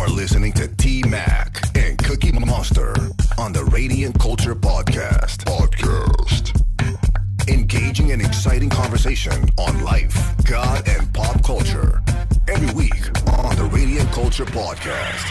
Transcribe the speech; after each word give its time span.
are 0.00 0.08
listening 0.08 0.50
to 0.50 0.66
T 0.76 1.02
Mac 1.06 1.60
and 1.76 1.98
Cookie 1.98 2.32
Monster 2.32 2.94
on 3.36 3.52
the 3.52 3.62
Radiant 3.66 4.18
Culture 4.18 4.54
Podcast. 4.54 5.44
Podcast. 5.44 6.58
Engaging 7.48 8.10
and 8.12 8.22
exciting 8.22 8.70
conversation 8.70 9.44
on 9.58 9.84
life, 9.84 10.16
God, 10.46 10.88
and 10.88 11.12
pop 11.12 11.44
culture. 11.44 12.02
Every 12.48 12.74
week 12.74 13.08
on 13.40 13.54
the 13.56 13.68
Radiant 13.70 14.10
Culture 14.10 14.46
Podcast. 14.46 15.26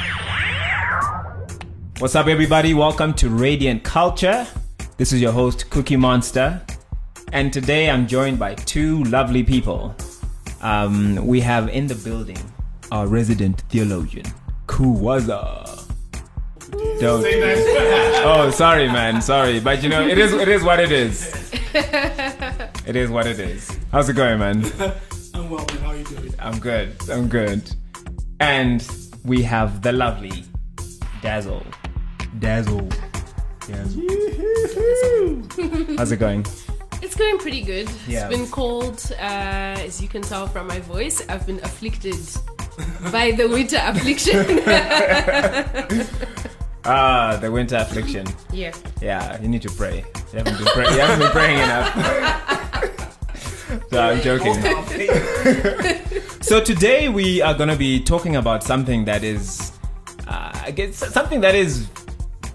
What's 1.99 2.13
up, 2.13 2.27
everybody? 2.27 2.75
Welcome 2.75 3.15
to 3.15 3.29
Radiant 3.29 3.83
Culture. 3.83 4.45
This 4.97 5.11
is 5.11 5.19
your 5.19 5.31
host, 5.31 5.71
Cookie 5.71 5.97
Monster. 5.97 6.61
And 7.33 7.51
today 7.51 7.89
I'm 7.89 8.05
joined 8.05 8.37
by 8.37 8.53
two 8.53 9.03
lovely 9.05 9.41
people. 9.41 9.95
Um, 10.61 11.15
we 11.25 11.39
have 11.39 11.69
in 11.69 11.87
the 11.87 11.95
building 11.95 12.37
our 12.91 13.07
resident 13.07 13.61
theologian, 13.69 14.25
Kuwaza. 14.79 15.85
Don't. 17.01 17.25
Oh, 18.23 18.49
sorry, 18.49 18.87
man. 18.87 19.21
Sorry, 19.21 19.59
but 19.59 19.83
you 19.83 19.89
know, 19.89 20.07
it 20.07 20.17
is. 20.17 20.31
It 20.31 20.47
is 20.47 20.63
what 20.63 20.79
it 20.79 20.89
is. 20.89 21.51
It 22.85 22.95
is 22.95 23.09
what 23.09 23.27
it 23.27 23.39
is. 23.39 23.77
How's 23.91 24.07
it 24.07 24.13
going, 24.13 24.39
man? 24.39 24.63
I'm 25.33 25.49
well, 25.49 25.65
man. 25.67 25.77
How 25.79 25.89
are 25.89 25.97
you 25.97 26.05
doing? 26.05 26.33
I'm 26.39 26.59
good. 26.59 26.95
I'm 27.11 27.27
good. 27.27 27.69
And 28.39 28.87
we 29.25 29.43
have 29.43 29.81
the 29.81 29.91
lovely 29.91 30.45
Dazzle. 31.21 31.65
Dazzle. 32.39 32.87
Dazzle. 33.67 34.01
How's 35.97 36.13
it 36.13 36.19
going? 36.21 36.45
It's 37.01 37.15
going 37.15 37.37
pretty 37.37 37.63
good. 37.63 37.89
Yeah. 38.07 38.29
It's 38.29 38.37
been 38.37 38.47
cold, 38.47 39.11
uh, 39.19 39.83
as 39.83 40.01
you 40.01 40.07
can 40.07 40.21
tell 40.21 40.47
from 40.47 40.67
my 40.67 40.79
voice. 40.79 41.21
I've 41.27 41.45
been 41.45 41.59
afflicted 41.63 42.15
by 43.11 43.31
the 43.31 43.47
winter 43.47 43.79
affliction. 43.81 44.45
Ah, 46.85 47.37
the 47.39 47.51
winter 47.51 47.75
affliction. 47.75 48.25
yeah. 48.53 48.71
Yeah, 49.01 49.39
you 49.41 49.49
need 49.49 49.61
to 49.63 49.69
pray. 49.69 49.97
You 50.31 50.37
haven't 50.39 50.57
been, 50.57 50.67
pray- 50.67 50.85
you 50.93 50.99
haven't 50.99 51.19
been 51.19 51.31
praying 51.31 51.59
enough. 51.59 51.93
so 53.91 53.99
I'm 54.01 54.21
joking. 54.21 54.55
So 56.41 56.59
today 56.61 57.09
we 57.09 57.41
are 57.43 57.53
going 57.53 57.69
to 57.69 57.75
be 57.75 57.99
talking 57.99 58.37
about 58.37 58.63
something 58.63 59.05
that 59.05 59.23
is, 59.23 59.73
uh, 60.27 60.51
I 60.63 60.71
guess, 60.71 60.95
something 60.95 61.41
that 61.41 61.53
is 61.53 61.87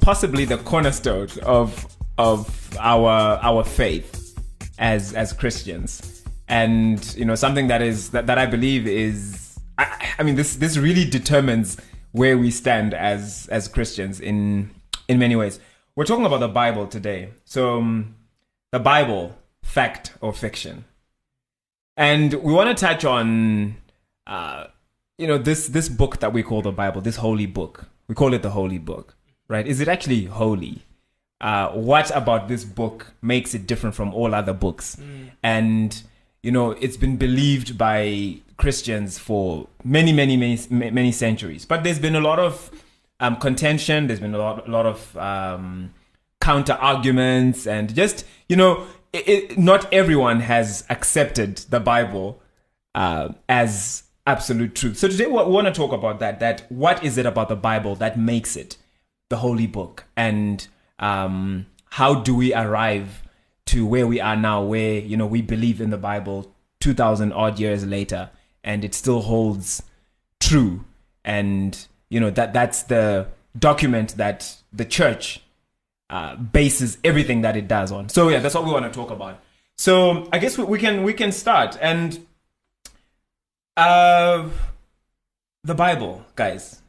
possibly 0.01 0.45
the 0.47 0.57
cornerstone 0.59 1.29
of 1.45 1.87
of 2.19 2.77
our 2.81 3.39
our 3.43 3.63
faith 3.63 4.35
as 4.79 5.13
as 5.13 5.33
Christians, 5.35 6.25
and 6.49 7.15
you 7.15 7.25
know 7.27 7.35
something 7.37 7.69
that 7.69 7.83
is 7.83 8.11
that, 8.11 8.27
that 8.27 8.39
I 8.39 8.47
believe 8.47 8.89
is, 8.89 9.44
I, 9.79 10.15
I 10.19 10.23
mean 10.23 10.37
this 10.37 10.57
this 10.57 10.77
really 10.77 11.05
determines 11.05 11.77
where 12.13 12.39
we 12.39 12.51
stand 12.51 12.95
as 12.95 13.49
as 13.51 13.69
Christians 13.69 14.21
in 14.21 14.71
in 15.09 15.19
many 15.19 15.37
ways. 15.37 15.61
We're 15.97 16.05
talking 16.05 16.27
about 16.27 16.41
the 16.41 16.49
Bible 16.49 16.87
today, 16.87 17.31
so 17.45 17.79
um, 17.79 18.17
the 18.73 18.81
Bible, 18.81 19.39
fact 19.63 20.15
or 20.21 20.33
fiction? 20.33 20.85
And 21.97 22.35
we 22.35 22.53
want 22.53 22.77
to 22.77 22.87
touch 22.87 23.05
on 23.05 23.77
uh, 24.27 24.67
you 25.19 25.27
know 25.27 25.39
this 25.39 25.69
this 25.69 25.89
book 25.89 26.21
that 26.21 26.33
we 26.33 26.43
call 26.43 26.63
the 26.63 26.73
bible 26.73 27.01
this 27.01 27.17
holy 27.17 27.47
book. 27.47 27.87
We 28.09 28.15
call 28.15 28.35
it 28.35 28.43
the 28.43 28.51
holy 28.51 28.79
book 28.79 29.17
right? 29.49 29.67
Is 29.67 29.81
it 29.81 29.89
actually 29.89 30.25
holy? 30.25 30.83
Uh, 31.41 31.71
what 31.71 32.15
about 32.15 32.49
this 32.49 32.65
book 32.65 33.13
makes 33.21 33.55
it 33.55 33.67
different 33.67 33.95
from 33.95 34.15
all 34.15 34.35
other 34.35 34.53
books? 34.53 34.97
And 35.43 36.03
you 36.45 36.53
know 36.53 36.73
it's 36.73 36.99
been 36.99 37.17
believed 37.17 37.79
by 37.79 38.37
christians 38.59 39.19
for 39.19 39.67
many 39.83 40.13
many 40.13 40.37
many 40.37 40.59
many 40.71 41.11
centuries. 41.11 41.65
But 41.65 41.85
there's 41.85 41.99
been 41.99 42.15
a 42.15 42.21
lot 42.21 42.39
of 42.39 42.71
um, 43.19 43.37
contention. 43.37 44.07
There's 44.07 44.21
been 44.21 44.35
a 44.35 44.39
lot, 44.39 44.69
a 44.69 44.71
lot 44.71 44.87
of 44.87 45.17
um, 45.17 45.95
counter 46.41 46.75
arguments 46.75 47.67
and 47.67 47.95
just 47.95 48.27
you 48.49 48.57
know 48.57 48.87
it, 49.13 49.29
it, 49.29 49.59
not 49.59 49.91
everyone 49.93 50.41
has 50.41 50.85
accepted 50.91 51.57
the 51.71 51.81
bible 51.81 52.43
uh, 52.95 53.31
as 53.49 54.05
absolute 54.27 54.75
truth. 54.75 54.99
So 54.99 55.09
today 55.09 55.27
we 55.27 55.33
want 55.33 55.67
to 55.67 55.73
talk 55.73 55.93
about 55.93 56.21
that 56.21 56.41
that 56.41 56.71
what 56.71 57.03
is 57.03 57.17
it 57.17 57.25
about 57.25 57.49
the 57.49 57.57
bible 57.57 57.95
that 57.97 58.19
makes 58.19 58.55
it 58.55 58.77
the 59.31 59.39
holy 59.39 59.67
book? 59.67 60.05
And 60.17 60.67
um, 60.99 61.67
how 61.91 62.15
do 62.15 62.35
we 62.35 62.53
arrive 62.55 63.24
to 63.67 63.87
where 63.87 64.07
we 64.07 64.21
are 64.21 64.37
now 64.37 64.63
where 64.63 64.99
you 64.99 65.17
know 65.17 65.27
we 65.27 65.41
believe 65.43 65.81
in 65.81 65.91
the 65.91 65.97
bible 65.99 66.53
2000 66.81 67.33
odd 67.33 67.59
years 67.59 67.85
later 67.87 68.31
and 68.63 68.85
it 68.85 68.95
still 68.95 69.23
holds 69.23 69.83
true 70.41 70.85
and 71.25 71.87
you 72.11 72.21
know 72.21 72.31
that 72.31 72.53
that's 72.53 72.83
the 72.85 73.27
document 73.59 74.17
that 74.17 74.57
the 74.73 74.85
church 74.85 75.41
uh, 76.11 76.37
bases 76.37 76.99
everything 77.03 77.41
that 77.43 77.57
it 77.57 77.67
does 77.67 77.91
on. 77.91 78.09
So 78.09 78.29
yeah, 78.29 78.39
that's 78.41 78.55
what 78.55 78.65
we 78.65 78.71
want 78.71 78.85
to 78.85 78.91
talk 78.91 79.11
about. 79.11 79.41
So 79.77 80.29
I 80.33 80.39
guess 80.39 80.59
we, 80.59 80.65
we 80.65 80.79
can 80.79 81.03
we 81.03 81.13
can 81.15 81.33
start 81.33 81.79
and 81.81 82.25
uh, 83.77 84.49
the 85.65 85.75
Bible, 85.75 86.25
guys, 86.37 86.83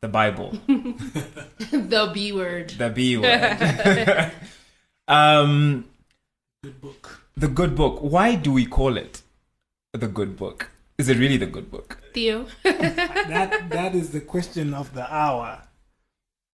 the 0.00 0.08
Bible, 0.08 0.58
The 0.66 2.10
B 2.12 2.32
word. 2.32 2.70
the 2.70 2.88
B 2.90 3.16
word. 3.18 4.32
um, 5.12 5.84
Good 6.62 6.80
book. 6.80 7.20
the 7.36 7.48
good 7.48 7.74
book. 7.76 7.98
Why 8.00 8.34
do 8.34 8.52
we 8.52 8.66
call 8.66 8.96
it 8.96 9.22
the 9.92 10.08
good 10.08 10.36
book? 10.36 10.70
Is 10.98 11.08
it 11.08 11.18
really 11.18 11.36
the 11.36 11.46
good 11.46 11.70
book? 11.70 11.98
Theo. 12.14 12.46
That 12.62 13.70
that 13.70 13.94
is 13.94 14.10
the 14.10 14.20
question 14.20 14.74
of 14.74 14.94
the 14.94 15.12
hour. 15.12 15.62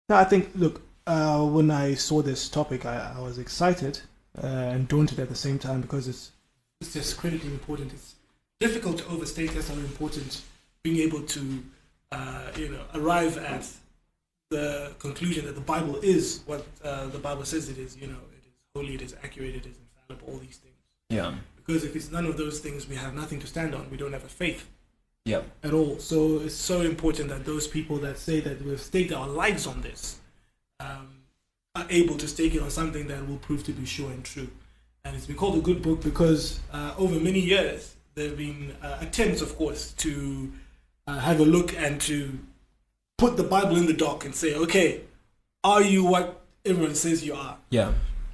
No, 0.09 0.17
I 0.17 0.25
think. 0.25 0.51
Look, 0.55 0.83
uh, 1.07 1.45
when 1.45 1.71
I 1.71 1.95
saw 1.95 2.23
this 2.23 2.49
topic, 2.49 2.85
I, 2.87 3.15
I 3.17 3.21
was 3.21 3.39
excited 3.39 4.01
uh, 4.43 4.47
and 4.47 4.87
daunted 4.89 5.19
at 5.19 5.29
the 5.29 5.35
same 5.47 5.59
time 5.59 5.81
because 5.81 6.07
it's 6.09 6.33
it's 6.81 6.93
just 6.93 7.17
critically 7.17 7.51
important. 7.51 7.93
It's 7.93 8.15
difficult 8.61 8.99
to 8.99 9.07
overstate 9.09 9.53
just 9.53 9.69
how 9.69 9.75
important 9.75 10.43
being 10.83 10.99
able 10.99 11.23
to, 11.23 11.63
uh, 12.13 12.43
you 12.57 12.69
know, 12.69 12.83
arrive 12.95 13.37
at 13.39 13.67
the 14.51 14.93
conclusion 14.99 15.45
that 15.47 15.55
the 15.55 15.61
Bible 15.75 15.97
is 16.03 16.43
what 16.47 16.65
uh, 16.85 17.07
the 17.09 17.19
Bible 17.19 17.45
says 17.45 17.69
it 17.69 17.79
is. 17.79 17.97
You 17.97 18.07
know, 18.09 18.21
it 18.33 18.36
is 18.36 18.36
holy, 18.77 18.95
it 18.95 19.03
is 19.03 19.15
accurate, 19.25 19.55
it 19.55 19.67
is 19.67 19.77
infallible. 19.85 20.33
All 20.33 20.39
these 20.39 20.59
things. 20.65 20.75
Yeah. 21.09 21.35
Because 21.57 21.85
if 21.85 21.97
it's 21.97 22.11
none 22.11 22.27
of 22.27 22.37
those 22.37 22.61
things, 22.61 22.89
we 22.89 22.97
have 22.97 23.15
nothing 23.15 23.41
to 23.41 23.47
stand 23.47 23.75
on. 23.75 23.91
We 23.91 23.97
don't 23.97 24.13
have 24.13 24.25
a 24.25 24.29
faith 24.29 24.69
Yeah. 25.25 25.43
at 25.63 25.73
all. 25.73 25.99
So 25.99 26.41
it's 26.45 26.55
so 26.55 26.83
important 26.83 27.29
that 27.31 27.45
those 27.45 27.67
people 27.67 27.97
that 27.99 28.19
say 28.19 28.41
that 28.41 28.57
we've 28.65 28.81
staked 28.81 29.13
our 29.13 29.29
lives 29.29 29.67
on 29.67 29.81
this 29.83 30.19
um, 30.81 31.09
are 31.75 31.87
able 31.91 32.17
to 32.19 32.29
stake 32.29 32.55
it 32.55 32.63
on 32.63 32.71
something 32.71 33.07
that 33.09 33.27
will 33.29 33.39
prove 33.49 33.65
to 33.65 33.73
be 33.73 33.87
sure 33.87 34.11
and 34.11 34.25
true. 34.25 34.49
And 35.05 35.17
it's 35.17 35.27
been 35.27 35.37
called 35.37 35.57
a 35.57 35.61
good 35.61 35.83
book 35.83 36.01
because 36.03 36.61
uh, 36.73 36.95
over 36.99 37.19
many 37.21 37.41
years 37.41 37.95
there 38.15 38.29
have 38.29 38.39
been 38.39 38.75
uh, 38.83 38.99
attempts, 39.01 39.41
of 39.43 39.57
course, 39.57 39.93
to 40.05 40.53
uh, 41.07 41.19
have 41.19 41.39
a 41.41 41.45
look 41.45 41.77
and 41.77 42.01
to 42.03 42.39
put 43.19 43.37
the 43.37 43.43
Bible 43.45 43.77
in 43.77 43.87
the 43.87 43.93
dock 43.93 44.25
and 44.25 44.35
say, 44.35 44.55
okay, 44.55 45.03
are 45.63 45.83
you 45.83 46.05
what 46.05 46.41
everyone 46.65 46.95
says 46.95 47.25
you 47.25 47.35
are? 47.35 47.57
Yeah. 47.71 47.93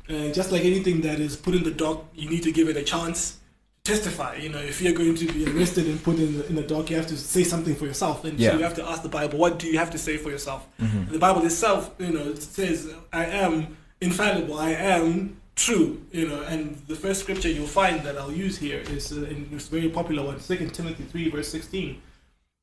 Uh, 0.08 0.30
just 0.32 0.50
like 0.52 0.64
anything 0.64 1.00
that 1.02 1.20
is 1.20 1.36
put 1.36 1.54
in 1.54 1.62
the 1.62 1.70
dock, 1.70 2.04
you 2.14 2.28
need 2.28 2.42
to 2.42 2.52
give 2.52 2.68
it 2.68 2.76
a 2.76 2.82
chance 2.82 3.38
to 3.84 3.92
testify. 3.92 4.36
You 4.36 4.48
know, 4.48 4.58
if 4.58 4.80
you're 4.82 4.92
going 4.92 5.14
to 5.14 5.32
be 5.32 5.46
arrested 5.50 5.86
and 5.86 6.02
put 6.02 6.16
in 6.18 6.38
the, 6.38 6.46
in 6.48 6.54
the 6.56 6.62
dock, 6.62 6.90
you 6.90 6.96
have 6.96 7.06
to 7.08 7.16
say 7.16 7.44
something 7.44 7.74
for 7.74 7.86
yourself. 7.86 8.24
And 8.24 8.38
Yeah. 8.38 8.50
so 8.52 8.56
you 8.58 8.64
have 8.64 8.74
to 8.74 8.84
ask 8.88 9.02
the 9.02 9.08
Bible, 9.08 9.38
what 9.38 9.58
do 9.58 9.66
you 9.68 9.78
have 9.78 9.90
to 9.90 9.98
say 9.98 10.16
for 10.16 10.30
yourself? 10.30 10.66
Mm-hmm. 10.80 10.98
And 10.98 11.08
the 11.08 11.18
Bible 11.18 11.44
itself, 11.44 11.90
you 11.98 12.10
know, 12.10 12.34
says, 12.34 12.92
I 13.12 13.26
am 13.26 13.76
infallible, 14.00 14.58
I 14.58 14.70
am 14.72 15.36
true. 15.54 16.02
You 16.12 16.28
know, 16.28 16.42
and 16.42 16.76
the 16.88 16.96
first 16.96 17.20
scripture 17.20 17.48
you'll 17.48 17.66
find 17.66 18.02
that 18.02 18.18
I'll 18.18 18.32
use 18.32 18.58
here 18.58 18.80
is 18.90 19.12
uh, 19.12 19.22
in 19.22 19.48
this 19.52 19.68
very 19.68 19.88
popular 19.88 20.24
one, 20.24 20.40
2 20.40 20.68
Timothy 20.70 21.04
3, 21.04 21.30
verse 21.30 21.48
16. 21.48 22.00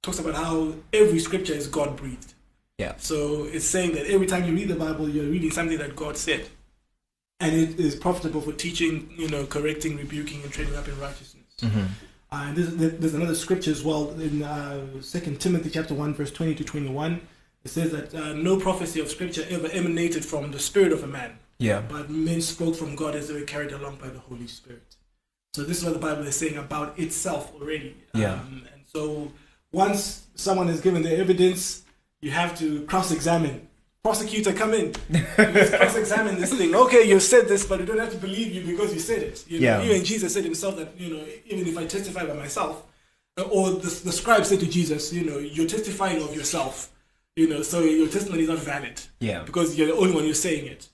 Talks 0.04 0.20
about 0.20 0.36
how 0.36 0.74
every 0.94 1.20
scripture 1.20 1.54
is 1.54 1.68
God 1.68 1.96
breathed. 1.98 2.34
Yeah. 2.78 2.94
So 2.98 3.44
it's 3.52 3.66
saying 3.66 3.94
that 3.96 4.06
every 4.08 4.28
time 4.28 4.46
you 4.46 4.54
read 4.54 4.70
the 4.70 4.76
Bible, 4.76 5.10
you're 5.10 5.26
reading 5.26 5.52
something 5.52 5.78
that 5.78 5.96
God 5.96 6.16
said. 6.18 6.48
And 7.40 7.56
it 7.56 7.80
is 7.80 7.96
profitable 7.96 8.42
for 8.42 8.52
teaching, 8.52 9.14
you 9.18 9.30
know, 9.30 9.46
correcting, 9.46 9.98
rebuking, 9.98 10.44
and 10.44 10.52
training 10.52 10.76
up 10.76 10.88
in 10.88 11.00
righteousness. 11.00 11.46
Mm-hmm. 11.62 11.86
Uh, 12.32 12.44
and 12.48 12.58
there's, 12.58 12.98
there's 12.98 13.14
another 13.14 13.36
scripture 13.36 13.72
as 13.72 13.84
well 13.84 14.12
in 14.20 14.44
uh, 14.44 14.86
Timothy 15.40 15.70
chapter 15.70 15.94
1, 15.94 16.14
verse 16.14 16.32
20 16.32 16.56
to 16.56 16.64
21. 16.64 17.22
It 17.64 17.70
says 17.70 17.92
that 17.92 18.14
uh, 18.14 18.34
no 18.34 18.58
prophecy 18.60 19.00
of 19.00 19.10
scripture 19.10 19.46
ever 19.50 19.68
emanated 19.68 20.24
from 20.24 20.52
the 20.52 20.60
spirit 20.60 20.92
of 20.92 21.04
a 21.04 21.08
man, 21.08 21.40
Yeah. 21.58 21.82
but 21.82 22.10
men 22.10 22.42
spoke 22.42 22.76
from 22.76 22.96
God 22.96 23.16
as 23.16 23.28
they 23.28 23.34
were 23.34 23.46
carried 23.46 23.72
along 23.72 23.98
by 23.98 24.10
the 24.10 24.20
Holy 24.20 24.48
Spirit. 24.48 24.96
So 25.54 25.64
this 25.64 25.80
is 25.80 25.86
what 25.86 25.94
the 25.94 26.00
Bible 26.00 26.28
is 26.28 26.36
saying 26.36 26.58
about 26.58 26.98
itself 27.00 27.54
already. 27.56 27.98
Yeah. 28.14 28.34
Um, 28.34 28.68
and 28.74 28.84
so 28.86 29.32
once 29.72 30.28
someone 30.36 30.70
is 30.70 30.82
given 30.82 31.02
the 31.02 31.18
evidence, 31.18 31.84
you 32.22 32.32
have 32.32 32.58
to 32.60 32.84
cross-examine. 32.86 33.68
Prosecutor, 34.04 34.54
come 34.54 34.74
in. 34.74 34.94
Let's 35.38 35.76
cross-examine 35.76 36.40
this 36.40 36.54
thing. 36.54 36.74
Okay, 36.74 37.04
you 37.08 37.20
said 37.20 37.50
this, 37.50 37.66
but 37.66 37.80
we 37.80 37.86
don't 37.86 38.00
have 38.00 38.12
to 38.12 38.18
believe 38.18 38.54
you 38.54 38.64
because 38.66 38.94
you 38.94 39.00
said 39.00 39.22
it. 39.24 39.44
You 39.48 39.60
know, 39.60 39.82
Yeah. 39.82 39.84
Even 39.84 40.06
Jesus 40.06 40.34
said 40.34 40.46
himself 40.46 40.78
that 40.78 40.98
you 40.98 41.14
know, 41.16 41.26
even 41.46 41.68
if 41.68 41.78
I 41.78 41.86
testify 41.86 42.26
by 42.26 42.34
myself, 42.34 42.84
or 43.52 43.72
the, 43.72 43.90
the 44.06 44.12
scribe 44.12 44.46
said 44.46 44.62
to 44.62 44.68
Jesus, 44.68 45.12
you 45.12 45.26
know, 45.26 45.38
you're 45.38 45.68
testifying 45.68 46.22
of 46.24 46.34
yourself, 46.36 46.92
you 47.36 47.48
know, 47.50 47.62
so 47.62 47.82
your 47.82 48.08
testimony 48.08 48.44
is 48.44 48.50
not 48.50 48.60
valid. 48.60 49.02
Yeah. 49.20 49.44
Because 49.44 49.78
you're 49.78 49.88
the 49.88 49.96
only 49.96 50.14
one 50.14 50.24
who's 50.24 50.42
saying 50.42 50.66
it. 50.66 50.88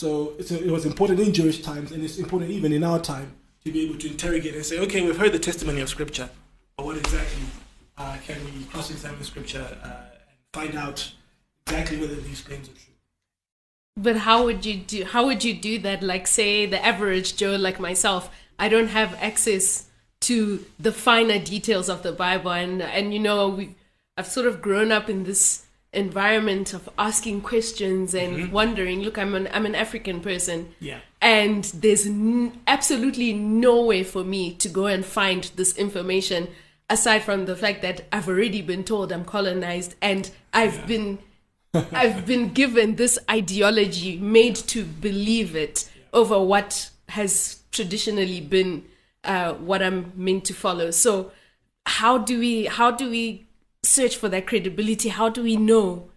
So 0.00 0.34
it's 0.38 0.50
it 0.50 0.70
was 0.70 0.86
important 0.86 1.20
in 1.20 1.32
Jewish 1.32 1.62
times, 1.62 1.92
and 1.92 2.02
it's 2.02 2.18
important 2.18 2.50
even 2.50 2.72
in 2.72 2.82
our 2.82 2.98
time 2.98 3.32
to 3.64 3.70
be 3.70 3.82
able 3.86 3.98
to 3.98 4.08
interrogate 4.08 4.54
and 4.56 4.64
say, 4.64 4.78
okay, 4.80 5.02
we've 5.02 5.18
heard 5.18 5.32
the 5.32 5.38
testimony 5.38 5.82
of 5.82 5.88
Scripture, 5.88 6.30
but 6.76 6.86
what 6.86 6.96
exactly 6.96 7.44
uh, 7.98 8.16
can 8.26 8.36
we 8.44 8.64
cross-examine 8.64 9.22
Scripture 9.22 9.66
uh, 9.84 9.86
and 9.86 10.38
find 10.52 10.74
out 10.76 11.12
exactly 11.70 11.98
whether 11.98 12.16
these 12.16 12.40
claims 12.40 12.68
are 12.68 12.72
true? 12.72 12.94
But 13.96 14.16
how 14.18 14.44
would 14.44 14.64
you 14.64 14.76
do? 14.76 15.04
How 15.04 15.26
would 15.26 15.44
you 15.44 15.54
do 15.54 15.78
that? 15.80 16.02
Like, 16.02 16.26
say, 16.26 16.66
the 16.66 16.84
average 16.84 17.36
Joe, 17.36 17.56
like 17.56 17.80
myself, 17.80 18.30
I 18.58 18.68
don't 18.68 18.88
have 18.88 19.16
access 19.20 19.86
to 20.22 20.64
the 20.78 20.92
finer 20.92 21.38
details 21.38 21.88
of 21.88 22.02
the 22.02 22.12
Bible, 22.12 22.52
and 22.52 22.82
and 22.82 23.12
you 23.12 23.20
know, 23.20 23.48
we, 23.48 23.74
I've 24.16 24.26
sort 24.26 24.46
of 24.46 24.62
grown 24.62 24.92
up 24.92 25.08
in 25.10 25.24
this 25.24 25.66
environment 25.92 26.72
of 26.72 26.88
asking 26.98 27.40
questions 27.40 28.14
and 28.14 28.36
mm-hmm. 28.36 28.52
wondering. 28.52 29.00
Look, 29.02 29.18
I'm 29.18 29.34
an 29.34 29.48
I'm 29.52 29.66
an 29.66 29.74
African 29.74 30.20
person, 30.20 30.74
Yeah. 30.78 31.00
and 31.20 31.64
there's 31.64 32.06
n- 32.06 32.60
absolutely 32.66 33.32
no 33.32 33.84
way 33.84 34.04
for 34.04 34.24
me 34.24 34.54
to 34.54 34.68
go 34.68 34.86
and 34.86 35.04
find 35.04 35.50
this 35.56 35.76
information 35.76 36.48
aside 36.88 37.22
from 37.22 37.46
the 37.46 37.56
fact 37.56 37.82
that 37.82 38.06
I've 38.12 38.28
already 38.28 38.62
been 38.62 38.82
told 38.82 39.12
I'm 39.12 39.24
colonized 39.24 39.94
and 40.02 40.28
I've 40.52 40.88
been 40.88 41.20
I've 41.74 42.26
been 42.26 42.52
given 42.52 42.96
this 42.96 43.18
ideology 43.30 44.18
made 44.18 44.56
to 44.56 44.84
believe 44.84 45.54
it 45.54 45.88
over 46.12 46.42
what 46.42 46.90
has 47.08 47.62
traditionally 47.70 48.40
been 48.40 48.84
uh, 49.22 49.54
what 49.54 49.82
I'm 49.82 50.12
meant 50.16 50.44
to 50.46 50.54
follow. 50.54 50.90
So 50.90 51.32
how 51.86 52.18
do 52.18 52.38
we 52.38 52.64
how 52.64 52.90
do 52.90 53.10
we 53.10 53.46
search 53.82 54.16
for 54.16 54.28
that 54.30 54.46
credibility? 54.46 55.10
How 55.10 55.28
do 55.28 55.42
we 55.42 55.56
know 55.56 56.10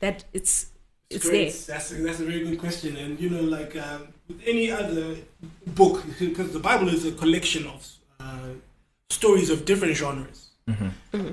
that 0.00 0.24
it's 0.32 0.70
it's 1.10 1.28
Great. 1.28 1.52
there? 1.52 1.76
That's 1.76 1.90
a, 1.92 1.94
that's 1.94 2.20
a 2.20 2.24
very 2.24 2.44
good 2.44 2.58
question. 2.58 2.96
And 2.96 3.18
you 3.18 3.30
know, 3.30 3.42
like 3.42 3.76
um, 3.76 4.08
with 4.28 4.40
any 4.46 4.70
other 4.70 5.16
book, 5.66 6.04
because 6.18 6.52
the 6.52 6.60
Bible 6.60 6.88
is 6.88 7.04
a 7.04 7.12
collection 7.12 7.66
of 7.66 7.88
uh, 8.20 8.48
stories 9.10 9.50
of 9.50 9.64
different 9.64 9.96
genres. 9.96 10.43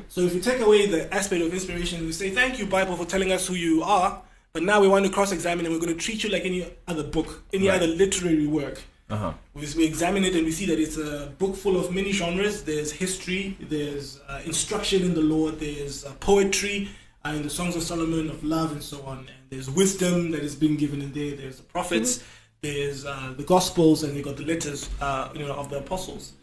So 0.10 0.22
if 0.22 0.34
you 0.36 0.42
take 0.42 0.62
away 0.62 0.88
the 0.88 1.12
aspect 1.14 1.42
of 1.42 1.54
inspiration, 1.54 2.06
we 2.06 2.12
say, 2.12 2.30
"Thank 2.32 2.60
you, 2.60 2.66
Bible, 2.66 2.96
for 2.98 3.06
telling 3.06 3.32
us 3.32 3.48
who 3.48 3.56
you 3.56 3.82
are." 3.84 4.22
But 4.54 4.64
now 4.64 4.82
we 4.82 4.88
want 4.88 5.06
to 5.06 5.12
cross-examine, 5.12 5.66
and 5.66 5.74
we're 5.74 5.80
going 5.80 5.98
to 5.98 6.04
treat 6.04 6.24
you 6.24 6.30
like 6.30 6.44
any 6.46 6.66
other 6.88 7.04
book, 7.04 7.44
any 7.54 7.68
Right. 7.70 7.76
other 7.82 7.88
literary 7.88 8.46
work. 8.48 8.82
Uh-huh. 9.10 9.34
We, 9.54 9.66
we 9.78 9.86
examine 9.86 10.24
it 10.26 10.36
and 10.36 10.46
we 10.46 10.52
see 10.52 10.66
that 10.68 10.80
it's 10.80 10.98
a 10.98 11.34
book 11.38 11.56
full 11.56 11.78
of 11.78 11.94
many 11.94 12.12
genres. 12.14 12.64
There's 12.64 12.92
history, 12.92 13.58
there's 13.60 14.20
uh, 14.28 14.42
instruction 14.46 15.04
in 15.04 15.14
the 15.14 15.22
Lord, 15.22 15.60
there's 15.60 16.06
uh, 16.06 16.14
poetry 16.20 16.90
uh, 17.26 17.30
in 17.30 17.44
the 17.44 17.50
Songs 17.50 17.76
of 17.76 17.84
Solomon, 17.84 18.30
of 18.30 18.42
love, 18.44 18.72
and 18.72 18.82
so 18.84 19.02
on. 19.04 19.20
And 19.20 19.28
there's 19.50 19.70
wisdom 19.70 20.32
that 20.32 20.42
is 20.44 20.56
being 20.56 20.76
given 20.78 21.02
in 21.02 21.12
there. 21.14 21.36
There's 21.36 21.58
the 21.58 21.64
prophets, 21.64 22.24
there's 22.62 23.06
uh, 23.06 23.34
the 23.36 23.44
Gospels, 23.44 24.04
and 24.04 24.16
you 24.16 24.24
got 24.24 24.38
the 24.38 24.46
letters, 24.46 24.90
uh, 25.02 25.30
you 25.34 25.40
know, 25.46 25.54
of 25.56 25.70
the 25.70 25.78
apostles. 25.80 26.34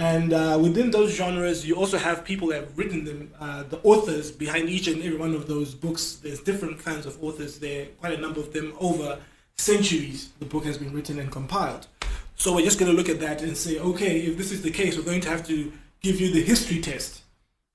And 0.00 0.32
uh, 0.32 0.58
within 0.58 0.90
those 0.90 1.14
genres, 1.14 1.66
you 1.66 1.76
also 1.76 1.98
have 1.98 2.24
people 2.24 2.48
that 2.48 2.60
have 2.60 2.78
written 2.78 3.04
them, 3.04 3.30
uh, 3.38 3.64
the 3.64 3.78
authors 3.82 4.32
behind 4.32 4.70
each 4.70 4.88
and 4.88 5.02
every 5.02 5.18
one 5.18 5.34
of 5.34 5.46
those 5.46 5.74
books. 5.74 6.14
There's 6.14 6.40
different 6.40 6.82
kinds 6.82 7.04
of 7.04 7.22
authors 7.22 7.58
there, 7.58 7.84
quite 8.00 8.14
a 8.14 8.20
number 8.20 8.40
of 8.40 8.50
them 8.54 8.72
over 8.80 9.18
centuries. 9.58 10.30
The 10.38 10.46
book 10.46 10.64
has 10.64 10.78
been 10.78 10.94
written 10.94 11.18
and 11.18 11.30
compiled. 11.30 11.86
So 12.34 12.54
we're 12.54 12.64
just 12.64 12.78
going 12.78 12.90
to 12.90 12.96
look 12.96 13.10
at 13.10 13.20
that 13.20 13.42
and 13.42 13.54
say, 13.54 13.78
okay, 13.78 14.20
if 14.20 14.38
this 14.38 14.52
is 14.52 14.62
the 14.62 14.70
case, 14.70 14.96
we're 14.96 15.04
going 15.04 15.20
to 15.20 15.28
have 15.28 15.46
to 15.48 15.70
give 16.00 16.18
you 16.18 16.32
the 16.32 16.42
history 16.42 16.80
test. 16.80 17.20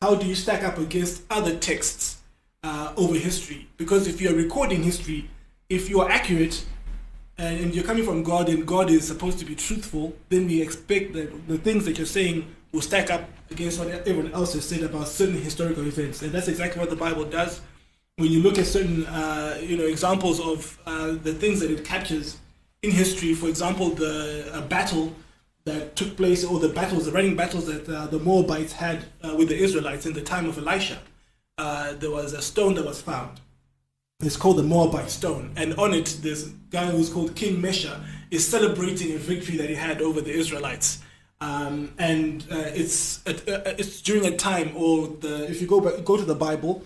How 0.01 0.15
do 0.15 0.25
you 0.25 0.33
stack 0.33 0.63
up 0.63 0.79
against 0.79 1.21
other 1.29 1.55
texts 1.55 2.23
uh, 2.63 2.91
over 2.97 3.13
history? 3.13 3.67
Because 3.77 4.07
if 4.07 4.19
you're 4.19 4.33
recording 4.33 4.81
history, 4.81 5.29
if 5.69 5.91
you're 5.91 6.09
accurate, 6.09 6.65
and, 7.37 7.75
you're 7.75 7.83
coming 7.83 8.05
from 8.05 8.23
God 8.23 8.49
and 8.49 8.65
God 8.65 8.89
is 8.89 9.07
supposed 9.07 9.39
to 9.39 9.45
be 9.45 9.55
truthful, 9.55 10.15
then 10.29 10.47
we 10.47 10.61
expect 10.61 11.13
that 11.13 11.47
the 11.47 11.57
things 11.57 11.85
that 11.85 11.97
you're 11.97 12.05
saying 12.07 12.55
will 12.71 12.81
stack 12.81 13.09
up 13.09 13.29
against 13.51 13.79
what 13.79 13.89
everyone 13.89 14.31
else 14.33 14.53
has 14.53 14.67
said 14.67 14.83
about 14.83 15.07
certain 15.07 15.35
historical 15.35 15.85
events. 15.85 16.21
And 16.21 16.31
that's 16.31 16.47
exactly 16.47 16.79
what 16.79 16.89
the 16.89 16.95
Bible 16.95 17.25
does. 17.25 17.61
When 18.17 18.31
you 18.31 18.41
look 18.41 18.57
at 18.57 18.65
certain, 18.65 19.05
uh, 19.05 19.59
you 19.61 19.77
know, 19.77 19.85
examples 19.85 20.39
of 20.39 20.79
uh, 20.85 21.11
the 21.11 21.33
things 21.33 21.59
that 21.59 21.69
it 21.69 21.83
captures 21.83 22.37
in 22.81 22.91
history, 22.91 23.33
for 23.33 23.49
example, 23.49 23.89
the 23.89 24.65
battle 24.69 25.13
that 25.65 25.95
took 25.95 26.15
place, 26.15 26.45
or 26.45 26.59
the 26.59 26.69
battles, 26.69 27.05
the 27.05 27.11
running 27.11 27.35
battles 27.35 27.65
that 27.65 27.89
uh, 27.89 28.07
the 28.07 28.19
Moabites 28.19 28.73
had 28.73 29.05
uh, 29.23 29.35
with 29.35 29.49
the 29.49 29.57
Israelites 29.57 30.05
in 30.05 30.13
the 30.13 30.21
time 30.21 30.47
of 30.47 30.57
Elisha, 30.57 30.99
uh, 31.57 31.93
there 31.93 32.11
was 32.11 32.33
a 32.33 32.41
stone 32.41 32.75
that 32.75 32.85
was 32.85 33.01
found 33.01 33.39
it's 34.21 34.37
called 34.37 34.57
the 34.57 34.63
Moabite 34.63 35.09
Stone, 35.09 35.51
and 35.57 35.73
on 35.75 35.93
it, 35.93 36.17
this 36.21 36.43
guy 36.69 36.85
who's 36.85 37.09
called 37.09 37.35
King 37.35 37.61
Mesha 37.61 38.01
is 38.31 38.47
celebrating 38.47 39.13
a 39.13 39.17
victory 39.17 39.57
that 39.57 39.69
he 39.69 39.75
had 39.75 40.01
over 40.01 40.21
the 40.21 40.31
Israelites. 40.31 41.01
Um, 41.41 41.93
and 41.97 42.43
uh, 42.49 42.71
it's 42.73 43.25
at, 43.27 43.47
uh, 43.47 43.75
it's 43.77 44.01
during 44.01 44.25
a 44.25 44.37
time, 44.37 44.71
or 44.75 45.07
the 45.07 45.49
if 45.49 45.61
you 45.61 45.67
go 45.67 45.81
back, 45.81 46.05
go 46.05 46.15
to 46.15 46.23
the 46.23 46.35
Bible, 46.35 46.83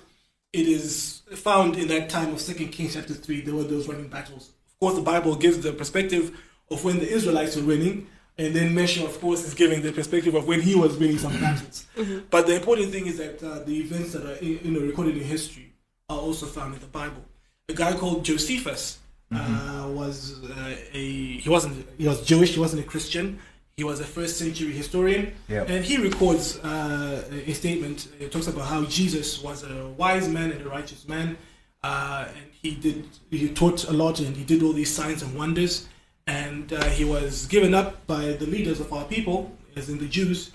it 0.53 0.67
is 0.67 1.21
found 1.35 1.77
in 1.77 1.87
that 1.89 2.09
time 2.09 2.33
of 2.33 2.41
Second 2.41 2.69
Kings 2.69 2.95
chapter 2.95 3.13
three. 3.13 3.41
There 3.41 3.53
were 3.53 3.63
those 3.63 3.87
running 3.87 4.07
battles. 4.07 4.49
Of 4.73 4.79
course, 4.79 4.95
the 4.95 5.03
Bible 5.03 5.35
gives 5.35 5.59
the 5.59 5.71
perspective 5.71 6.35
of 6.71 6.83
when 6.83 6.97
the 6.97 7.07
Israelites 7.07 7.55
were 7.55 7.63
winning, 7.63 8.07
and 8.39 8.55
then 8.55 8.73
Mesha, 8.73 9.05
of 9.05 9.21
course, 9.21 9.45
is 9.45 9.53
giving 9.53 9.83
the 9.83 9.91
perspective 9.91 10.33
of 10.33 10.47
when 10.47 10.61
he 10.61 10.73
was 10.73 10.97
winning 10.97 11.19
some 11.19 11.39
battles. 11.39 11.85
But 12.31 12.47
the 12.47 12.55
important 12.55 12.91
thing 12.91 13.05
is 13.05 13.19
that 13.19 13.43
uh, 13.43 13.59
the 13.59 13.79
events 13.79 14.13
that 14.13 14.25
are 14.25 14.43
you 14.43 14.71
know 14.71 14.79
recorded 14.79 15.15
in 15.15 15.23
history 15.23 15.68
are 16.09 16.17
also 16.19 16.45
found 16.45 16.73
in 16.73 16.79
the 16.79 16.87
Bible. 16.87 17.23
A 17.69 17.73
guy 17.73 17.93
called 17.95 18.25
Josephus 18.25 18.97
uh, 19.31 19.87
was 19.93 20.43
uh, 20.43 20.75
a 20.93 21.37
he 21.37 21.49
wasn't 21.49 21.85
he 21.97 22.07
was 22.07 22.25
Jewish. 22.25 22.53
He 22.53 22.59
wasn't 22.59 22.83
a 22.83 22.87
Christian. 22.87 23.39
He 23.77 23.83
was 23.85 23.99
a 24.01 24.03
first 24.03 24.37
century 24.37 24.73
historian, 24.73 25.33
Yep. 25.47 25.69
and 25.69 25.85
he 25.85 25.95
records 25.97 26.57
uh, 26.59 27.23
a 27.47 27.53
statement. 27.53 28.09
It 28.19 28.31
talks 28.31 28.47
about 28.47 28.65
how 28.67 28.83
Jesus 28.85 29.41
was 29.41 29.63
a 29.63 29.87
wise 29.97 30.27
man 30.27 30.51
and 30.51 30.61
a 30.65 30.69
righteous 30.69 31.07
man, 31.07 31.37
uh, 31.83 32.27
and 32.35 32.45
he 32.61 32.71
did 32.75 33.07
he 33.29 33.47
taught 33.49 33.87
a 33.87 33.93
lot 33.93 34.19
and 34.19 34.35
he 34.35 34.43
did 34.43 34.63
all 34.63 34.73
these 34.73 34.93
signs 34.93 35.21
and 35.21 35.37
wonders. 35.37 35.87
And 36.27 36.73
uh, 36.73 36.83
he 36.89 37.05
was 37.05 37.47
given 37.47 37.73
up 37.73 38.05
by 38.05 38.33
the 38.33 38.45
leaders 38.45 38.79
of 38.79 38.93
our 38.93 39.05
people, 39.05 39.55
as 39.75 39.89
in 39.89 39.97
the 39.97 40.07
Jews, 40.07 40.51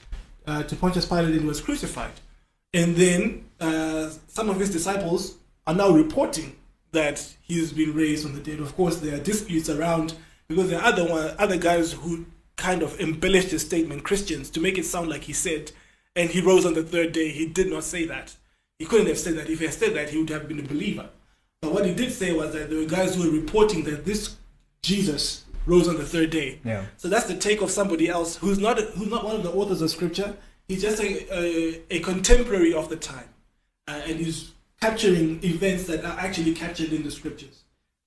uh, 0.46 0.62
to 0.64 0.76
Pontius 0.76 1.04
Pilate 1.06 1.34
and 1.34 1.46
was 1.48 1.60
crucified. 1.60 2.12
And 2.72 2.94
then 2.94 3.44
uh, 3.60 4.10
some 4.28 4.50
of 4.50 4.56
his 4.60 4.70
disciples 4.70 5.36
are 5.66 5.74
now 5.74 5.90
reporting 5.90 6.56
that 6.92 7.34
he's 7.42 7.72
been 7.72 7.94
raised 7.94 8.24
from 8.24 8.34
the 8.34 8.40
dead. 8.40 8.60
Of 8.60 8.74
course, 8.76 8.96
there 8.96 9.16
are 9.16 9.22
disputes 9.22 9.68
around 9.68 10.14
because 10.48 10.70
there 10.70 10.80
are 10.80 10.84
other 10.84 11.08
one, 11.08 11.34
other 11.38 11.56
guys 11.56 11.92
who 11.92 12.26
kind 12.56 12.82
of 12.82 12.98
embellished 13.00 13.50
his 13.50 13.62
statement, 13.62 14.04
Christians, 14.04 14.50
to 14.50 14.60
make 14.60 14.78
it 14.78 14.84
sound 14.84 15.08
like 15.08 15.22
he 15.22 15.32
said, 15.32 15.72
and 16.14 16.30
he 16.30 16.40
rose 16.40 16.64
on 16.64 16.74
the 16.74 16.82
third 16.82 17.12
day. 17.12 17.30
He 17.30 17.46
did 17.46 17.68
not 17.68 17.84
say 17.84 18.06
that. 18.06 18.36
He 18.78 18.84
couldn't 18.84 19.08
have 19.08 19.18
said 19.18 19.36
that. 19.36 19.48
If 19.48 19.58
he 19.58 19.64
had 19.64 19.74
said 19.74 19.94
that, 19.94 20.10
he 20.10 20.18
would 20.18 20.30
have 20.30 20.48
been 20.48 20.60
a 20.60 20.62
believer. 20.62 21.08
But 21.62 21.72
what 21.72 21.86
he 21.86 21.94
did 21.94 22.12
say 22.12 22.32
was 22.32 22.52
that 22.52 22.70
there 22.70 22.78
were 22.78 22.86
guys 22.86 23.14
who 23.14 23.24
were 23.24 23.36
reporting 23.36 23.84
that 23.84 24.04
this 24.04 24.36
Jesus 24.82 25.44
rose 25.66 25.88
on 25.88 25.96
the 25.96 26.04
third 26.04 26.30
day. 26.30 26.60
Yeah. 26.64 26.84
So 26.98 27.08
that's 27.08 27.26
the 27.26 27.36
take 27.36 27.62
of 27.62 27.70
somebody 27.70 28.08
else 28.08 28.36
who's 28.36 28.58
not 28.58 28.78
who's 28.78 29.08
not 29.08 29.24
one 29.24 29.36
of 29.36 29.42
the 29.42 29.52
authors 29.52 29.80
of 29.80 29.90
scripture. 29.90 30.36
He's 30.68 30.82
just 30.82 31.02
a, 31.02 31.34
a, 31.34 31.82
a 31.90 32.00
contemporary 32.00 32.72
of 32.72 32.88
the 32.88 32.96
time, 32.96 33.28
uh, 33.88 34.00
and 34.06 34.18
he's 34.18 34.52
capturing 34.84 35.42
events 35.42 35.84
that 35.86 36.04
are 36.04 36.18
actually 36.18 36.52
captured 36.52 36.92
in 36.92 37.02
the 37.02 37.10
scriptures. 37.10 37.64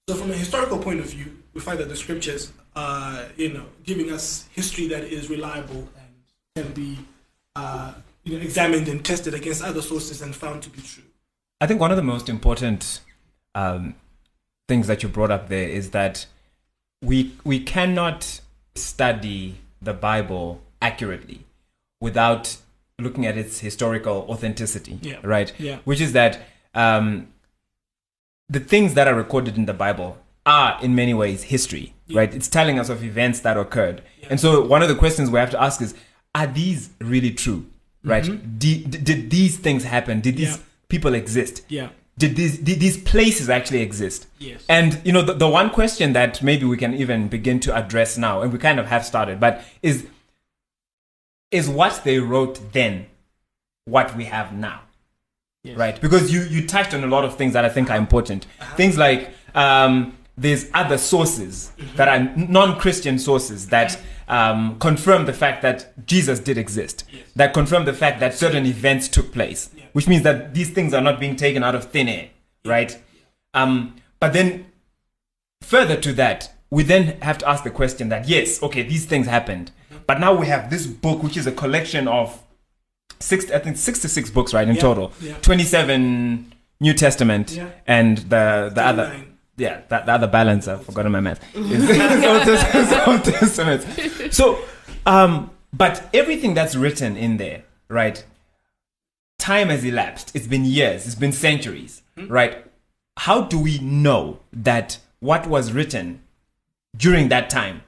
So 0.08 0.16
from 0.16 0.30
a 0.32 0.36
historical 0.36 0.78
point 0.78 1.00
of 1.00 1.08
view, 1.08 1.38
we 1.54 1.60
find 1.60 1.80
that 1.80 1.90
the 1.90 1.96
scriptures 1.96 2.52
are, 2.76 3.26
you 3.36 3.52
know, 3.52 3.66
giving 3.84 4.12
us 4.12 4.48
history 4.52 4.88
that 4.90 5.04
is 5.04 5.30
reliable 5.30 5.90
and 5.98 6.12
can 6.56 6.74
be, 6.74 7.00
uh, 7.56 7.94
you 8.24 8.38
know, 8.38 8.44
examined 8.44 8.88
and 8.88 9.04
tested 9.04 9.34
against 9.34 9.64
other 9.64 9.82
sources 9.82 10.22
and 10.22 10.36
found 10.36 10.62
to 10.64 10.70
be 10.70 10.82
true. 10.82 11.04
I 11.60 11.66
think 11.66 11.82
one 11.82 11.90
of 11.90 11.98
the 11.98 12.04
most 12.04 12.30
important 12.30 13.02
um, 13.56 13.96
things 14.68 14.86
that 14.86 15.02
you 15.02 15.10
brought 15.10 15.32
up 15.32 15.50
there 15.50 15.68
is 15.68 15.90
that 15.92 16.28
we 17.02 17.34
we 17.44 17.60
cannot 17.60 18.42
study 18.76 19.56
the 19.82 19.94
Bible 19.94 20.62
accurately 20.82 21.40
without 22.00 22.58
looking 23.00 23.26
at 23.26 23.36
its 23.36 23.60
historical 23.62 24.28
authenticity. 24.30 25.00
Yeah. 25.02 25.18
Right. 25.24 25.52
Yeah. 25.60 25.80
Which 25.84 26.02
is 26.02 26.14
that 26.14 26.40
um, 26.76 27.28
the 28.50 28.60
things 28.60 28.94
that 28.94 29.08
are 29.08 29.16
recorded 29.16 29.58
in 29.58 29.66
the 29.66 29.74
Bible 29.74 30.18
are 30.46 30.78
in 30.82 30.96
many 30.96 31.14
ways 31.14 31.44
history. 31.44 31.94
Right. 32.14 32.34
It's 32.34 32.48
telling 32.48 32.80
us 32.80 32.88
of 32.90 33.04
events 33.04 33.42
that 33.42 33.58
occurred. 33.58 34.02
And 34.30 34.40
so 34.40 34.64
one 34.66 34.82
of 34.82 34.88
the 34.88 34.96
questions 34.96 35.30
we 35.30 35.40
have 35.40 35.50
to 35.52 35.62
ask 35.62 35.82
is: 35.82 35.94
Are 36.34 36.48
these 36.48 36.90
really 37.02 37.32
true? 37.32 37.66
Right. 38.04 38.24
Did, 38.58 39.04
did 39.04 39.30
these 39.30 39.58
things 39.58 39.84
happen? 39.84 40.22
Did 40.22 40.38
these 40.38 40.54
Mm-hmm. 40.56 40.62
Yeah. 40.62 40.66
people 40.88 41.14
exist? 41.16 41.64
Yeah. 41.68 41.90
did 42.18 42.38
these 42.38 42.58
did 42.60 42.80
these 42.80 42.96
places 42.96 43.50
actually 43.50 43.82
exist? 43.82 44.26
Yes. 44.40 44.64
And 44.70 45.02
you 45.04 45.12
know, 45.12 45.22
the, 45.22 45.34
the 45.34 45.50
one 45.50 45.70
question 45.70 46.14
that 46.14 46.42
maybe 46.42 46.66
we 46.66 46.78
can 46.78 46.94
even 46.94 47.28
begin 47.28 47.60
to 47.62 47.76
address 47.76 48.18
now, 48.18 48.42
and 48.42 48.54
we 48.54 48.60
kind 48.60 48.80
of 48.80 48.86
have 48.88 49.06
started, 49.06 49.40
but 49.42 49.62
is 49.84 50.08
is 51.52 51.68
what 51.70 52.02
they 52.06 52.20
wrote 52.20 52.72
then 52.72 53.08
what 53.86 54.16
we 54.16 54.26
have 54.26 54.54
now. 54.54 54.82
Right? 55.76 56.00
Because 56.00 56.32
you, 56.32 56.42
you 56.44 56.66
touched 56.68 56.94
on 56.94 57.04
a 57.04 57.08
lot 57.08 57.26
of 57.26 57.36
things 57.36 57.54
that 57.54 57.66
I 57.66 57.70
think 57.70 57.90
are 57.90 57.98
important. 57.98 58.46
Things 58.76 58.98
like 58.98 59.32
um, 59.56 60.18
there's 60.38 60.70
other 60.74 60.98
sources 60.98 61.72
that 61.96 62.08
are 62.08 62.36
non 62.36 62.80
Christian 62.80 63.18
sources 63.18 63.68
that 63.68 64.00
um, 64.28 64.78
confirm 64.80 65.26
the 65.26 65.34
fact 65.34 65.62
that 65.64 66.06
Jesus 66.06 66.40
did 66.40 66.58
exist, 66.58 67.06
that 67.36 67.54
confirm 67.54 67.86
the 67.86 67.94
fact 67.94 68.20
that 68.20 68.34
certain 68.34 68.66
events 68.66 69.08
took 69.08 69.32
place, 69.32 69.70
which 69.94 70.08
means 70.08 70.24
that 70.24 70.54
these 70.54 70.70
things 70.70 70.94
are 70.94 71.02
not 71.02 71.20
being 71.20 71.36
taken 71.36 71.64
out 71.64 71.76
of 71.76 71.86
thin 71.86 72.08
air, 72.08 72.30
right? 72.66 73.02
Um, 73.54 73.96
but 74.20 74.34
then 74.34 74.68
further 75.62 75.96
to 75.98 76.14
that, 76.14 76.54
we 76.70 76.84
then 76.84 77.20
have 77.22 77.38
to 77.40 77.50
ask 77.50 77.64
the 77.64 77.72
question 77.72 78.10
that 78.10 78.28
yes, 78.28 78.62
okay, 78.62 78.84
these 78.84 79.06
things 79.06 79.28
happened, 79.28 79.72
but 80.06 80.20
now 80.20 80.34
we 80.36 80.48
have 80.48 80.70
this 80.70 80.86
book, 80.86 81.24
which 81.24 81.38
is 81.38 81.48
a 81.48 81.52
collection 81.52 82.08
of 82.08 82.44
six, 83.20 83.50
I 83.52 83.60
think, 83.60 83.78
sixty-six 83.78 84.30
books, 84.30 84.54
right, 84.54 84.68
in 84.68 84.76
Yeah, 84.76 84.82
total, 84.82 85.12
yeah. 85.22 85.36
twenty-seven 85.42 86.54
New 86.80 86.94
Testament, 86.94 87.52
Yeah. 87.52 87.70
and 87.88 88.18
the 88.30 88.72
the 88.74 88.84
other. 88.86 89.24
Yeah, 89.60 89.82
that, 89.90 90.06
the 90.06 90.12
other 90.14 90.28
balance, 90.28 90.68
I've 90.68 90.86
forgotten 90.86 91.12
my 91.12 91.20
math. 91.20 91.40
Old 93.08 93.24
Testament- 93.24 94.32
So, 94.32 94.60
um, 95.08 95.50
but 95.74 96.08
everything 96.14 96.54
that's 96.54 96.76
written 96.76 97.18
in 97.18 97.38
there, 97.38 97.64
right? 97.90 98.24
Time 99.40 99.70
has 99.70 99.84
elapsed. 99.84 100.36
It's 100.36 100.46
been 100.46 100.64
years. 100.64 101.08
It's 101.08 101.16
been 101.16 101.32
centuries, 101.32 102.04
right? 102.28 102.66
How 103.18 103.42
do 103.42 103.58
we 103.60 103.80
know 103.80 104.40
that 104.54 105.00
what 105.22 105.48
was 105.48 105.72
written 105.74 106.22
during 106.96 107.30
that 107.30 107.50
time 107.50 107.82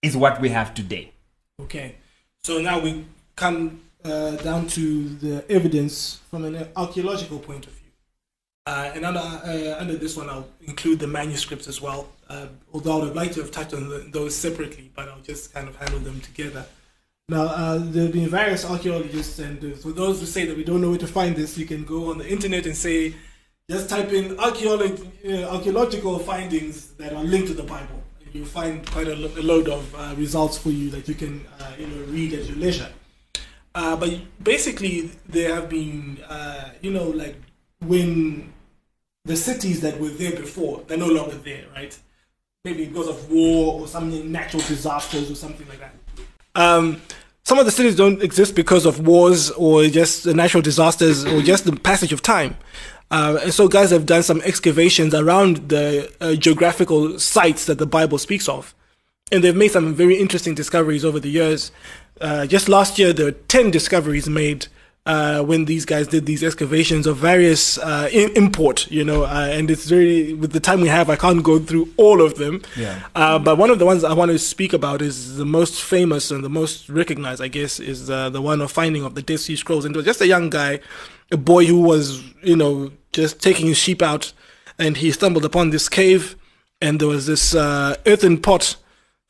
is 0.00 0.16
what 0.16 0.40
we 0.40 0.48
have 0.50 0.72
today? 0.72 1.12
Okay, 1.60 1.96
so 2.42 2.62
now 2.62 2.78
we 2.80 3.04
come 3.36 3.82
uh, 4.04 4.32
down 4.36 4.66
to 4.68 5.08
the 5.08 5.50
evidence 5.50 6.20
from 6.30 6.44
an 6.44 6.68
archaeological 6.76 7.38
point 7.38 7.66
of 7.66 7.72
view. 7.72 7.80
Uh, 8.66 8.90
and 8.94 9.04
under, 9.04 9.20
uh, 9.20 9.76
under 9.78 9.94
this 9.96 10.16
one, 10.16 10.28
I'll 10.28 10.48
include 10.62 10.98
the 10.98 11.06
manuscripts 11.06 11.68
as 11.68 11.80
well, 11.80 12.08
uh, 12.28 12.46
although 12.72 13.00
I 13.00 13.04
would 13.04 13.16
like 13.16 13.32
to 13.32 13.40
have 13.40 13.50
touched 13.50 13.74
on 13.74 14.10
those 14.10 14.34
separately, 14.34 14.90
but 14.94 15.08
I'll 15.08 15.20
just 15.20 15.52
kind 15.52 15.68
of 15.68 15.76
handle 15.76 16.00
them 16.00 16.20
together. 16.20 16.64
Now, 17.28 17.44
uh, 17.44 17.78
there 17.78 18.04
have 18.04 18.12
been 18.12 18.28
various 18.28 18.64
archaeologists, 18.64 19.38
and 19.38 19.76
for 19.78 19.92
those 19.92 20.20
who 20.20 20.26
say 20.26 20.44
that 20.46 20.56
we 20.56 20.64
don't 20.64 20.80
know 20.80 20.90
where 20.90 20.98
to 20.98 21.06
find 21.06 21.34
this, 21.34 21.56
you 21.56 21.66
can 21.66 21.84
go 21.84 22.10
on 22.10 22.18
the 22.18 22.28
internet 22.28 22.66
and 22.66 22.76
say, 22.76 23.14
just 23.70 23.88
type 23.88 24.12
in 24.12 24.36
archaeolo- 24.36 25.48
archaeological 25.50 26.18
findings 26.18 26.88
that 26.92 27.14
are 27.14 27.24
linked 27.24 27.48
to 27.48 27.54
the 27.54 27.62
Bible. 27.62 28.02
And 28.24 28.34
you'll 28.34 28.44
find 28.44 28.86
quite 28.90 29.08
a, 29.08 29.16
lo- 29.16 29.32
a 29.38 29.42
load 29.42 29.68
of 29.68 30.18
results 30.18 30.58
for 30.58 30.68
you 30.68 30.90
that 30.90 31.08
you 31.08 31.14
can 31.14 31.46
you 31.78 31.86
know, 31.86 32.04
read 32.06 32.34
at 32.34 32.44
your 32.44 32.56
leisure. 32.56 32.90
Uh, 33.74 33.96
but 33.96 34.10
basically, 34.42 35.10
there 35.28 35.54
have 35.54 35.68
been, 35.68 36.20
uh, 36.28 36.70
you 36.80 36.92
know, 36.92 37.08
like 37.08 37.36
when 37.80 38.52
the 39.24 39.36
cities 39.36 39.80
that 39.80 39.98
were 39.98 40.10
there 40.10 40.32
before, 40.32 40.82
they're 40.86 40.98
no 40.98 41.08
longer 41.08 41.36
there, 41.36 41.64
right? 41.74 41.98
Maybe 42.64 42.86
because 42.86 43.08
of 43.08 43.30
war 43.30 43.80
or 43.80 43.88
some 43.88 44.30
natural 44.30 44.62
disasters 44.62 45.30
or 45.30 45.34
something 45.34 45.66
like 45.68 45.80
that. 45.80 45.94
Um, 46.54 47.02
some 47.42 47.58
of 47.58 47.66
the 47.66 47.72
cities 47.72 47.96
don't 47.96 48.22
exist 48.22 48.54
because 48.54 48.86
of 48.86 49.06
wars 49.06 49.50
or 49.50 49.86
just 49.86 50.24
the 50.24 50.34
natural 50.34 50.62
disasters 50.62 51.24
or 51.26 51.42
just 51.42 51.64
the 51.64 51.72
passage 51.72 52.12
of 52.12 52.22
time. 52.22 52.56
Uh, 53.10 53.38
and 53.42 53.52
so, 53.52 53.68
guys 53.68 53.90
have 53.90 54.06
done 54.06 54.22
some 54.22 54.40
excavations 54.42 55.14
around 55.14 55.68
the 55.68 56.10
uh, 56.20 56.34
geographical 56.34 57.18
sites 57.18 57.66
that 57.66 57.78
the 57.78 57.86
Bible 57.86 58.18
speaks 58.18 58.48
of. 58.48 58.74
And 59.32 59.42
they've 59.42 59.56
made 59.56 59.72
some 59.72 59.94
very 59.94 60.16
interesting 60.16 60.54
discoveries 60.54 61.04
over 61.04 61.18
the 61.18 61.28
years. 61.28 61.70
Uh, 62.20 62.46
just 62.46 62.68
last 62.68 62.98
year, 62.98 63.12
there 63.12 63.26
were 63.26 63.32
10 63.32 63.70
discoveries 63.70 64.28
made 64.28 64.66
uh, 65.06 65.42
when 65.42 65.66
these 65.66 65.84
guys 65.84 66.08
did 66.08 66.24
these 66.24 66.42
excavations 66.42 67.06
of 67.06 67.18
various 67.18 67.76
uh, 67.78 68.08
in- 68.10 68.34
import, 68.36 68.90
you 68.90 69.04
know, 69.04 69.24
uh, 69.24 69.48
and 69.50 69.70
it's 69.70 69.86
very, 69.86 70.32
with 70.32 70.52
the 70.52 70.60
time 70.60 70.80
we 70.80 70.88
have, 70.88 71.10
I 71.10 71.16
can't 71.16 71.42
go 71.42 71.58
through 71.58 71.92
all 71.98 72.22
of 72.22 72.36
them. 72.36 72.62
Yeah. 72.74 73.02
Uh, 73.14 73.38
but 73.38 73.58
one 73.58 73.68
of 73.68 73.78
the 73.78 73.84
ones 73.84 74.02
I 74.02 74.14
want 74.14 74.30
to 74.30 74.38
speak 74.38 74.72
about 74.72 75.02
is 75.02 75.36
the 75.36 75.44
most 75.44 75.82
famous 75.82 76.30
and 76.30 76.42
the 76.42 76.48
most 76.48 76.88
recognized, 76.88 77.42
I 77.42 77.48
guess, 77.48 77.80
is 77.80 78.08
uh, 78.08 78.30
the 78.30 78.40
one 78.40 78.62
of 78.62 78.72
finding 78.72 79.04
of 79.04 79.14
the 79.14 79.20
Dead 79.22 79.40
Sea 79.40 79.56
Scrolls. 79.56 79.84
And 79.84 79.94
it 79.94 79.98
was 79.98 80.06
just 80.06 80.22
a 80.22 80.26
young 80.26 80.48
guy, 80.48 80.80
a 81.30 81.36
boy 81.36 81.66
who 81.66 81.82
was, 81.82 82.22
you 82.42 82.56
know, 82.56 82.90
just 83.12 83.42
taking 83.42 83.66
his 83.66 83.76
sheep 83.76 84.00
out, 84.00 84.32
and 84.78 84.96
he 84.96 85.12
stumbled 85.12 85.44
upon 85.44 85.68
this 85.68 85.88
cave, 85.90 86.34
and 86.80 86.98
there 86.98 87.08
was 87.08 87.26
this 87.26 87.54
uh, 87.54 87.94
earthen 88.06 88.40
pot 88.40 88.76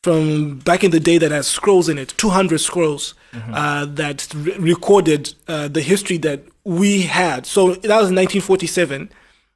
from 0.05 0.59
back 0.59 0.85
in 0.85 0.91
the 0.91 1.01
day 1.01 1.17
that 1.17 1.31
has 1.31 1.47
scrolls 1.47 1.89
in 1.89 1.97
it, 1.97 2.13
200 2.19 2.61
scrolls 2.61 3.15
uh, 3.55 3.87
that 3.87 4.29
re- 4.35 4.55
recorded 4.59 5.35
uh, 5.49 5.67
the 5.67 5.81
history 5.81 6.19
that 6.19 6.43
we 6.65 7.01
had. 7.03 7.47
So 7.47 7.69
that 7.69 8.03
was 8.03 8.13
1947, 8.13 9.09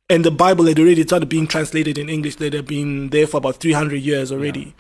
and 0.09 0.25
the 0.25 0.31
Bible 0.31 0.65
had 0.65 0.79
already 0.81 1.03
started 1.03 1.29
being 1.29 1.47
translated 1.47 1.99
in 1.99 2.09
English. 2.09 2.37
That 2.37 2.55
had 2.55 2.67
been 2.67 3.11
there 3.11 3.27
for 3.27 3.37
about 3.37 3.57
300 3.57 3.97
years 3.97 4.33
already. 4.33 4.75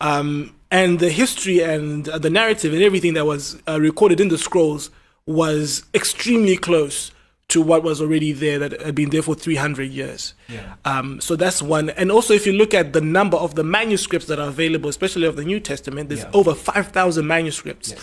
Um, 0.00 0.52
and 0.72 0.98
the 0.98 1.10
history 1.10 1.60
and 1.60 2.08
uh, 2.08 2.18
the 2.18 2.30
narrative 2.30 2.74
and 2.74 2.82
everything 2.82 3.14
that 3.14 3.24
was 3.24 3.62
uh, 3.68 3.80
recorded 3.80 4.18
in 4.18 4.30
the 4.30 4.38
scrolls 4.38 4.90
was 5.26 5.84
extremely 5.94 6.56
close 6.56 7.12
to 7.48 7.60
what 7.60 7.82
was 7.82 8.00
already 8.00 8.32
there 8.32 8.58
that 8.58 8.80
had 8.80 8.94
been 8.94 9.10
there 9.10 9.22
for 9.22 9.34
300 9.34 9.84
years. 9.90 10.34
Yeah. 10.48 10.74
Um, 10.84 11.20
so 11.20 11.36
that's 11.36 11.60
one. 11.62 11.90
And 11.90 12.10
also, 12.10 12.32
if 12.34 12.46
you 12.46 12.52
look 12.54 12.72
at 12.74 12.92
the 12.94 13.00
number 13.00 13.36
of 13.36 13.54
the 13.54 13.62
manuscripts 13.64 14.26
that 14.28 14.38
are 14.38 14.48
available, 14.48 14.88
especially 14.88 15.26
of 15.26 15.36
the 15.36 15.44
New 15.44 15.60
Testament, 15.60 16.08
there's 16.08 16.22
Yeah. 16.22 16.30
over 16.32 16.54
5,000 16.54 17.26
manuscripts, 17.26 17.94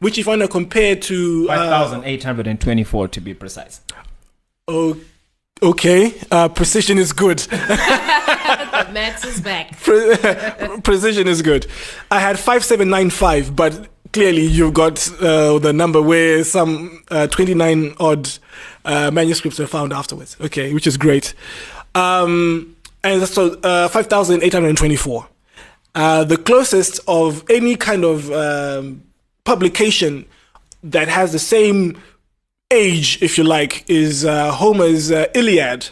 which, 0.00 0.18
if 0.18 0.26
I 0.26 0.30
want 0.32 0.42
to 0.42 0.48
compare 0.48 0.96
to. 0.96 1.46
uh, 1.50 1.88
5,824 1.88 3.08
to 3.08 3.20
be 3.20 3.32
precise. 3.32 3.80
o- 4.68 4.96
okay, 5.62 6.12
uh, 6.30 6.48
precision 6.48 6.98
is 6.98 7.12
good. 7.12 7.46
The 8.50 8.92
maths 8.92 9.24
is 9.24 9.40
back. 9.40 9.78
Pre- 9.82 10.16
precision 10.82 11.28
is 11.28 11.42
good. 11.42 11.66
I 12.10 12.18
had 12.18 12.38
5795, 12.38 13.54
but 13.54 13.88
clearly 14.12 14.42
you've 14.42 14.74
got 14.74 15.08
uh, 15.20 15.58
the 15.58 15.72
number 15.72 16.00
where 16.02 16.44
some 16.44 17.02
uh, 17.10 17.26
29 17.26 17.94
odd 17.98 18.28
uh, 18.84 19.10
manuscripts 19.10 19.58
were 19.58 19.66
found 19.66 19.92
afterwards. 19.92 20.36
Okay, 20.40 20.72
which 20.72 20.86
is 20.86 20.96
great. 20.96 21.34
Um, 21.94 22.76
and 23.02 23.26
so 23.26 23.58
uh, 23.62 23.88
5824. 23.88 25.26
Uh, 25.94 26.24
the 26.24 26.36
closest 26.36 27.00
of 27.08 27.44
any 27.50 27.74
kind 27.74 28.04
of 28.04 28.30
um, 28.30 29.02
publication 29.44 30.24
that 30.82 31.08
has 31.08 31.32
the 31.32 31.38
same 31.38 32.00
age, 32.70 33.20
if 33.20 33.36
you 33.36 33.44
like, 33.44 33.84
is 33.88 34.24
uh, 34.24 34.52
Homer's 34.52 35.10
Iliad, 35.10 35.88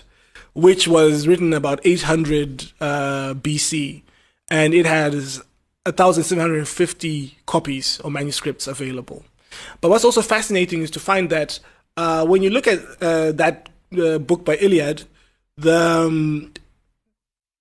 which 0.54 0.86
was 0.86 1.26
written 1.26 1.52
about 1.52 1.80
800 1.84 2.72
uh, 2.80 3.34
BC, 3.34 4.02
and 4.50 4.72
it 4.72 4.86
has 4.86 5.42
1,750 5.84 7.38
copies 7.46 8.00
or 8.00 8.10
manuscripts 8.10 8.66
available. 8.66 9.24
But 9.80 9.88
what's 9.90 10.04
also 10.04 10.22
fascinating 10.22 10.82
is 10.82 10.90
to 10.92 11.00
find 11.00 11.30
that 11.30 11.60
uh, 11.96 12.26
when 12.26 12.42
you 12.42 12.50
look 12.50 12.66
at 12.66 12.80
uh, 13.00 13.32
that 13.32 13.68
uh, 13.98 14.18
book 14.18 14.44
by 14.44 14.56
Iliad, 14.56 15.04
the 15.56 16.06
um, 16.06 16.52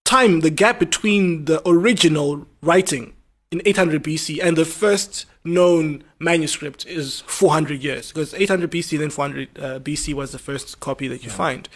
time, 0.05 0.41
the 0.41 0.49
gap 0.49 0.79
between 0.79 1.45
the 1.45 1.67
original 1.67 2.45
writing 2.61 3.13
in 3.51 3.61
800 3.65 4.03
BC 4.03 4.39
and 4.43 4.57
the 4.57 4.65
first 4.65 5.25
known 5.43 6.03
manuscript 6.19 6.85
is 6.85 7.21
400 7.21 7.81
years 7.81 8.11
because 8.11 8.33
800 8.33 8.69
BC 8.69 8.99
then 8.99 9.09
400 9.09 9.49
uh, 9.57 9.79
BC 9.79 10.13
was 10.13 10.31
the 10.31 10.39
first 10.39 10.79
copy 10.79 11.07
that 11.07 11.23
you 11.23 11.29
find 11.29 11.69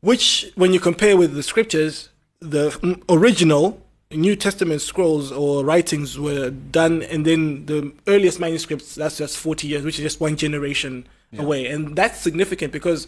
which 0.00 0.50
when 0.56 0.72
you 0.72 0.80
compare 0.80 1.16
with 1.16 1.34
the 1.34 1.42
scriptures 1.42 2.08
the 2.40 2.70
mm, 2.70 3.00
original 3.08 3.80
New 4.10 4.36
Testament 4.36 4.80
scrolls 4.82 5.32
or 5.32 5.64
writings 5.64 6.18
were 6.18 6.50
done 6.50 7.02
and 7.02 7.24
then 7.26 7.66
the 7.66 7.92
earliest 8.06 8.38
manuscripts 8.40 8.94
that's 8.94 9.18
just 9.18 9.36
40 9.36 9.66
years 9.66 9.84
which 9.84 9.98
is 9.98 10.02
just 10.02 10.20
one 10.20 10.36
generation 10.36 11.06
away 11.38 11.66
and 11.66 11.96
that's 11.96 12.20
significant 12.20 12.72
because 12.72 13.06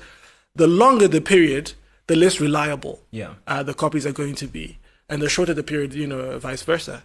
the 0.54 0.66
longer 0.66 1.06
the 1.08 1.20
period 1.20 1.72
the 2.08 2.16
less 2.16 2.40
reliable 2.40 3.00
Yeah. 3.10 3.34
uh, 3.46 3.62
the 3.62 3.74
copies 3.74 4.04
are 4.06 4.12
going 4.12 4.34
to 4.36 4.46
be, 4.46 4.78
and 5.10 5.20
the 5.22 5.28
shorter 5.28 5.52
the 5.54 5.62
period, 5.62 5.92
you 5.94 6.06
know, 6.06 6.38
vice 6.38 6.62
versa. 6.62 7.02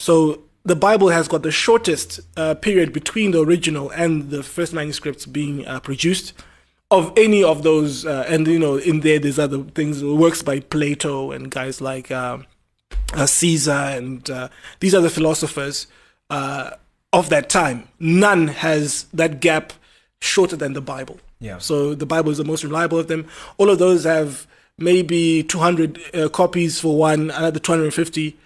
So 0.00 0.42
the 0.64 0.74
Bible 0.74 1.10
has 1.10 1.28
got 1.28 1.42
the 1.42 1.50
shortest 1.52 2.20
uh, 2.38 2.54
period 2.54 2.92
between 2.92 3.32
the 3.32 3.40
original 3.42 3.90
and 3.90 4.30
the 4.30 4.42
first 4.42 4.72
manuscripts 4.72 5.26
being 5.26 5.66
uh, 5.66 5.78
produced 5.80 6.32
of 6.90 7.12
any 7.18 7.44
of 7.44 7.62
those. 7.64 8.06
Uh, 8.06 8.24
and 8.28 8.46
you 8.46 8.58
know, 8.58 8.76
in 8.76 9.00
there, 9.00 9.18
there's 9.18 9.38
other 9.38 9.62
things, 9.62 10.02
works 10.02 10.42
by 10.42 10.60
Plato 10.60 11.32
and 11.32 11.50
guys 11.50 11.80
like 11.82 12.10
uh, 12.10 12.38
Caesar, 13.26 13.70
and 13.70 14.28
uh, 14.30 14.48
these 14.80 14.94
are 14.94 15.00
the 15.00 15.10
philosophers 15.10 15.86
uh, 16.30 16.70
of 17.12 17.28
that 17.28 17.48
time. 17.48 17.88
None 17.98 18.48
has 18.48 19.04
that 19.12 19.40
gap 19.40 19.72
shorter 20.20 20.56
than 20.56 20.72
the 20.72 20.80
Bible. 20.80 21.18
Yeah. 21.40 21.58
So 21.58 21.94
the 21.94 22.06
Bible 22.06 22.30
is 22.30 22.38
the 22.38 22.44
most 22.44 22.64
reliable 22.64 22.98
of 22.98 23.08
them. 23.08 23.26
All 23.58 23.70
of 23.70 23.78
those 23.78 24.04
have 24.04 24.46
maybe 24.78 25.42
200 25.42 26.00
uh, 26.14 26.28
copies 26.28 26.80
for 26.80 26.96
one, 26.96 27.30
another 27.30 27.58
250 27.58 28.36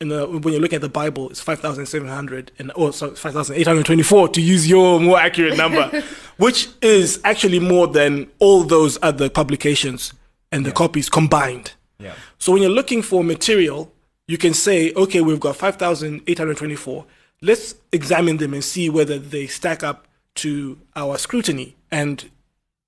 in 0.00 0.08
the, 0.08 0.26
when 0.26 0.52
you're 0.52 0.62
looking 0.62 0.76
at 0.76 0.82
the 0.82 0.88
Bible, 0.88 1.28
it's 1.28 1.40
5,700 1.40 2.52
and 2.58 2.72
or 2.74 2.92
sorry, 2.92 3.14
5,824 3.14 4.28
to 4.30 4.40
use 4.40 4.68
your 4.68 4.98
more 4.98 5.18
accurate 5.18 5.56
number, 5.58 6.02
which 6.38 6.68
is 6.80 7.20
actually 7.22 7.58
more 7.58 7.86
than 7.86 8.30
all 8.38 8.62
those 8.64 8.98
other 9.02 9.28
publications 9.28 10.14
and 10.50 10.64
the 10.64 10.72
copies 10.72 11.10
combined. 11.10 11.74
Yeah. 11.98 12.14
So 12.38 12.52
when 12.52 12.62
you're 12.62 12.70
looking 12.70 13.02
for 13.02 13.22
material, 13.22 13.92
you 14.30 14.38
can 14.38 14.54
say, 14.54 14.92
okay, 14.94 15.20
we've 15.20 15.40
got 15.40 15.56
5,824. 15.56 17.04
Let's 17.42 17.74
examine 17.90 18.36
them 18.36 18.54
and 18.54 18.62
see 18.62 18.88
whether 18.88 19.18
they 19.18 19.48
stack 19.48 19.82
up 19.82 20.06
to 20.36 20.78
our 20.94 21.18
scrutiny. 21.18 21.74
And 21.90 22.30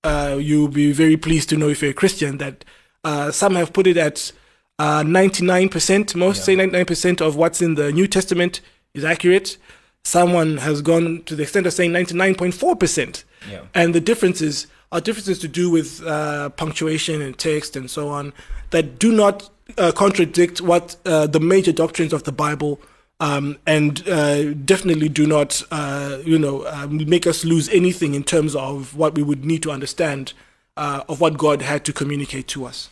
uh, 0.05 0.39
you'll 0.41 0.69
be 0.69 0.93
very 0.93 1.17
pleased 1.17 1.49
to 1.49 1.57
know 1.57 1.69
if 1.69 1.83
you're 1.83 1.91
a 1.91 1.95
Christian 1.95 2.39
that 2.39 2.65
uh, 3.03 3.33
some 3.33 3.57
have 3.57 3.73
put 3.73 3.89
it 3.89 3.97
at 3.97 4.31
uh, 4.79 5.03
99%, 5.03 6.15
most 6.15 6.45
say 6.45 6.55
99% 6.55 7.21
of 7.21 7.35
what's 7.35 7.61
in 7.61 7.75
the 7.75 7.91
New 7.91 8.07
Testament 8.07 8.61
is 8.95 9.05
accurate. 9.05 9.57
Someone 10.05 10.59
has 10.59 10.81
gone 10.81 11.25
to 11.25 11.35
the 11.35 11.43
extent 11.43 11.67
of 11.67 11.73
saying 11.73 11.91
99.4%. 11.91 13.25
Yeah. 13.51 13.63
And 13.75 13.97
the 13.97 14.01
differences 14.01 14.69
are 14.93 15.01
differences 15.01 15.41
to 15.41 15.49
do 15.49 15.73
with 15.73 16.05
uh, 16.05 16.51
punctuation 16.51 17.21
and 17.21 17.37
text 17.37 17.75
and 17.75 17.91
so 17.91 18.11
on 18.11 18.33
that 18.73 18.99
do 18.99 19.13
not 19.13 19.49
uh, 19.79 19.93
contradict 19.93 20.61
what 20.61 20.97
uh, 21.07 21.27
the 21.27 21.41
major 21.41 21.73
doctrines 21.73 22.13
of 22.13 22.25
the 22.25 22.33
Bible 22.33 22.81
um, 23.21 23.59
and 23.67 24.07
uh, 24.09 24.53
definitely 24.53 25.09
do 25.09 25.29
not, 25.29 25.63
uh, 25.71 26.19
you 26.25 26.39
know, 26.39 26.67
um, 26.67 27.09
make 27.09 27.25
us 27.25 27.45
lose 27.45 27.69
anything 27.69 28.15
in 28.15 28.25
terms 28.25 28.57
of 28.57 28.97
what 28.97 29.15
we 29.15 29.23
would 29.23 29.45
need 29.45 29.63
to 29.63 29.71
understand 29.71 30.33
uh, 30.77 31.05
of 31.09 31.21
what 31.21 31.39
God 31.39 31.63
had 31.63 31.85
to 31.85 31.93
communicate 31.93 32.49
to 32.49 32.65
us. 32.65 32.91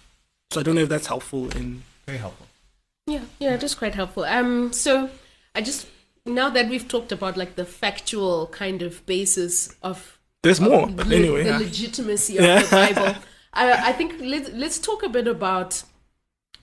So 0.51 0.61
I 0.61 0.63
don't 0.63 0.77
know 0.77 0.83
if 0.83 0.89
that's 0.89 1.09
helpful 1.09 1.51
in. 1.57 1.83
Very 2.07 2.19
helpful. 2.19 2.47
Yeah, 3.07 3.23
yeah, 3.41 3.55
it 3.55 3.63
is 3.65 3.75
quite 3.75 3.97
helpful. 3.97 4.25
Um, 4.25 4.73
so 4.73 5.11
I 5.55 5.63
just 5.63 5.89
now 6.25 6.49
that 6.51 6.69
we've 6.69 6.87
talked 6.87 7.11
about 7.11 7.37
like 7.37 7.57
the 7.57 7.65
factual 7.65 8.47
kind 8.49 8.83
of 8.83 9.05
basis 9.07 9.75
of 9.83 10.19
There's 10.43 10.61
more, 10.61 10.87
but 10.87 11.09
le- 11.09 11.17
anyway. 11.17 11.43
the 11.43 11.51
yeah. 11.51 11.59
legitimacy 11.59 12.39
of 12.39 12.45
the 12.45 12.69
Bible, 12.71 13.17
I, 13.53 13.91
I 13.91 13.93
think 13.93 14.21
let's 14.21 14.51
let's 14.51 14.79
talk 14.79 15.03
a 15.03 15.09
bit 15.09 15.27
about 15.27 15.83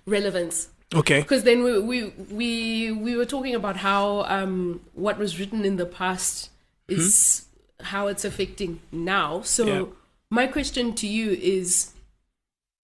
relevance 0.06 0.70
Okay. 0.96 1.22
because 1.22 1.44
then 1.44 1.64
we, 1.64 1.80
we 1.80 2.14
we 2.32 2.92
we 2.92 3.16
were 3.18 3.26
talking 3.26 3.56
about 3.56 3.78
how 3.78 4.22
um 4.24 4.80
what 4.94 5.18
was 5.18 5.38
written 5.40 5.66
in 5.66 5.76
the 5.76 5.86
past 5.86 6.50
is 6.88 7.46
how 7.82 8.08
it's 8.08 8.24
affecting 8.26 8.80
now. 8.92 9.42
So 9.42 9.66
Yeah. 9.66 9.86
my 10.30 10.48
question 10.48 10.96
to 10.96 11.08
you 11.08 11.32
is, 11.32 11.92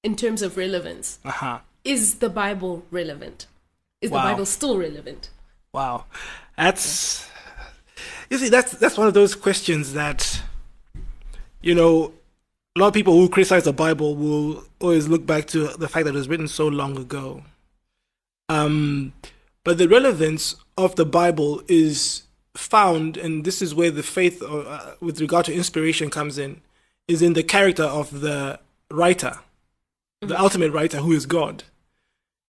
in 0.03 0.15
terms 0.15 0.41
of 0.41 0.57
relevance, 0.57 1.19
Uh 1.23 1.31
huh. 1.31 1.59
is 1.85 2.15
the 2.15 2.29
Bible 2.29 2.85
relevant? 2.91 3.47
Is 4.01 4.11
Wow. 4.11 4.21
the 4.21 4.29
Bible 4.31 4.45
still 4.45 4.77
relevant? 4.77 5.29
Wow, 5.73 6.05
that's 6.57 7.25
you 8.29 8.37
see 8.37 8.49
that's 8.49 8.73
that's 8.73 8.97
one 8.97 9.07
of 9.07 9.13
those 9.13 9.33
questions 9.33 9.93
that 9.93 10.41
you 11.61 11.73
know 11.73 12.13
a 12.75 12.79
lot 12.79 12.87
of 12.87 12.93
people 12.93 13.13
who 13.13 13.29
criticize 13.29 13.63
the 13.63 13.73
Bible 13.73 14.15
will 14.15 14.63
always 14.79 15.07
look 15.07 15.25
back 15.25 15.45
to 15.47 15.67
the 15.67 15.87
fact 15.87 16.05
that 16.05 16.15
it 16.15 16.17
was 16.17 16.27
written 16.27 16.47
so 16.47 16.67
long 16.67 16.97
ago. 16.97 17.43
Um, 18.49 19.13
but 19.63 19.77
the 19.77 19.87
relevance 19.87 20.55
of 20.77 20.95
the 20.95 21.05
Bible 21.05 21.61
is 21.67 22.23
found, 22.55 23.15
and 23.15 23.45
this 23.45 23.61
is 23.61 23.75
where 23.75 23.91
the 23.91 24.03
faith 24.03 24.41
uh, 24.41 24.95
with 24.99 25.21
regard 25.21 25.45
to 25.45 25.53
inspiration 25.53 26.09
comes 26.09 26.37
in, 26.37 26.61
is 27.07 27.21
in 27.21 27.33
the 27.33 27.43
character 27.43 27.83
of 27.83 28.21
the 28.21 28.59
writer, 28.89 29.39
the 30.21 30.39
ultimate 30.39 30.71
writer, 30.71 30.97
who 30.97 31.11
is 31.11 31.25
God. 31.25 31.63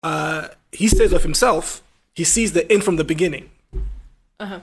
Uh, 0.04 0.50
he 0.72 0.88
says 0.88 1.14
of 1.14 1.24
himself, 1.24 1.84
he 2.14 2.24
sees 2.24 2.54
the 2.54 2.72
end 2.72 2.84
from 2.84 2.98
the 2.98 3.04
beginning. 3.04 3.50
Uh-huh. 4.40 4.60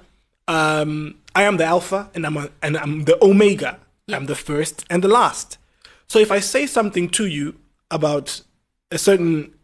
Um, 0.46 1.16
I 1.34 1.42
am 1.42 1.56
the 1.56 1.64
Alpha 1.64 2.10
and 2.14 2.26
I'm 2.26 2.36
a, 2.36 2.50
and 2.62 2.76
I'm 2.76 3.04
the 3.04 3.22
Omega. 3.22 3.78
I'm 4.08 4.26
the 4.26 4.34
first 4.34 4.84
and 4.88 5.02
the 5.02 5.08
last. 5.08 5.58
So 6.06 6.18
if 6.18 6.30
I 6.30 6.40
say 6.40 6.66
something 6.66 7.08
to 7.10 7.26
you 7.26 7.56
about 7.90 8.42
a 8.90 8.98
certain 8.98 9.54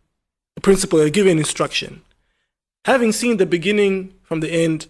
principle 0.62 1.00
or 1.00 1.08
give 1.08 1.26
an 1.26 1.38
instruction, 1.38 2.02
having 2.84 3.12
seen 3.12 3.38
the 3.38 3.46
beginning 3.46 4.14
from 4.22 4.40
the 4.40 4.50
end, 4.50 4.86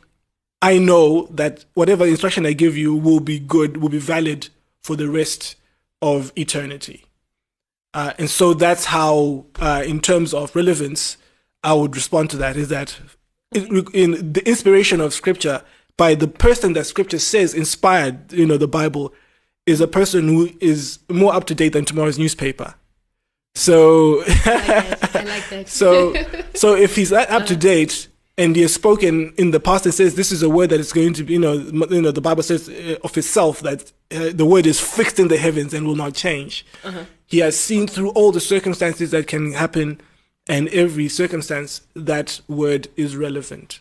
I 0.61 0.79
know 0.79 1.27
that 1.27 1.64
whatever 1.75 2.07
instruction 2.07 2.47
I 2.47 2.53
give 2.53 2.77
you 2.77 2.95
will 2.95 3.21
be 3.21 3.38
good, 3.38 3.77
will 3.77 3.88
be 3.88 3.99
valid 3.99 4.49
for 4.83 4.97
the 4.97 5.09
rest 5.09 5.57
of 6.03 6.33
eternity. 6.37 7.05
Uh, 7.93 8.12
and 8.19 8.29
so 8.29 8.55
that's 8.55 8.87
how, 8.87 9.47
uh, 9.61 9.85
in 9.87 10.01
terms 10.01 10.35
of 10.35 10.55
relevance, 10.57 11.17
I 11.62 11.75
would 11.75 11.95
respond 11.95 12.31
to 12.31 12.37
that 12.38 12.57
is 12.57 12.69
that 12.69 12.99
in 13.53 14.33
the 14.33 14.43
inspiration 14.47 15.01
of 15.01 15.14
scripture 15.14 15.62
by 15.97 16.14
the 16.17 16.27
person 16.27 16.73
that 16.73 16.87
scripture 16.87 17.21
says 17.21 17.55
inspired, 17.55 18.33
you 18.33 18.47
know, 18.47 18.57
the 18.57 18.67
Bible 18.67 19.14
is 19.66 19.81
a 19.81 19.88
person 19.88 20.29
who 20.29 20.50
is 20.61 20.98
more 21.09 21.35
up 21.35 21.46
to 21.46 21.55
date 21.55 21.72
than 21.72 21.85
tomorrow's 21.85 22.18
newspaper. 22.18 22.74
So, 23.55 24.22
I 24.24 24.27
like 24.27 24.66
that. 24.66 25.16
I 25.16 25.24
like 25.24 25.48
that. 25.50 25.68
so, 25.68 26.14
so 26.55 26.74
if 26.74 26.96
he's 26.96 27.12
up 27.12 27.46
to 27.46 27.57
date 27.57 28.09
and 28.37 28.57
he 28.57 28.62
has 28.62 28.74
spoken 28.74 29.33
in 29.37 29.53
the 29.53 29.61
past 29.61 29.85
and 29.85 29.94
says 29.94 30.16
this 30.16 30.33
is 30.33 30.42
a 30.42 30.50
word 30.50 30.70
that 30.70 30.81
is 30.81 30.92
going 30.92 31.14
to 31.14 31.22
be, 31.24 31.35
you 31.35 31.38
know, 31.38 31.53
you 31.53 32.03
know, 32.03 32.11
the 32.11 32.20
Bible 32.20 32.42
says 32.42 32.68
uh, 32.68 32.96
of 33.05 33.16
itself 33.16 33.61
that 33.61 33.92
uh, 34.11 34.31
the 34.35 34.44
word 34.44 34.66
is 34.66 34.81
fixed 34.81 35.18
in 35.20 35.29
the 35.29 35.38
heavens 35.38 35.72
and 35.72 35.87
will 35.87 35.96
not 35.96 36.14
change. 36.14 36.66
He 37.27 37.38
has 37.38 37.59
seen 37.59 37.87
through 37.87 38.11
all 38.11 38.33
the 38.33 38.40
circumstances 38.40 39.12
that 39.12 39.27
can 39.27 39.53
happen, 39.53 40.00
and 40.46 40.68
every 40.68 41.09
circumstance 41.09 41.83
that 41.94 42.40
word 42.48 42.88
is 42.96 43.16
relevant. 43.16 43.81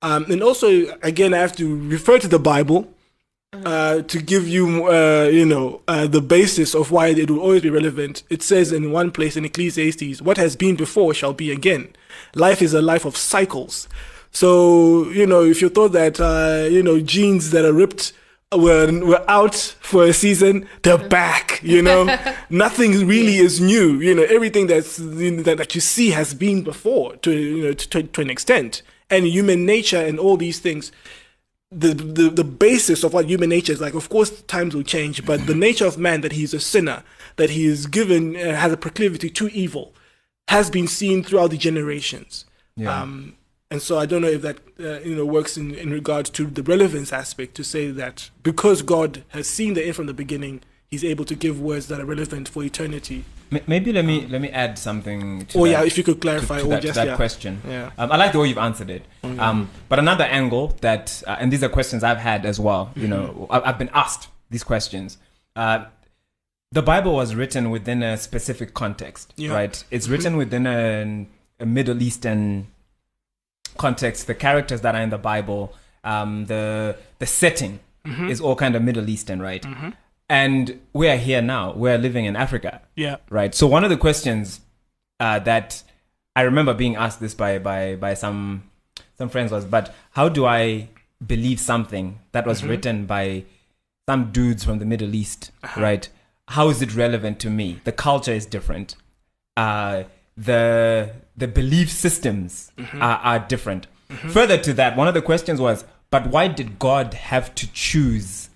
Um, 0.00 0.24
and 0.30 0.42
also, 0.42 0.96
again, 1.02 1.34
I 1.34 1.38
have 1.38 1.56
to 1.56 1.76
refer 1.88 2.18
to 2.20 2.28
the 2.28 2.38
Bible 2.38 2.92
uh, 3.52 4.02
to 4.02 4.20
give 4.20 4.46
you, 4.46 4.88
uh, 4.88 5.24
you 5.32 5.46
know, 5.46 5.80
uh, 5.88 6.06
the 6.06 6.20
basis 6.20 6.74
of 6.74 6.90
why 6.90 7.08
it 7.08 7.30
will 7.30 7.40
always 7.40 7.62
be 7.62 7.70
relevant. 7.70 8.22
It 8.28 8.42
says 8.42 8.72
in 8.72 8.92
one 8.92 9.10
place 9.10 9.36
in 9.36 9.44
Ecclesiastes, 9.44 10.20
"What 10.20 10.36
has 10.36 10.54
been 10.54 10.76
before 10.76 11.14
shall 11.14 11.32
be 11.32 11.50
again." 11.50 11.88
Life 12.34 12.60
is 12.60 12.74
a 12.74 12.82
life 12.82 13.06
of 13.06 13.16
cycles. 13.16 13.88
So, 14.30 15.08
you 15.10 15.26
know, 15.26 15.42
if 15.44 15.62
you 15.62 15.70
thought 15.70 15.92
that, 15.92 16.20
uh, 16.20 16.68
you 16.68 16.82
know, 16.82 17.00
jeans 17.00 17.50
that 17.52 17.64
are 17.64 17.72
ripped 17.72 18.12
were 18.54 18.92
were 19.02 19.24
out 19.28 19.54
for 19.54 20.04
a 20.04 20.12
season, 20.12 20.68
they're 20.82 20.98
back. 20.98 21.60
You 21.62 21.80
know, 21.80 22.18
nothing 22.50 23.06
really 23.06 23.36
is 23.36 23.62
new. 23.62 23.98
You 23.98 24.14
know, 24.14 24.24
everything 24.24 24.66
that's 24.66 24.98
you 24.98 25.30
know, 25.30 25.42
that, 25.44 25.56
that 25.56 25.74
you 25.74 25.80
see 25.80 26.10
has 26.10 26.34
been 26.34 26.62
before 26.62 27.16
to 27.16 27.32
you 27.32 27.64
know 27.64 27.72
to, 27.72 27.88
to, 27.88 28.02
to 28.02 28.20
an 28.20 28.28
extent, 28.28 28.82
and 29.08 29.26
human 29.26 29.64
nature 29.64 30.04
and 30.04 30.18
all 30.18 30.36
these 30.36 30.58
things 30.58 30.92
the, 31.70 31.92
the 31.92 32.30
the 32.30 32.44
basis 32.44 33.04
of 33.04 33.12
what 33.12 33.26
human 33.26 33.50
nature 33.50 33.72
is 33.72 33.80
like. 33.80 33.94
Of 33.94 34.08
course, 34.08 34.42
times 34.42 34.74
will 34.74 34.82
change, 34.82 35.24
but 35.26 35.46
the 35.46 35.54
nature 35.54 35.86
of 35.86 35.98
man 35.98 36.22
that 36.22 36.32
he 36.32 36.42
is 36.42 36.54
a 36.54 36.60
sinner, 36.60 37.02
that 37.36 37.50
he 37.50 37.66
is 37.66 37.86
given 37.86 38.36
uh, 38.36 38.54
has 38.54 38.72
a 38.72 38.76
proclivity 38.76 39.28
to 39.30 39.48
evil, 39.48 39.94
has 40.48 40.70
been 40.70 40.88
seen 40.88 41.22
throughout 41.22 41.50
the 41.50 41.58
generations. 41.58 42.46
Yeah. 42.76 43.02
Um, 43.02 43.36
and 43.70 43.82
so 43.82 43.98
I 43.98 44.06
don't 44.06 44.22
know 44.22 44.28
if 44.28 44.40
that 44.42 44.58
uh, 44.80 45.00
you 45.00 45.14
know 45.14 45.26
works 45.26 45.58
in 45.58 45.74
in 45.74 45.90
regards 45.90 46.30
to 46.30 46.46
the 46.46 46.62
relevance 46.62 47.12
aspect 47.12 47.54
to 47.56 47.64
say 47.64 47.90
that 47.90 48.30
because 48.42 48.80
God 48.80 49.24
has 49.28 49.46
seen 49.46 49.74
the 49.74 49.84
end 49.84 49.96
from 49.96 50.06
the 50.06 50.14
beginning, 50.14 50.62
He's 50.90 51.04
able 51.04 51.24
to 51.26 51.34
give 51.34 51.60
words 51.60 51.88
that 51.88 52.00
are 52.00 52.04
relevant 52.06 52.48
for 52.48 52.62
eternity. 52.64 53.24
Maybe 53.66 53.92
let 53.92 54.04
me 54.06 54.26
let 54.26 54.40
me 54.40 54.48
add 54.50 54.78
something. 54.78 55.44
to 55.46 55.58
Oh 55.58 55.64
that. 55.64 55.70
yeah, 55.70 55.82
if 55.84 55.96
you 55.98 56.04
could 56.04 56.20
clarify 56.20 56.58
to 56.60 56.64
or 56.64 56.68
that, 56.68 56.80
to 56.82 56.86
just 56.88 56.94
that 56.96 57.06
yeah. 57.08 57.16
question. 57.16 57.60
Yeah. 57.66 57.90
Um, 57.98 58.10
I 58.12 58.16
like 58.16 58.32
the 58.32 58.38
way 58.38 58.48
you've 58.48 58.58
answered 58.58 58.90
it. 58.90 59.04
Um, 59.22 59.70
but 59.88 59.98
another 59.98 60.24
angle 60.24 60.76
that, 60.80 61.22
uh, 61.26 61.36
and 61.38 61.52
these 61.52 61.62
are 61.62 61.68
questions 61.68 62.02
I've 62.04 62.18
had 62.18 62.44
as 62.46 62.58
well. 62.60 62.90
You 62.96 63.08
know, 63.08 63.46
I- 63.50 63.60
I've 63.70 63.78
been 63.78 63.90
asked 63.94 64.28
these 64.50 64.64
questions. 64.64 65.18
Uh, 65.56 65.86
the 66.72 66.82
Bible 66.82 67.14
was 67.14 67.34
written 67.34 67.70
within 67.70 68.02
a 68.02 68.16
specific 68.18 68.72
context, 68.74 69.32
Yeah. 69.36 69.52
right? 69.54 69.82
It's 69.90 70.08
written 70.08 70.36
within 70.36 70.66
a, 70.66 71.26
a 71.60 71.66
Middle 71.66 72.02
Eastern 72.02 72.66
context. 73.76 74.26
The 74.26 74.34
characters 74.34 74.80
that 74.82 74.94
are 74.94 75.00
in 75.02 75.10
the 75.10 75.18
Bible, 75.18 75.74
um, 76.04 76.46
the 76.46 76.96
the 77.18 77.26
setting 77.26 77.80
is 78.28 78.40
all 78.40 78.56
kind 78.56 78.74
of 78.74 78.82
Middle 78.82 79.08
Eastern, 79.10 79.40
right? 79.40 79.64
And 80.28 80.80
we 80.92 81.08
are 81.08 81.16
here 81.16 81.40
now. 81.40 81.72
We 81.72 81.90
are 81.90 81.98
living 81.98 82.24
in 82.26 82.36
Africa 82.36 82.82
Yeah. 82.96 83.16
right? 83.30 83.54
So 83.54 83.66
one 83.66 83.82
of 83.84 83.90
the 83.90 83.96
questions 83.96 84.60
uh, 85.20 85.38
that 85.40 85.82
I 86.36 86.42
remember 86.42 86.74
being 86.74 86.96
asked 86.96 87.20
this 87.20 87.34
by 87.34 87.58
by 87.58 87.96
by 87.96 88.14
some 88.14 88.64
some 89.16 89.28
friends 89.28 89.50
was, 89.50 89.64
but 89.64 89.94
how 90.12 90.28
do 90.28 90.46
I 90.46 90.88
believe 91.26 91.58
something 91.58 92.20
that 92.32 92.46
was 92.46 92.62
written 92.62 93.06
by 93.06 93.44
some 94.08 94.30
dudes 94.30 94.62
from 94.64 94.78
the 94.78 94.84
Middle 94.84 95.14
East, 95.14 95.50
right? 95.76 96.08
How 96.48 96.68
is 96.68 96.80
it 96.82 96.94
relevant 96.94 97.40
to 97.40 97.50
me? 97.50 97.80
The 97.84 97.92
culture 97.92 98.32
is 98.32 98.46
different. 98.46 98.94
Uh, 99.56 100.04
the 100.36 101.10
the 101.36 101.48
belief 101.48 101.90
systems 101.90 102.70
are, 102.94 103.18
are 103.18 103.38
different. 103.40 103.86
Further 104.28 104.56
to 104.58 104.72
that, 104.74 104.96
one 104.96 105.08
of 105.08 105.14
the 105.14 105.20
questions 105.22 105.60
was, 105.60 105.84
but 106.10 106.28
why 106.28 106.48
did 106.48 106.78
God 106.78 107.14
have 107.14 107.54
to 107.56 107.70
choose 107.72 108.47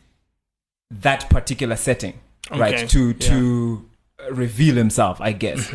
that 1.00 1.28
particular 1.30 1.76
setting, 1.76 2.20
Okay, 2.50 2.60
right? 2.60 2.88
To 2.90 3.12
to 3.14 3.88
reveal 4.30 4.76
Himself, 4.76 5.20
I 5.20 5.32
guess. 5.32 5.72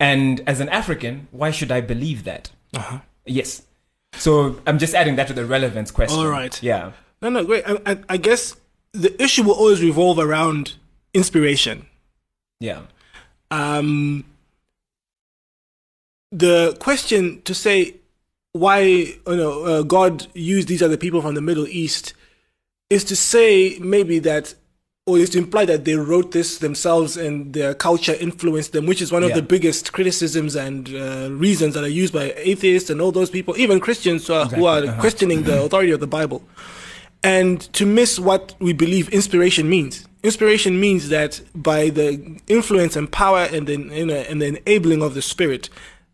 And 0.00 0.42
as 0.46 0.60
an 0.60 0.68
African, 0.68 1.28
why 1.30 1.50
should 1.50 1.70
I 1.70 1.80
believe 1.80 2.24
that? 2.24 2.50
Uh-huh. 2.74 2.98
Yes. 3.26 3.62
So 4.16 4.60
I'm 4.66 4.78
just 4.78 4.94
adding 4.94 5.16
that 5.16 5.28
to 5.28 5.32
the 5.32 5.46
relevance 5.46 5.90
question. 5.90 6.18
All 6.18 6.26
right. 6.26 6.60
Yeah. 6.62 6.92
No, 7.22 7.30
no, 7.30 7.44
great. 7.44 7.64
I, 7.66 7.78
I, 7.86 7.98
I 8.08 8.16
guess 8.16 8.56
the 8.92 9.20
issue 9.22 9.42
will 9.44 9.54
always 9.54 9.82
revolve 9.82 10.18
around 10.18 10.74
inspiration. 11.12 11.86
Yeah. 12.60 12.82
Um, 13.50 14.24
the 16.30 16.76
question 16.80 17.42
to 17.42 17.54
say 17.54 17.94
why 18.52 18.80
you 18.80 19.20
know 19.26 19.64
uh, 19.64 19.82
God 19.82 20.26
used 20.34 20.68
these 20.68 20.82
other 20.82 20.96
people 20.96 21.22
from 21.22 21.34
the 21.34 21.40
Middle 21.40 21.66
East 21.68 22.14
is 22.90 23.04
to 23.04 23.16
say 23.16 23.78
maybe 23.80 24.18
that 24.20 24.54
or 25.06 25.18
is 25.18 25.30
to 25.30 25.38
imply 25.38 25.66
that 25.66 25.84
they 25.84 25.96
wrote 25.96 26.32
this 26.32 26.58
themselves 26.58 27.16
and 27.18 27.52
their 27.52 27.74
culture 27.74 28.14
influenced 28.14 28.72
them, 28.72 28.86
which 28.86 29.02
is 29.02 29.12
one 29.12 29.22
of 29.22 29.30
Yeah. 29.30 29.36
the 29.36 29.42
biggest 29.42 29.92
criticisms 29.92 30.56
and 30.56 30.88
uh, 30.94 31.28
reasons 31.30 31.74
that 31.74 31.84
are 31.84 31.88
used 31.88 32.14
by 32.14 32.32
atheists 32.38 32.88
and 32.88 33.02
all 33.02 33.12
those 33.12 33.28
people, 33.28 33.54
even 33.58 33.80
Christians 33.80 34.26
who 34.26 34.32
are, 34.32 34.46
who 34.46 34.64
are 34.64 34.78
uh-huh. 34.82 35.00
questioning 35.00 35.42
the 35.42 35.62
authority 35.62 35.92
of 35.92 36.00
the 36.00 36.06
Bible. 36.06 36.42
And 37.22 37.60
to 37.74 37.84
miss 37.84 38.18
what 38.18 38.54
we 38.60 38.72
believe 38.72 39.10
inspiration 39.10 39.68
means. 39.68 40.06
Inspiration 40.22 40.80
means 40.80 41.10
that 41.10 41.40
by 41.54 41.90
the 41.90 42.38
influence 42.46 42.96
and 42.96 43.10
power 43.12 43.46
and 43.52 43.66
the, 43.66 43.76
you 43.76 44.06
know, 44.06 44.14
and 44.14 44.40
the 44.40 44.58
enabling 44.66 45.02
of 45.02 45.12
the 45.12 45.20
Spirit, 45.22 45.68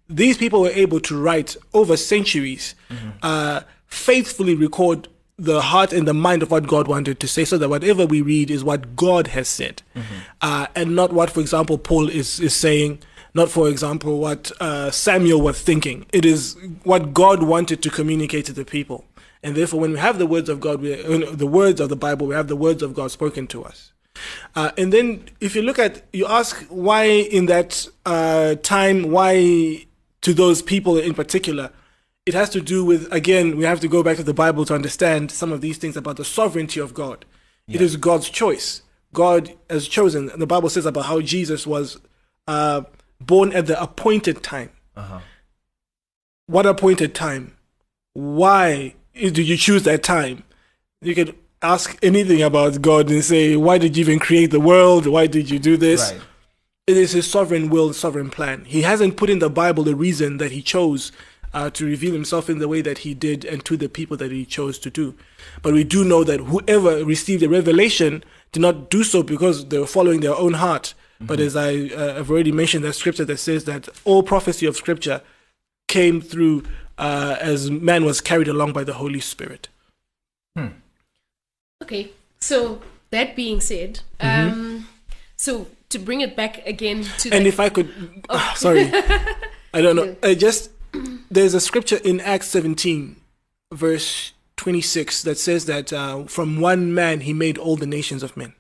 these 0.09 0.37
people 0.37 0.62
were 0.62 0.70
able 0.70 0.98
to 1.00 1.20
write 1.20 1.56
over 1.74 1.96
centuries, 1.96 2.74
uh, 3.22 3.61
faithfully 3.87 4.56
record 4.56 5.06
the 5.40 5.61
heart 5.61 5.92
and 5.92 6.07
the 6.07 6.14
mind 6.14 6.42
of 6.42 6.50
what 6.50 6.66
God 6.66 6.87
wanted 6.88 7.18
to 7.20 7.29
say, 7.29 7.44
so 7.44 7.59
that 7.59 7.68
whatever 7.68 8.07
we 8.07 8.20
read 8.22 8.50
is 8.50 8.62
what 8.62 8.94
God 8.94 9.29
has 9.29 9.48
said, 9.48 9.83
uh, 10.40 10.66
and 10.74 10.94
not 10.94 11.12
what, 11.12 11.31
for 11.31 11.40
example, 11.40 11.79
Paul 11.79 12.09
is 12.09 12.40
is 12.40 12.55
saying. 12.55 13.00
Not, 13.33 13.48
for 13.48 13.68
example, 13.68 14.18
what 14.18 14.50
uh, 14.61 14.90
Samuel 14.90 15.40
was 15.40 15.62
thinking. 15.62 16.05
It 16.12 16.24
is 16.24 16.57
what 16.83 17.14
God 17.14 17.44
wanted 17.44 17.81
to 17.85 17.88
communicate 17.88 18.44
to 18.46 18.53
the 18.53 18.64
people, 18.64 19.05
and 19.44 19.55
therefore, 19.55 19.79
when 19.79 19.92
we 19.92 20.00
have 20.00 20.18
the 20.18 20.26
words 20.26 20.48
of 20.48 20.59
God, 20.59 20.81
we, 20.81 20.96
the 21.44 21.46
words 21.46 21.81
of 21.81 21.90
the 21.90 21.96
Bible, 21.96 22.26
we 22.26 22.35
have 22.35 22.48
the 22.48 22.57
words 22.57 22.83
of 22.83 22.92
God 22.92 23.12
spoken 23.12 23.46
to 23.46 23.62
us. 23.62 23.92
Uh, 24.57 24.72
and 24.76 24.92
then, 24.92 25.26
if 25.40 25.55
you 25.55 25.62
look 25.62 25.79
at, 25.79 26.03
you 26.12 26.26
ask 26.26 26.66
why 26.68 27.05
in 27.05 27.46
that 27.46 27.87
uh, 28.05 28.57
time, 28.64 29.12
why 29.12 29.87
to 30.22 30.35
those 30.35 30.61
people 30.61 30.98
in 30.98 31.14
particular, 31.14 31.70
it 32.26 32.35
has 32.35 32.50
to 32.50 32.61
do 32.61 32.85
with, 32.85 33.11
again, 33.12 33.56
we 33.56 33.64
have 33.64 33.80
to 33.80 33.88
go 33.88 34.02
back 34.02 34.16
to 34.16 34.22
the 34.22 34.35
Bible 34.35 34.64
to 34.66 34.74
understand 34.74 35.30
some 35.30 35.52
of 35.52 35.61
these 35.61 35.78
things 35.78 35.96
about 35.96 36.16
the 36.16 36.24
sovereignty 36.24 36.80
of 36.80 36.94
God. 36.94 37.24
It 37.68 37.80
is 37.80 37.96
God's 37.96 38.28
choice. 38.28 38.83
God 39.12 39.56
has 39.68 39.87
chosen. 39.87 40.30
The 40.37 40.46
Bible 40.46 40.68
says 40.68 40.87
about 40.87 41.06
how 41.06 41.20
Jesus 41.20 41.66
was 41.66 42.00
uh, 42.48 42.83
born 43.20 43.52
at 43.52 43.66
the 43.66 43.80
appointed 43.80 44.42
time. 44.42 44.70
What 46.46 46.66
appointed 46.66 47.14
time? 47.14 47.56
Why 48.12 48.96
did 49.14 49.38
you 49.38 49.56
choose 49.56 49.85
that 49.85 50.02
time? 50.02 50.42
You 51.00 51.14
could 51.14 51.37
ask 51.62 51.96
anything 52.02 52.42
about 52.42 52.83
God 52.83 53.09
and 53.09 53.22
say, 53.22 53.54
why 53.54 53.78
did 53.78 53.96
you 53.96 54.00
even 54.02 54.18
create 54.18 54.50
the 54.50 54.61
world? 54.61 55.06
Why 55.06 55.26
did 55.28 55.48
you 55.48 55.59
do 55.61 55.76
this? 55.76 56.12
Right. 56.12 56.20
It 56.88 56.96
is 56.96 57.12
his 57.12 57.30
sovereign 57.30 57.70
will, 57.70 57.92
sovereign 57.92 58.30
plan. 58.30 58.64
He 58.64 58.83
hasn't 58.83 59.16
put 59.16 59.30
in 59.30 59.38
the 59.38 59.50
Bible 59.50 59.85
the 59.85 59.94
reason 59.94 60.38
that 60.38 60.50
he 60.50 60.61
chose 60.61 61.12
uh, 61.52 61.70
to 61.70 61.84
reveal 61.84 62.12
himself 62.12 62.48
in 62.48 62.58
the 62.58 62.68
way 62.68 62.80
that 62.80 62.98
he 62.98 63.14
did 63.14 63.44
and 63.44 63.64
to 63.64 63.76
the 63.76 63.88
people 63.88 64.16
that 64.16 64.30
he 64.30 64.44
chose 64.44 64.78
to 64.80 64.90
do. 64.90 65.14
But 65.62 65.72
we 65.74 65.84
do 65.84 66.04
know 66.04 66.22
that 66.24 66.40
whoever 66.40 67.04
received 67.04 67.42
a 67.42 67.48
revelation 67.48 68.22
did 68.52 68.60
not 68.60 68.90
do 68.90 69.02
so 69.04 69.22
because 69.22 69.66
they 69.68 69.78
were 69.78 69.86
following 69.86 70.20
their 70.20 70.34
own 70.36 70.54
heart. 70.54 70.94
But 71.22 71.38
as 71.38 71.54
I 71.54 71.88
uh, 71.88 72.14
have 72.14 72.30
already 72.30 72.50
mentioned, 72.52 72.82
that 72.84 72.94
scripture 72.94 73.26
that 73.26 73.36
says 73.36 73.64
that 73.64 73.88
all 74.04 74.22
prophecy 74.22 74.64
of 74.64 74.74
scripture 74.74 75.20
came 75.86 76.22
through 76.22 76.62
uh, 76.96 77.36
as 77.40 77.70
man 77.70 78.04
was 78.06 78.20
carried 78.22 78.48
along 78.48 78.72
by 78.72 78.84
the 78.84 78.94
Holy 78.94 79.20
Spirit. 79.20 79.68
Okay, 81.82 82.10
so 82.38 82.80
that 83.10 83.34
being 83.36 83.60
said, 83.60 84.00
Mm-hmm. 84.20 84.50
um, 84.52 84.88
so 85.36 85.66
to 85.88 85.98
bring 85.98 86.20
it 86.20 86.36
back 86.36 86.64
again 86.66 87.04
to 87.18 87.30
And 87.30 87.44
the, 87.44 87.48
if 87.48 87.58
I 87.58 87.68
could, 87.70 87.90
ah, 88.28 88.52
sorry, 88.56 88.90
I 89.74 89.80
don't 89.80 89.96
know. 89.96 90.14
I 90.22 90.34
just 90.34 90.70
there's 91.30 91.54
a 91.54 91.60
scripture 91.60 91.98
in 92.02 92.20
Acts 92.20 92.48
17, 92.48 93.16
verse 93.72 94.32
26, 94.56 95.22
that 95.22 95.38
says 95.38 95.66
that 95.66 95.92
uh, 95.92 96.24
from 96.24 96.60
one 96.60 96.92
man 96.92 97.20
he 97.20 97.32
made 97.32 97.56
all 97.56 97.76
the 97.76 97.86
nations 97.86 98.22
of 98.22 98.36
men. 98.36 98.54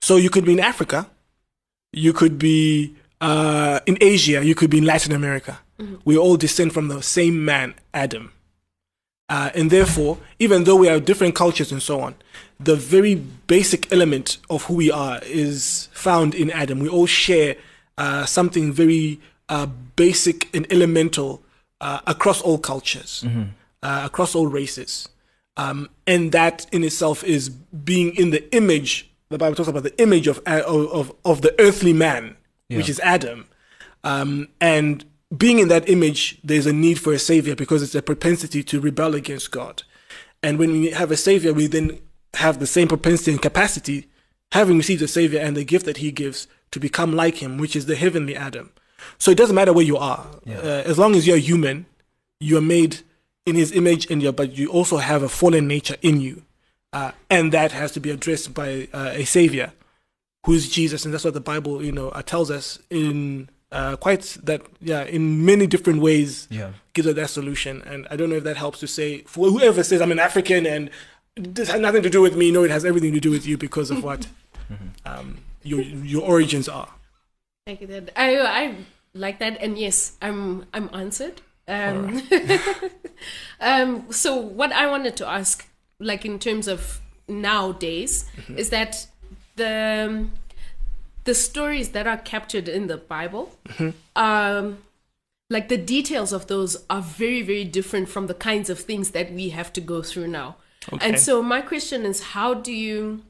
So 0.00 0.16
you 0.16 0.30
could 0.30 0.44
be 0.44 0.52
in 0.52 0.60
Africa, 0.60 1.08
you 1.92 2.12
could 2.12 2.38
be 2.38 2.94
uh, 3.20 3.80
in 3.86 3.96
Asia, 4.00 4.44
you 4.44 4.54
could 4.54 4.70
be 4.70 4.78
in 4.78 4.84
Latin 4.84 5.12
America. 5.12 5.60
We 6.04 6.16
all 6.16 6.36
descend 6.36 6.72
from 6.72 6.88
the 6.88 7.02
same 7.02 7.44
man, 7.44 7.74
Adam. 7.92 8.32
Uh, 9.28 9.50
and 9.54 9.70
therefore, 9.70 10.18
even 10.38 10.64
though 10.64 10.76
we 10.76 10.86
have 10.86 11.04
different 11.04 11.34
cultures 11.34 11.72
and 11.72 11.82
so 11.82 12.00
on, 12.00 12.14
the 12.60 12.76
very 12.76 13.14
basic 13.14 13.90
element 13.92 14.38
of 14.50 14.64
who 14.64 14.74
we 14.74 14.90
are 14.90 15.20
is 15.24 15.88
found 15.92 16.34
in 16.34 16.50
Adam. 16.50 16.78
We 16.78 16.88
all 16.88 17.06
share 17.06 17.56
uh, 17.98 18.26
something 18.26 18.72
very 18.72 19.20
uh, 19.48 19.66
basic 19.96 20.54
and 20.54 20.66
elemental 20.70 21.42
uh, 21.80 22.00
across 22.06 22.40
all 22.40 22.58
cultures, 22.58 23.24
uh, 23.82 24.02
across 24.04 24.34
all 24.34 24.46
races. 24.46 25.08
Um, 25.56 25.88
and 26.06 26.32
that 26.32 26.66
in 26.72 26.82
itself 26.82 27.22
is 27.24 27.48
being 27.48 28.14
in 28.16 28.30
the 28.30 28.52
image. 28.54 29.10
The 29.28 29.38
Bible 29.38 29.54
talks 29.54 29.68
about 29.68 29.84
the 29.84 30.00
image 30.02 30.26
of 30.26 30.38
of 30.46 30.92
of, 30.92 31.12
of 31.24 31.42
the 31.42 31.54
earthly 31.60 31.92
man, 31.92 32.36
which 32.68 32.88
is 32.88 33.00
Adam. 33.00 33.46
Um, 34.02 34.48
and 34.60 35.04
being 35.36 35.58
in 35.58 35.68
that 35.68 35.88
image, 35.88 36.38
there's 36.44 36.66
a 36.66 36.72
need 36.72 37.00
for 37.00 37.12
a 37.12 37.18
savior 37.18 37.54
because 37.54 37.82
it's 37.82 37.94
a 37.94 38.02
propensity 38.02 38.62
to 38.64 38.80
rebel 38.80 39.14
against 39.14 39.50
God. 39.50 39.82
And 40.42 40.58
when 40.58 40.72
we 40.72 40.90
have 40.90 41.10
a 41.10 41.16
savior, 41.16 41.52
we 41.52 41.66
then 41.66 41.98
have 42.34 42.58
the 42.58 42.66
same 42.66 42.88
propensity 42.88 43.30
and 43.32 43.40
capacity, 43.40 44.08
having 44.52 44.76
received 44.76 45.02
a 45.02 45.08
savior 45.08 45.40
and 45.40 45.56
the 45.56 45.64
gift 45.64 45.86
that 45.86 45.98
he 45.98 46.12
gives, 46.12 46.46
to 46.70 46.80
become 46.80 47.14
like 47.14 47.36
him, 47.36 47.58
which 47.58 47.74
is 47.76 47.86
the 47.86 47.96
heavenly 47.96 48.36
Adam. 48.36 48.70
So 49.18 49.30
it 49.30 49.36
doesn't 49.38 49.54
matter 49.56 49.72
where 49.72 49.84
you 49.84 49.96
are, 49.96 50.26
Yeah. 50.44 50.58
uh, 50.58 50.82
as 50.90 50.98
long 50.98 51.14
as 51.14 51.26
you're 51.26 51.36
human, 51.38 51.86
you're 52.40 52.60
made 52.60 52.98
in 53.46 53.54
his 53.56 53.72
image, 53.72 54.10
and 54.10 54.22
you're, 54.22 54.32
but 54.32 54.56
you 54.56 54.68
also 54.70 54.96
have 54.98 55.22
a 55.22 55.28
fallen 55.28 55.66
nature 55.68 55.96
in 56.02 56.20
you, 56.20 56.42
uh, 56.92 57.12
and 57.30 57.52
that 57.52 57.72
has 57.72 57.92
to 57.92 58.00
be 58.00 58.10
addressed 58.10 58.54
by 58.54 58.88
uh, 58.92 59.10
a 59.12 59.24
savior 59.24 59.72
who's 60.46 60.68
Jesus, 60.68 61.04
and 61.04 61.12
that's 61.12 61.24
what 61.24 61.34
the 61.34 61.40
Bible, 61.40 61.82
you 61.84 61.92
know, 61.92 62.08
uh, 62.10 62.22
tells 62.22 62.50
us 62.50 62.78
in 62.90 63.48
uh, 63.72 63.96
quite 63.96 64.36
that, 64.44 64.62
yeah, 64.80 65.02
in 65.04 65.44
many 65.44 65.66
different 65.66 66.00
ways, 66.00 66.46
Yeah. 66.50 66.70
gives 66.92 67.08
us 67.08 67.14
that 67.16 67.28
solution. 67.30 67.82
And 67.86 68.06
I 68.10 68.14
don't 68.16 68.30
know 68.30 68.36
if 68.36 68.44
that 68.44 68.56
helps 68.56 68.78
to 68.80 68.86
say 68.86 69.22
for 69.26 69.50
whoever 69.50 69.82
says 69.82 70.00
I'm 70.00 70.12
an 70.12 70.20
African 70.20 70.64
and 70.64 70.90
this 71.34 71.68
has 71.70 71.80
nothing 71.80 72.02
to 72.04 72.10
do 72.10 72.22
with 72.22 72.36
me. 72.36 72.52
No, 72.52 72.62
it 72.62 72.70
has 72.70 72.84
everything 72.84 73.12
to 73.14 73.20
do 73.20 73.32
with 73.32 73.46
you 73.46 73.58
because 73.58 73.90
of 73.90 74.04
what 74.04 74.28
um, 75.04 75.38
your 75.64 75.80
your 75.80 76.22
origins 76.22 76.68
are. 76.68 76.88
Thank 77.66 77.80
you. 77.80 77.88
Dad. 77.88 78.12
I 78.14 78.36
I 78.38 78.76
like 79.14 79.38
that, 79.38 79.58
and 79.60 79.78
yes, 79.78 80.16
I'm 80.20 80.66
I'm 80.74 80.90
answered. 80.92 81.40
Um, 81.66 82.20
um, 83.60 84.12
so 84.12 84.36
what 84.36 84.72
I 84.72 84.86
wanted 84.86 85.16
to 85.16 85.28
ask, 85.28 85.66
like 85.98 86.24
in 86.24 86.38
terms 86.38 86.68
of 86.68 87.00
nowadays, 87.28 88.26
Mm-hmm. 88.36 88.58
is 88.58 88.70
that 88.70 89.06
the 89.56 90.26
the 91.24 91.34
stories 91.34 91.90
that 91.90 92.06
are 92.06 92.18
captured 92.18 92.68
in 92.68 92.86
the 92.86 92.96
Bible, 92.98 93.56
Mm-hmm. 93.68 93.90
um, 94.16 94.78
like 95.50 95.68
the 95.68 95.76
details 95.78 96.32
of 96.32 96.46
those 96.48 96.76
are 96.90 97.00
very 97.02 97.42
very 97.42 97.64
different 97.64 98.08
from 98.08 98.26
the 98.26 98.34
kinds 98.34 98.68
of 98.70 98.78
things 98.80 99.10
that 99.12 99.32
we 99.32 99.50
have 99.50 99.72
to 99.74 99.80
go 99.80 100.02
through 100.02 100.28
now. 100.28 100.56
Okay. 100.92 101.06
And 101.08 101.18
so 101.18 101.42
my 101.42 101.62
question 101.62 102.04
is, 102.04 102.22
how 102.34 102.52
do 102.54 102.72
you 102.72 103.22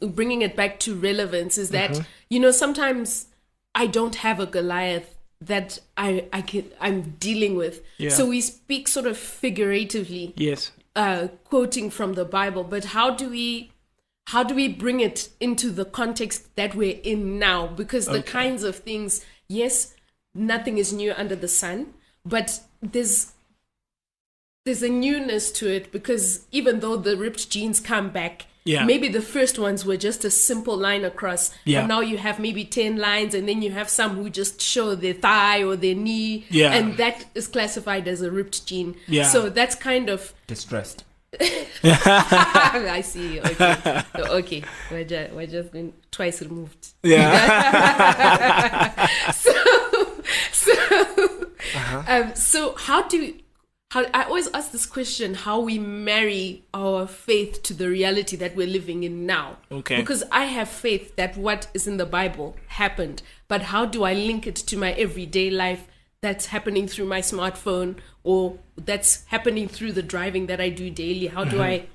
bringing 0.00 0.42
it 0.42 0.54
back 0.56 0.78
to 0.80 0.94
relevance 0.94 1.56
is 1.56 1.70
that 1.70 1.90
Mm-hmm. 1.92 2.02
you 2.28 2.38
know 2.40 2.50
sometimes 2.50 3.26
I 3.74 3.86
don't 3.86 4.16
have 4.16 4.40
a 4.40 4.46
Goliath 4.46 5.16
that 5.40 5.78
I 5.96 6.26
I 6.32 6.42
can 6.42 6.70
I'm 6.80 7.16
dealing 7.18 7.56
with. 7.56 7.82
Yeah. 7.98 8.10
So 8.10 8.26
we 8.26 8.40
speak 8.40 8.88
sort 8.88 9.06
of 9.06 9.16
figuratively, 9.16 10.34
Yes. 10.36 10.72
uh, 10.96 11.28
quoting 11.44 11.90
from 11.90 12.14
the 12.14 12.24
Bible, 12.24 12.64
but 12.64 12.86
how 12.86 13.10
do 13.10 13.28
we 13.30 13.72
how 14.28 14.42
do 14.44 14.54
we 14.54 14.68
bring 14.68 15.00
it 15.00 15.30
into 15.40 15.70
the 15.70 15.84
context 15.84 16.54
that 16.56 16.74
we're 16.74 17.00
in 17.02 17.38
now? 17.38 17.66
Because 17.66 18.06
the 18.06 18.18
Okay. 18.18 18.30
kinds 18.32 18.62
of 18.62 18.76
things, 18.76 19.24
yes, 19.48 19.94
nothing 20.34 20.78
is 20.78 20.92
new 20.92 21.12
under 21.16 21.34
the 21.34 21.48
sun, 21.48 21.94
but 22.24 22.60
there's 22.82 23.32
there's 24.66 24.82
a 24.82 24.88
newness 24.90 25.50
to 25.52 25.68
it 25.68 25.90
because 25.90 26.46
even 26.52 26.80
though 26.80 26.96
the 26.96 27.16
ripped 27.16 27.48
jeans 27.50 27.80
come 27.80 28.10
back, 28.10 28.46
Yeah. 28.70 28.84
maybe 28.84 29.08
the 29.08 29.22
first 29.36 29.58
ones 29.58 29.84
were 29.84 29.96
just 30.08 30.24
a 30.24 30.30
simple 30.30 30.76
line 30.76 31.04
across. 31.04 31.50
Yeah. 31.64 31.80
But 31.82 31.86
now 31.94 32.00
you 32.10 32.18
have 32.18 32.38
maybe 32.38 32.64
10 32.64 32.96
lines 32.96 33.34
and 33.34 33.48
then 33.48 33.62
you 33.62 33.70
have 33.72 33.88
some 33.88 34.16
who 34.16 34.30
just 34.30 34.60
show 34.62 34.94
their 34.94 35.14
thigh 35.14 35.62
or 35.62 35.76
their 35.76 35.94
knee. 36.06 36.44
Yeah. 36.50 36.72
And 36.76 36.96
that 36.98 37.26
is 37.34 37.46
classified 37.48 38.06
as 38.08 38.22
a 38.22 38.30
ripped 38.30 38.66
jean. 38.66 38.94
Yeah. 39.08 39.28
So 39.28 39.48
that's 39.50 39.74
kind 39.74 40.08
of 40.08 40.32
Distressed. 40.46 41.04
I 41.84 43.02
see. 43.04 43.40
Okay. 43.40 44.02
Okay. 44.40 44.62
We're 44.90 45.04
just, 45.04 45.32
we're 45.32 45.46
just 45.46 45.72
going 45.72 45.92
twice 46.10 46.42
removed. 46.42 46.88
Yeah. 47.04 49.06
So, 49.32 49.52
so, 50.52 50.72
Uh-huh. 51.74 52.02
um, 52.08 52.34
so 52.34 52.74
how 52.76 53.02
do 53.06 53.34
how 53.90 54.06
I 54.14 54.24
always 54.24 54.48
ask 54.54 54.70
this 54.72 54.86
question: 54.86 55.34
how 55.34 55.60
we 55.60 55.78
marry 55.78 56.64
our 56.72 57.06
faith 57.06 57.62
to 57.64 57.74
the 57.74 57.88
reality 57.88 58.36
that 58.36 58.56
we're 58.56 58.66
living 58.66 59.02
in 59.02 59.26
now. 59.26 59.58
Okay. 59.70 59.96
Because 59.96 60.22
I 60.30 60.44
have 60.44 60.68
faith 60.68 61.16
that 61.16 61.36
what 61.36 61.66
is 61.74 61.86
in 61.86 61.96
the 61.96 62.06
Bible 62.06 62.56
happened, 62.68 63.22
but 63.48 63.62
how 63.62 63.84
do 63.84 64.04
I 64.04 64.14
link 64.14 64.46
it 64.46 64.56
to 64.56 64.76
my 64.76 64.92
everyday 64.92 65.50
life? 65.50 65.86
That's 66.22 66.46
happening 66.46 66.86
through 66.86 67.06
my 67.06 67.20
smartphone, 67.20 67.96
or 68.22 68.58
that's 68.76 69.24
happening 69.26 69.68
through 69.68 69.92
the 69.92 70.02
driving 70.02 70.46
that 70.46 70.60
I 70.60 70.68
do 70.68 70.90
daily. 70.90 71.28
How 71.28 71.44
do 71.44 71.56
mm-hmm. 71.56 71.62
I? 71.62 71.86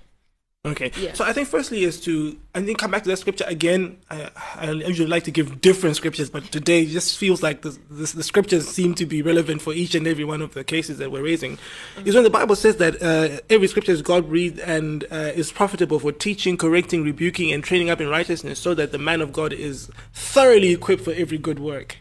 Okay. 0.66 0.92
Yeah. 1.00 1.14
So 1.14 1.24
I 1.24 1.32
think 1.32 1.48
firstly 1.48 1.84
is 1.84 2.02
to 2.02 2.38
I 2.56 2.62
think 2.62 2.80
come 2.80 2.90
back 2.90 3.04
to 3.04 3.10
that 3.10 3.18
scripture 3.18 3.46
again. 3.48 3.98
I, 4.10 4.32
I 4.56 4.72
usually 4.72 5.08
like 5.08 5.24
to 5.26 5.32
give 5.32 5.62
different 5.62 5.96
scriptures, 5.96 6.30
but 6.32 6.52
today 6.52 6.82
it 6.82 6.88
just 6.88 7.18
feels 7.18 7.44
like 7.44 7.62
the, 7.62 7.78
the, 7.90 8.12
the 8.16 8.24
scriptures 8.24 8.68
seem 8.68 8.96
to 8.96 9.06
be 9.06 9.22
relevant 9.22 9.62
for 9.62 9.74
each 9.74 9.94
and 9.94 10.08
every 10.08 10.24
one 10.24 10.42
of 10.42 10.56
the 10.56 10.64
cases 10.64 10.98
that 10.98 11.12
we're 11.12 11.22
raising. 11.22 11.60
Is 12.04 12.16
when 12.16 12.24
the 12.24 12.32
Bible 12.32 12.56
says 12.56 12.78
that 12.78 13.02
uh, 13.02 13.42
every 13.50 13.68
scripture 13.68 13.92
is 13.92 14.02
God 14.02 14.28
breathed 14.28 14.60
and 14.60 15.04
uh, 15.12 15.32
is 15.36 15.52
profitable 15.52 16.00
for 16.00 16.12
teaching, 16.12 16.58
correcting, 16.58 17.04
rebuking, 17.04 17.52
and 17.52 17.64
training 17.64 17.92
up 17.92 18.02
in 18.02 18.10
righteousness, 18.10 18.58
so 18.58 18.74
that 18.74 18.92
the 18.92 18.98
man 18.98 19.22
of 19.22 19.32
God 19.32 19.54
is 19.54 19.92
thoroughly 20.14 20.72
equipped 20.72 21.04
for 21.04 21.14
every 21.14 21.38
good 21.38 21.60
work. 21.60 21.98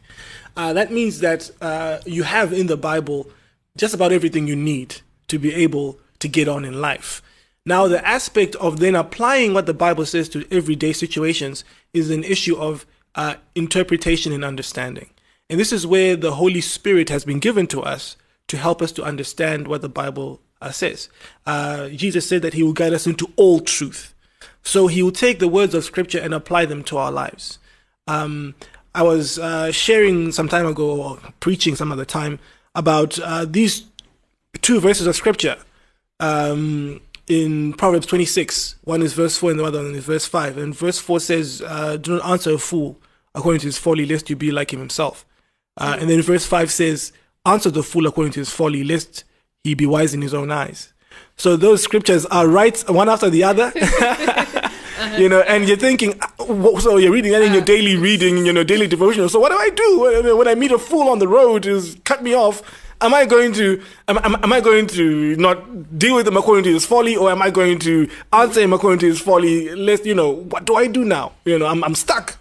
Uh, 0.57 0.73
that 0.73 0.91
means 0.91 1.21
that 1.21 1.51
uh, 1.61 1.99
you 2.07 2.23
have 2.23 2.53
in 2.53 2.67
the 2.67 2.77
Bible 2.77 3.29
just 3.77 3.93
about 3.93 4.13
everything 4.13 4.47
you 4.47 4.57
need 4.57 5.03
to 5.29 5.39
be 5.39 5.53
able 5.53 5.99
to 6.21 6.29
get 6.29 6.49
on 6.49 6.65
in 6.65 6.81
life. 6.81 7.21
Now, 7.67 7.89
the 7.89 8.07
aspect 8.07 8.57
of 8.57 8.79
then 8.79 8.95
applying 8.95 9.55
what 9.55 9.67
the 9.67 9.75
Bible 9.75 10.05
says 10.05 10.29
to 10.31 10.47
everyday 10.51 10.93
situations 10.93 11.65
is 11.95 12.11
an 12.11 12.23
issue 12.23 12.57
of 12.57 12.85
uh, 13.15 13.37
interpretation 13.55 14.33
and 14.33 14.45
understanding. 14.45 15.11
And 15.49 15.59
this 15.59 15.73
is 15.73 15.87
where 15.87 16.17
the 16.17 16.33
Holy 16.33 16.61
Spirit 16.61 17.09
has 17.09 17.25
been 17.25 17.39
given 17.39 17.67
to 17.69 17.83
us 17.83 18.17
to 18.49 18.57
help 18.59 18.83
us 18.83 18.93
to 18.93 19.03
understand 19.03 19.67
what 19.67 19.81
the 19.81 19.89
Bible 19.89 20.41
uh, 20.61 20.71
says. 20.71 21.09
Uh, 21.47 21.89
Jesus 21.89 22.29
said 22.29 22.43
that 22.43 22.55
He 22.55 22.63
will 22.63 22.73
guide 22.73 22.93
us 22.93 23.07
into 23.07 23.31
all 23.37 23.61
truth. 23.61 24.15
So 24.63 24.87
He 24.87 25.03
will 25.03 25.13
take 25.13 25.39
the 25.39 25.49
words 25.49 25.75
of 25.75 25.85
Scripture 25.85 26.21
and 26.21 26.35
apply 26.35 26.67
them 26.67 26.85
to 26.85 26.99
our 26.99 27.13
lives. 27.13 27.59
Um, 28.07 28.55
I 28.95 29.03
was 29.03 29.39
uh, 29.39 29.73
sharing 29.73 30.33
some 30.33 30.49
time 30.49 30.67
ago, 30.67 31.03
or 31.03 31.19
preaching 31.41 31.77
some 31.77 31.91
other 31.91 32.05
time, 32.05 32.39
about 32.75 33.19
uh, 33.19 33.45
these 33.45 33.85
two 34.61 34.81
verses 34.81 35.07
of 35.07 35.17
Scripture 35.17 35.57
um, 36.21 37.01
in 37.29 37.73
Proverbs 37.75 38.07
26. 38.07 38.77
One 38.85 39.03
is 39.03 39.13
verse 39.13 39.37
4 39.37 39.53
and 39.53 39.61
the 39.61 39.65
other 39.65 39.83
one 39.83 39.95
is 39.95 40.05
verse 40.05 40.27
5. 40.27 40.59
And 40.59 40.75
verse 40.75 40.99
4 40.99 41.21
says, 41.21 41.63
uh, 41.67 41.97
Do 41.97 42.17
not 42.17 42.27
answer 42.27 42.55
a 42.55 42.59
fool 42.59 43.01
according 43.35 43.61
to 43.61 43.67
his 43.67 43.79
folly, 43.79 44.07
lest 44.07 44.31
you 44.31 44.37
be 44.37 44.51
like 44.51 44.73
him 44.73 44.81
himself. 44.81 45.27
Uh, 45.77 45.97
and 45.99 46.09
then 46.09 46.23
verse 46.23 46.47
5 46.47 46.71
says, 46.71 47.13
Answer 47.47 47.71
the 47.71 47.83
fool 47.83 48.07
according 48.07 48.33
to 48.35 48.41
his 48.41 48.51
folly, 48.51 48.85
lest 48.85 49.25
he 49.63 49.75
be 49.75 49.87
wise 49.87 50.15
in 50.15 50.23
his 50.23 50.35
own 50.35 50.51
eyes. 50.51 50.93
So 51.37 51.57
those 51.57 51.83
scriptures 51.83 52.27
are 52.27 52.49
right 52.49 52.79
one 52.89 53.09
after 53.09 53.31
the 53.31 53.45
other. 53.45 53.73
You 55.19 55.29
know, 55.29 55.41
and 55.43 55.69
you're 55.69 55.77
thinking, 55.77 56.21
so 56.39 56.97
you're 56.97 57.13
reading 57.13 57.33
that 57.33 57.43
in 57.43 57.53
your 57.53 57.63
daily 57.63 57.97
reading, 57.97 58.47
you 58.47 58.53
know, 58.53 58.65
daily 58.65 58.89
devotional. 58.89 59.29
So 59.29 59.39
what 59.39 59.51
do 59.51 59.57
I 59.57 59.71
do 59.71 60.01
when, 60.01 60.39
when 60.39 60.49
I 60.49 60.55
meet 60.55 60.73
a 60.73 60.79
fool 60.79 61.09
on 61.09 61.19
the 61.21 61.29
road 61.29 61.65
who's 61.65 61.97
cut 62.05 62.23
me 62.23 62.35
off? 62.35 62.63
Am 63.01 63.13
I 63.13 63.25
going 63.27 63.53
to 63.55 63.83
am, 64.09 64.19
am, 64.19 64.37
am 64.43 64.53
I 64.53 64.61
going 64.61 64.87
to 64.89 65.37
not 65.37 65.99
deal 65.99 66.15
with 66.17 66.27
him 66.27 66.37
according 66.37 66.65
to 66.65 66.73
his 66.73 66.87
folly, 66.87 67.17
or 67.17 67.31
am 67.31 67.43
I 67.43 67.51
going 67.51 67.79
to 67.81 68.09
answer 68.33 68.61
him 68.61 68.73
according 68.73 69.01
to 69.01 69.07
his 69.07 69.21
folly? 69.21 69.75
Let's 69.75 70.07
you 70.07 70.15
know, 70.15 70.31
what 70.31 70.65
do 70.65 70.77
I 70.77 70.87
do 70.87 71.05
now? 71.05 71.33
You 71.45 71.59
know, 71.59 71.67
I'm 71.67 71.83
I'm 71.85 71.95
stuck. 71.95 72.37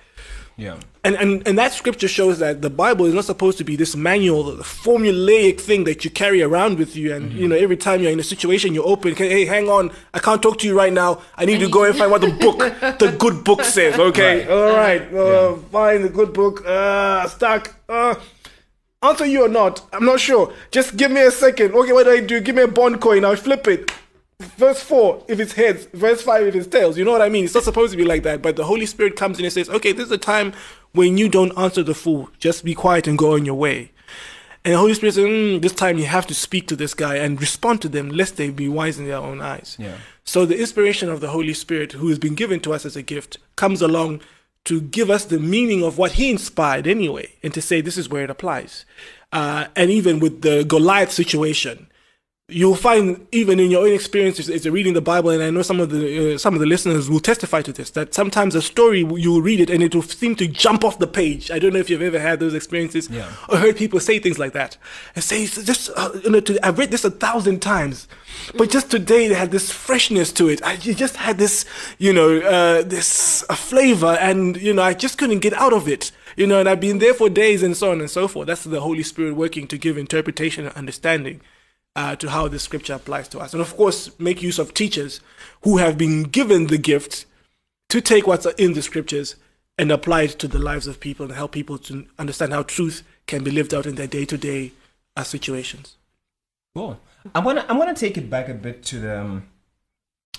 Yeah. 0.56 0.78
And, 1.06 1.16
and 1.16 1.46
and 1.46 1.58
that 1.58 1.74
scripture 1.74 2.08
shows 2.08 2.40
that 2.40 2.62
the 2.62 2.70
Bible 2.70 3.06
is 3.06 3.14
not 3.14 3.26
supposed 3.26 3.58
to 3.58 3.66
be 3.66 3.76
this 3.76 3.94
manual, 3.94 4.44
the 4.56 4.64
formulaic 4.64 5.60
thing 5.60 5.84
that 5.84 6.06
you 6.06 6.12
carry 6.12 6.42
around 6.42 6.78
with 6.78 6.96
you. 6.96 7.14
And 7.14 7.34
you 7.34 7.46
know, 7.46 7.56
every 7.58 7.76
time 7.76 8.02
you're 8.02 8.12
in 8.12 8.20
a 8.22 8.24
situation, 8.24 8.74
you 8.74 8.84
open, 8.84 9.14
hey, 9.14 9.44
hang 9.46 9.68
on, 9.68 9.92
I 10.14 10.20
can't 10.20 10.42
talk 10.42 10.60
to 10.60 10.68
you 10.68 10.78
right 10.78 10.94
now. 10.94 11.22
I 11.36 11.44
need 11.44 11.60
to 11.60 11.68
go 11.70 11.84
and 11.84 11.94
find 11.98 12.10
what 12.10 12.22
the 12.22 12.32
book, 12.32 12.60
the 13.00 13.14
good 13.20 13.44
book 13.44 13.64
says. 13.66 14.00
Okay, 14.00 14.46
Right. 14.46 14.50
all 14.50 14.76
right, 14.78 15.02
uh, 15.14 15.26
Yeah. 15.26 15.56
find 15.72 16.04
the 16.06 16.10
good 16.10 16.32
book. 16.32 16.64
Uh, 16.66 17.28
stuck. 17.28 17.76
Uh, 17.90 18.16
answer 19.04 19.26
you 19.26 19.46
or 19.46 19.50
not? 19.50 19.82
I'm 19.94 20.06
not 20.06 20.20
sure. 20.20 20.54
Just 20.72 20.98
give 20.98 21.12
me 21.12 21.22
a 21.22 21.32
second. 21.32 21.74
Okay, 21.74 21.94
what 21.94 22.06
do 22.06 22.12
I 22.12 22.20
do? 22.22 22.40
Give 22.40 22.56
me 22.56 22.64
a 22.64 22.68
bond 22.68 23.02
coin. 23.02 23.26
I'll 23.26 23.36
flip 23.36 23.68
it 23.68 23.92
verse 24.58 24.82
4 24.84 25.26
if 25.30 25.40
it's 25.40 25.54
heads 25.54 25.88
verse 25.94 26.22
5 26.22 26.48
if 26.48 26.56
it's 26.56 26.68
tails 26.68 26.98
you 26.98 27.06
know 27.06 27.12
what 27.12 27.22
i 27.22 27.30
mean 27.30 27.46
it's 27.46 27.54
not 27.54 27.64
supposed 27.64 27.92
to 27.92 27.98
be 27.98 28.04
like 28.04 28.24
that 28.24 28.42
but 28.42 28.56
the 28.58 28.66
holy 28.66 28.86
spirit 28.86 29.16
comes 29.16 29.40
in 29.40 29.46
and 29.46 29.54
says 29.54 29.70
okay 29.70 29.94
this 29.94 30.08
is 30.08 30.12
a 30.12 30.18
time 30.18 30.52
when 30.92 31.18
you 31.18 31.30
don't 31.30 31.58
answer 31.58 31.82
the 31.82 31.94
fool 31.94 32.30
just 32.40 32.66
be 32.66 32.74
quiet 32.74 33.08
and 33.08 33.18
go 33.18 33.34
on 33.36 33.46
your 33.46 33.56
way 33.56 33.92
and 34.66 34.74
the 34.74 34.78
holy 34.78 34.94
spirit 34.96 35.14
says 35.14 35.24
mm, 35.26 35.62
this 35.62 35.72
time 35.72 35.98
you 35.98 36.06
have 36.06 36.28
to 36.28 36.34
speak 36.34 36.68
to 36.68 36.76
this 36.76 36.94
guy 36.94 37.16
and 37.16 37.40
respond 37.40 37.82
to 37.82 37.88
them 37.88 38.10
lest 38.10 38.36
they 38.36 38.50
be 38.50 38.68
wise 38.68 39.00
in 39.00 39.06
their 39.08 39.18
own 39.18 39.40
eyes 39.40 39.78
Yeah. 39.80 39.96
so 40.26 40.46
the 40.46 40.60
inspiration 40.60 41.10
of 41.10 41.22
the 41.22 41.30
holy 41.30 41.54
spirit 41.54 41.94
who 41.94 42.10
has 42.10 42.20
been 42.20 42.36
given 42.36 42.60
to 42.62 42.74
us 42.74 42.86
as 42.86 42.98
a 42.98 43.02
gift 43.04 43.38
comes 43.56 43.82
along 43.82 44.20
to 44.66 44.82
give 44.82 45.10
us 45.10 45.26
the 45.26 45.40
meaning 45.40 45.84
of 45.84 45.98
what 45.98 46.14
he 46.14 46.30
inspired 46.30 46.88
anyway 46.88 47.30
and 47.44 47.54
to 47.54 47.62
say 47.62 47.82
this 47.82 47.98
is 47.98 48.10
where 48.10 48.24
it 48.24 48.30
applies. 48.30 48.86
Uh, 49.32 49.66
and 49.76 49.90
even 49.90 50.20
with 50.20 50.42
the 50.42 50.64
goliath 50.64 51.12
situation 51.12 51.88
you'll 52.54 52.76
find 52.76 53.26
even 53.32 53.60
in 53.60 53.72
your 53.72 53.86
own 53.86 53.94
experiences 53.94 54.50
as 54.50 54.64
you're 54.64 54.74
reading 54.74 54.94
the 54.94 55.02
Bible, 55.02 55.32
and 55.32 55.42
I 55.44 55.50
know 55.50 55.62
some 55.64 55.80
of 55.80 55.90
the 55.90 56.36
uh, 56.36 56.38
some 56.38 56.54
of 56.54 56.60
the 56.60 56.66
listeners 56.66 57.10
will 57.10 57.20
testify 57.20 57.62
to 57.64 57.74
this 57.74 57.90
that 57.92 58.14
sometimes 58.14 58.56
a 58.56 58.62
story 58.62 59.00
you'll 59.00 59.42
read 59.42 59.60
it 59.60 59.70
and 59.70 59.82
it 59.84 59.94
will 59.96 60.02
seem 60.04 60.36
to 60.38 60.48
jump 60.48 60.84
off 60.84 61.00
the 61.00 61.08
page. 61.08 61.50
I 61.52 61.60
don't 61.60 61.74
know 61.74 61.80
if 61.80 61.90
you've 61.90 62.02
ever 62.02 62.20
had 62.20 62.40
those 62.40 62.54
experiences 62.54 63.10
Yeah. 63.10 63.30
or 63.50 63.58
heard 63.58 63.76
people 63.78 64.00
say 64.00 64.20
things 64.20 64.38
like 64.40 64.54
that 64.54 64.78
and 65.16 65.24
say 65.24 65.46
just 65.46 65.90
uh, 65.96 66.12
you 66.24 66.30
know 66.30 66.40
to, 66.42 66.66
I've 66.66 66.78
read 66.78 66.92
this 66.92 67.04
a 67.04 67.12
thousand 67.12 67.62
times, 67.62 68.08
but 68.56 68.70
just 68.70 68.92
today 68.92 69.28
they 69.28 69.36
had 69.36 69.52
this 69.52 69.72
freshness 69.72 70.32
to 70.34 70.48
it. 70.50 70.62
I 70.64 70.78
just 70.78 71.16
had 71.18 71.38
this 71.38 71.66
you 71.98 72.14
know 72.14 72.40
uh, 72.40 72.84
this 72.84 73.42
flavor, 73.56 74.18
and 74.20 74.56
you 74.62 74.74
know 74.74 74.84
I 74.84 74.94
just 74.94 75.18
couldn't 75.18 75.40
get 75.40 75.54
out 75.54 75.74
of 75.74 75.88
it. 75.88 76.12
You 76.36 76.48
know, 76.48 76.60
and 76.60 76.68
I've 76.68 76.80
been 76.80 76.98
there 76.98 77.14
for 77.14 77.30
days 77.30 77.62
and 77.62 77.78
so 77.78 77.92
on 77.92 78.00
and 78.02 78.10
so 78.10 78.28
forth. 78.28 78.48
That's 78.48 78.64
the 78.64 78.82
Holy 78.82 79.04
Spirit 79.04 79.36
working 79.36 79.68
to 79.68 79.78
give 79.78 80.00
interpretation 80.00 80.66
and 80.66 80.76
understanding 80.76 81.42
uh, 81.96 82.16
to 82.16 82.30
how 82.30 82.48
the 82.48 82.60
scripture 82.60 82.94
applies 82.94 83.28
to 83.30 83.40
us. 83.40 83.54
And 83.54 83.62
of 83.62 83.76
course, 83.76 84.18
make 84.20 84.42
use 84.42 84.60
of 84.60 84.74
teachers 84.74 85.22
who 85.62 85.78
have 85.78 85.98
been 85.98 86.24
given 86.24 86.68
the 86.68 86.78
gift 86.78 87.26
to 87.90 88.02
take 88.02 88.26
what's 88.26 88.46
in 88.46 88.74
the 88.74 88.82
scriptures 88.82 89.36
and 89.78 89.92
apply 89.92 90.24
it 90.24 90.40
to 90.40 90.48
the 90.48 90.60
lives 90.60 90.88
of 90.88 91.00
people 91.00 91.26
and 91.26 91.36
help 91.36 91.52
people 91.52 91.78
to 91.78 92.06
understand 92.18 92.54
how 92.54 92.64
truth 92.64 93.04
can 93.28 93.44
be 93.44 93.52
lived 93.52 93.74
out 93.74 93.86
in 93.86 93.96
their 93.96 94.08
day 94.08 94.26
to 94.26 94.38
day 94.38 94.72
situations. 95.24 95.96
Cool. 96.76 97.00
I'm 97.36 97.44
gonna 97.44 97.66
I'm 97.70 97.78
gonna 97.78 97.94
take 97.94 98.18
it 98.18 98.30
back 98.30 98.50
a 98.50 98.54
bit 98.54 98.84
to 98.86 99.00
the 99.00 99.22
um, 99.22 99.48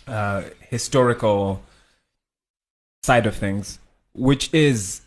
uh, 0.06 0.42
historical 0.68 1.62
side 3.04 3.26
of 3.26 3.36
things, 3.36 3.78
which 4.14 4.52
is, 4.52 5.02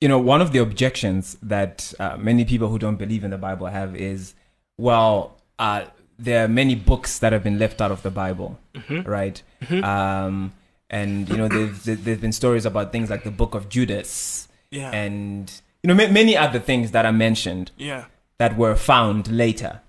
you 0.00 0.08
know, 0.08 0.18
one 0.18 0.42
of 0.42 0.52
the 0.52 0.58
objections 0.58 1.36
that 1.42 1.92
uh, 1.98 2.16
many 2.16 2.44
people 2.44 2.68
who 2.68 2.78
don't 2.78 2.96
believe 2.96 3.24
in 3.24 3.30
the 3.30 3.38
Bible 3.38 3.66
have 3.66 3.96
is, 3.96 4.34
well, 4.78 5.36
uh, 5.58 5.84
there 6.18 6.44
are 6.44 6.48
many 6.48 6.74
books 6.74 7.18
that 7.18 7.32
have 7.32 7.42
been 7.42 7.58
left 7.58 7.80
out 7.80 7.90
of 7.90 8.02
the 8.02 8.10
Bible, 8.10 8.58
right? 9.04 9.42
Um, 9.70 10.52
and 10.90 11.28
you 11.28 11.36
know, 11.36 11.48
there's 11.48 11.84
there's 11.84 12.18
been 12.18 12.32
stories 12.32 12.66
about 12.66 12.92
things 12.92 13.10
like 13.10 13.24
the 13.24 13.30
Book 13.30 13.54
of 13.54 13.68
Judas, 13.68 14.48
Yeah. 14.70 14.90
and 14.90 15.50
you 15.82 15.88
know, 15.88 15.94
ma- 15.94 16.12
many 16.12 16.36
other 16.36 16.58
things 16.58 16.90
that 16.92 17.04
are 17.06 17.12
mentioned 17.12 17.70
Yeah. 17.76 18.04
that 18.38 18.56
were 18.56 18.76
found 18.76 19.28
later. 19.28 19.80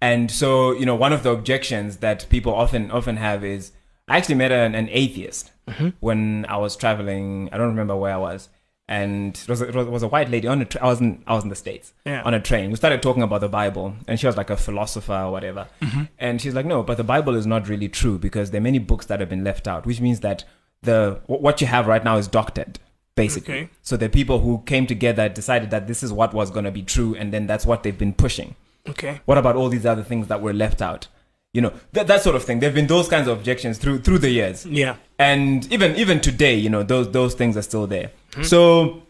And 0.00 0.30
so, 0.30 0.72
you 0.72 0.84
know, 0.86 0.94
one 0.96 1.12
of 1.12 1.22
the 1.22 1.30
objections 1.30 1.98
that 1.98 2.26
people 2.28 2.54
often 2.54 2.90
often 2.90 3.16
have 3.16 3.44
is 3.44 3.72
I 4.08 4.16
actually 4.18 4.34
met 4.36 4.52
an, 4.52 4.74
an 4.74 4.88
atheist 4.90 5.52
when 6.00 6.44
I 6.48 6.56
was 6.58 6.76
traveling. 6.76 7.48
I 7.52 7.56
don't 7.56 7.68
remember 7.68 7.96
where 7.96 8.12
I 8.12 8.18
was, 8.18 8.48
and 8.98 9.34
it 9.44 9.48
was, 9.48 9.60
it 9.62 9.74
was, 9.74 9.86
it 9.86 9.90
was 9.90 10.02
a 10.02 10.08
white 10.08 10.28
lady 10.30 10.46
on 10.48 10.60
a. 10.62 10.64
Tra- 10.66 10.82
I 10.82 10.86
was 10.92 11.00
in 11.00 11.10
I 11.26 11.34
was 11.34 11.44
in 11.44 11.50
the 11.50 11.56
states 11.56 11.92
Yeah. 12.04 12.22
on 12.28 12.34
a 12.34 12.40
train. 12.40 12.70
We 12.70 12.76
started 12.76 13.00
talking 13.02 13.22
about 13.22 13.40
the 13.40 13.48
Bible, 13.48 13.94
and 14.08 14.18
she 14.20 14.26
was 14.26 14.36
like 14.36 14.50
a 14.50 14.56
philosopher 14.56 15.18
or 15.26 15.30
whatever. 15.32 15.66
Mm-hmm. 15.80 16.02
And 16.18 16.40
she's 16.40 16.54
like, 16.54 16.66
no, 16.66 16.82
but 16.82 16.96
the 16.98 17.04
Bible 17.14 17.34
is 17.34 17.46
not 17.46 17.68
really 17.68 17.88
true 17.88 18.18
because 18.18 18.50
there 18.50 18.60
are 18.60 18.68
many 18.70 18.78
books 18.78 19.06
that 19.06 19.20
have 19.20 19.28
been 19.30 19.44
left 19.44 19.66
out, 19.66 19.86
which 19.86 20.00
means 20.00 20.20
that 20.20 20.44
the 20.82 21.20
wh- 21.26 21.40
what 21.46 21.60
you 21.60 21.66
have 21.66 21.86
right 21.86 22.04
now 22.04 22.16
is 22.18 22.28
doctored. 22.28 22.78
Basically, 23.14 23.54
Okay. 23.54 23.68
so 23.82 23.96
the 23.98 24.08
people 24.08 24.38
who 24.40 24.62
came 24.64 24.86
together 24.86 25.28
decided 25.28 25.68
that 25.70 25.86
this 25.86 26.02
is 26.02 26.10
what 26.12 26.32
was 26.32 26.50
going 26.50 26.64
to 26.64 26.70
be 26.80 26.82
true, 26.82 27.14
and 27.14 27.30
then 27.32 27.46
that's 27.46 27.66
what 27.66 27.82
they've 27.82 27.98
been 28.04 28.14
pushing. 28.14 28.54
Okay. 28.88 29.20
What 29.26 29.36
about 29.38 29.54
all 29.54 29.68
these 29.68 29.84
other 29.84 30.02
things 30.02 30.28
that 30.28 30.40
were 30.40 30.54
left 30.54 30.80
out? 30.80 31.08
You 31.54 31.60
know, 31.60 31.72
that, 31.92 32.06
that 32.06 32.22
sort 32.22 32.34
of 32.34 32.44
thing. 32.44 32.60
There've 32.60 32.74
been 32.74 32.86
those 32.86 33.08
kinds 33.08 33.28
of 33.28 33.36
objections 33.36 33.76
through 33.76 33.98
through 34.00 34.18
the 34.20 34.30
years, 34.30 34.64
Yeah. 34.64 34.96
and 35.18 35.70
even 35.70 35.94
even 35.96 36.20
today, 36.20 36.54
you 36.54 36.70
know, 36.70 36.82
those 36.82 37.12
those 37.12 37.34
things 37.34 37.56
are 37.58 37.62
still 37.62 37.86
there. 37.86 38.10
So, 38.42 39.02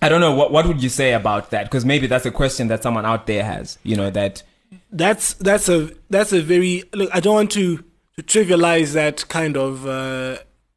I 0.00 0.08
don't 0.08 0.20
know 0.20 0.32
what 0.32 0.52
what 0.52 0.64
would 0.66 0.80
you 0.80 0.88
say 0.88 1.12
about 1.12 1.50
that? 1.50 1.64
Because 1.64 1.84
maybe 1.84 2.06
that's 2.06 2.24
a 2.24 2.30
question 2.30 2.68
that 2.68 2.84
someone 2.84 3.04
out 3.04 3.26
there 3.26 3.42
has. 3.44 3.78
You 3.82 3.96
know, 3.96 4.10
that 4.10 4.44
that's 4.92 5.34
that's 5.34 5.68
a 5.68 5.90
that's 6.08 6.32
a 6.32 6.40
very 6.40 6.84
look. 6.94 7.10
I 7.12 7.18
don't 7.18 7.34
want 7.34 7.50
to, 7.52 7.78
to 8.16 8.22
trivialize 8.22 8.92
that 8.92 9.26
kind 9.28 9.56
of 9.56 9.84
uh, 9.84 10.36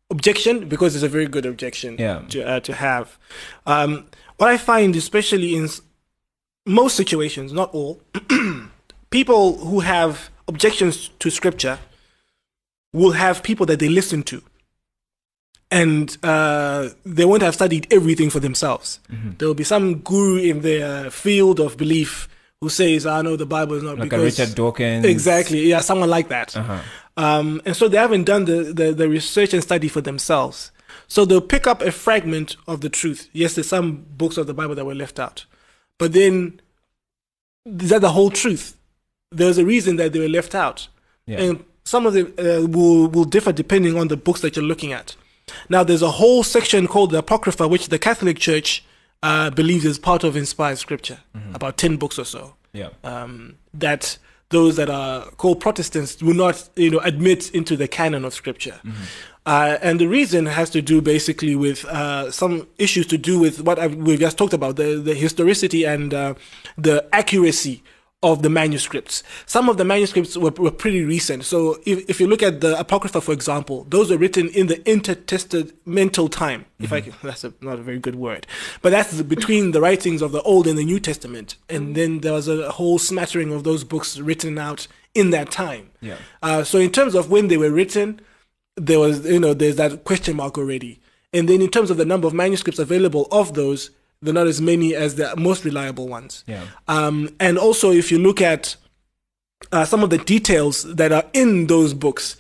objection 0.10 0.68
because 0.68 0.96
it's 0.96 1.04
a 1.04 1.08
very 1.10 1.28
good 1.28 1.46
objection 1.46 1.98
Yeah. 2.00 2.24
to 2.30 2.42
uh, 2.44 2.60
to 2.62 2.74
have. 2.74 3.20
Um, 3.68 4.08
what 4.38 4.50
I 4.50 4.58
find, 4.58 4.96
especially 4.96 5.56
in 5.56 5.70
most 6.66 6.96
situations, 6.96 7.54
not 7.54 7.70
all, 7.76 8.02
people 9.12 9.58
who 9.58 9.82
have 9.82 10.32
objections 10.48 11.10
to 11.20 11.30
scripture 11.30 11.80
will 12.94 13.12
have 13.12 13.44
people 13.44 13.66
that 13.66 13.80
they 13.80 13.90
listen 13.90 14.24
to. 14.24 14.42
And 15.72 16.16
uh, 16.24 16.90
they 17.06 17.26
won't 17.26 17.42
have 17.42 17.56
studied 17.56 17.92
everything 17.92 18.30
for 18.30 18.40
themselves. 18.40 19.00
Mm-hmm. 19.12 19.32
There 19.38 19.48
will 19.48 19.56
be 19.56 19.64
some 19.64 20.00
guru 20.00 20.38
in 20.38 20.62
their 20.62 21.10
field 21.10 21.60
of 21.60 21.76
belief 21.76 22.30
who 22.62 22.70
says, 22.70 23.06
"I 23.06 23.22
know 23.22 23.36
the 23.36 23.46
Bible 23.46 23.76
is 23.76 23.84
not 23.84 23.98
Like 23.98 24.08
a 24.08 24.16
because 24.18 24.40
Richard 24.40 24.56
Dawkins. 24.56 25.06
Exactly, 25.06 25.68
yeah, 25.68 25.80
someone 25.80 26.10
like 26.10 26.30
that. 26.30 26.56
Uh-huh. 26.56 26.80
Um, 27.18 27.62
and 27.66 27.76
so 27.76 27.88
they 27.88 27.98
haven't 27.98 28.26
done 28.26 28.46
the, 28.46 28.74
the, 28.74 28.92
the 28.94 29.10
research 29.10 29.54
and 29.54 29.64
study 29.64 29.88
for 29.88 30.02
themselves. 30.02 30.72
So 31.08 31.26
they'll 31.26 31.42
pick 31.42 31.68
up 31.68 31.82
a 31.82 31.92
fragment 31.92 32.56
of 32.68 32.82
the 32.82 32.90
truth. 32.90 33.30
Yes, 33.34 33.56
there's 33.56 33.70
some 33.70 34.06
books 34.18 34.38
of 34.38 34.48
the 34.48 34.54
Bible 34.54 34.76
that 34.76 34.86
were 34.86 34.96
left 34.96 35.20
out. 35.20 35.46
But 35.98 36.14
then, 36.14 36.60
is 37.66 37.90
that 37.90 38.02
the 38.02 38.12
whole 38.12 38.30
truth? 38.30 38.78
There's 39.36 39.58
a 39.58 39.66
reason 39.66 39.96
that 39.98 40.14
they 40.14 40.20
were 40.20 40.30
left 40.30 40.56
out. 40.56 40.88
Yeah. 41.26 41.42
And 41.42 41.66
some 41.84 42.06
of 42.06 42.14
them 42.14 42.34
uh, 42.38 42.68
will, 42.68 43.08
will 43.08 43.26
differ 43.26 43.52
depending 43.52 43.98
on 43.98 44.08
the 44.08 44.18
books 44.18 44.42
that 44.42 44.56
you're 44.56 44.66
looking 44.66 44.92
at. 44.94 45.16
Now, 45.70 45.84
there's 45.84 46.02
a 46.02 46.12
whole 46.12 46.44
section 46.44 46.88
called 46.88 47.12
the 47.12 47.20
Apocrypha, 47.20 47.68
which 47.68 47.90
the 47.90 48.00
Catholic 48.00 48.38
Church 48.40 48.84
uh, 49.24 49.50
believes 49.52 49.86
is 49.86 50.00
part 50.00 50.24
of 50.24 50.36
inspired 50.36 50.78
scripture, 50.78 51.20
about 51.54 51.78
10 51.78 51.98
books 51.98 52.18
or 52.20 52.26
so 52.26 52.56
Yeah. 52.74 52.90
um, 53.04 53.56
that 53.74 54.18
those 54.50 54.76
that 54.78 54.90
are 54.90 55.26
called 55.38 55.60
Protestants 55.60 56.22
will 56.22 56.36
not, 56.36 56.70
you 56.76 56.90
know, 56.92 57.00
admit 57.00 57.50
into 57.52 57.76
the 57.76 57.88
canon 57.88 58.24
of 58.26 58.34
Scripture. 58.34 58.80
Uh, 59.46 59.78
and 59.82 60.00
the 60.00 60.08
reason 60.08 60.46
has 60.48 60.70
to 60.72 60.82
do 60.82 61.02
basically 61.02 61.56
with 61.56 61.84
uh, 61.86 62.30
some 62.32 62.68
issues 62.78 63.06
to 63.08 63.18
do 63.18 63.40
with 63.40 63.62
what 63.62 63.78
I've, 63.80 63.96
we've 63.96 64.20
just 64.20 64.38
talked 64.38 64.54
about 64.54 64.76
the, 64.76 64.96
the 64.98 65.14
historicity 65.16 65.84
and 65.84 66.14
uh, 66.14 66.34
the 66.78 67.08
accuracy 67.14 67.84
of 68.24 68.42
the 68.42 68.50
manuscripts. 68.50 69.24
Some 69.46 69.70
of 69.70 69.78
the 69.78 69.86
manuscripts 69.86 70.36
were, 70.36 70.50
were 70.52 70.72
pretty 70.72 71.04
recent. 71.04 71.46
So 71.46 71.80
if, 71.86 72.10
if 72.10 72.20
you 72.20 72.28
look 72.28 72.42
at 72.42 72.62
the 72.62 72.78
Apocrypha, 72.80 73.22
for 73.22 73.34
example, 73.34 73.86
those 73.90 74.10
were 74.10 74.18
written 74.18 74.50
in 74.50 74.68
the 74.68 74.78
intertestamental 74.78 76.32
time. 76.32 76.66
If 76.80 76.92
I 76.92 77.02
can, 77.02 77.14
that's 77.24 77.44
a, 77.44 77.54
not 77.62 77.78
a 77.78 77.84
very 77.84 78.00
good 78.00 78.16
word, 78.16 78.48
but 78.82 78.90
that's 78.90 79.22
between 79.22 79.72
the 79.72 79.82
writings 79.82 80.22
of 80.22 80.32
the 80.32 80.42
Old 80.42 80.66
and 80.66 80.78
the 80.78 80.84
New 80.84 81.00
Testament. 81.00 81.56
And 81.70 81.96
then 81.96 82.22
there 82.22 82.34
was 82.34 82.48
a 82.48 82.72
whole 82.72 82.98
smattering 82.98 83.54
of 83.54 83.64
those 83.64 83.84
books 83.84 84.18
written 84.18 84.58
out 84.58 84.88
in 85.14 85.30
that 85.30 85.52
time. 85.52 85.92
Yeah. 86.02 86.18
Uh, 86.42 86.64
so 86.64 86.80
in 86.80 86.92
terms 86.92 87.16
of 87.16 87.30
when 87.30 87.48
they 87.48 87.58
were 87.58 87.72
written, 87.72 88.22
there 88.76 89.00
was, 89.00 89.26
you 89.26 89.40
know, 89.40 89.54
there's 89.54 89.76
that 89.78 90.04
question 90.04 90.36
mark 90.36 90.58
already. 90.58 91.00
And 91.32 91.48
then 91.48 91.62
in 91.62 91.70
terms 91.70 91.92
of 91.92 91.98
the 91.98 92.06
number 92.06 92.28
of 92.28 92.34
manuscripts 92.34 92.80
available 92.80 93.28
of 93.32 93.54
those, 93.54 93.92
they're 94.26 94.34
not 94.34 94.48
as 94.48 94.62
many 94.62 94.96
as 94.96 95.16
the 95.16 95.36
most 95.38 95.64
reliable 95.64 96.08
ones. 96.08 96.44
Yeah. 96.48 96.66
Um, 96.88 97.30
and 97.40 97.58
also, 97.58 97.92
if 97.92 98.12
you 98.12 98.20
look 98.20 98.42
at 98.42 98.76
uh, 99.72 99.86
some 99.86 100.04
of 100.04 100.10
the 100.10 100.18
details 100.18 100.84
that 100.84 101.12
are 101.12 101.24
in 101.34 101.68
those 101.68 101.94
books, 101.94 102.38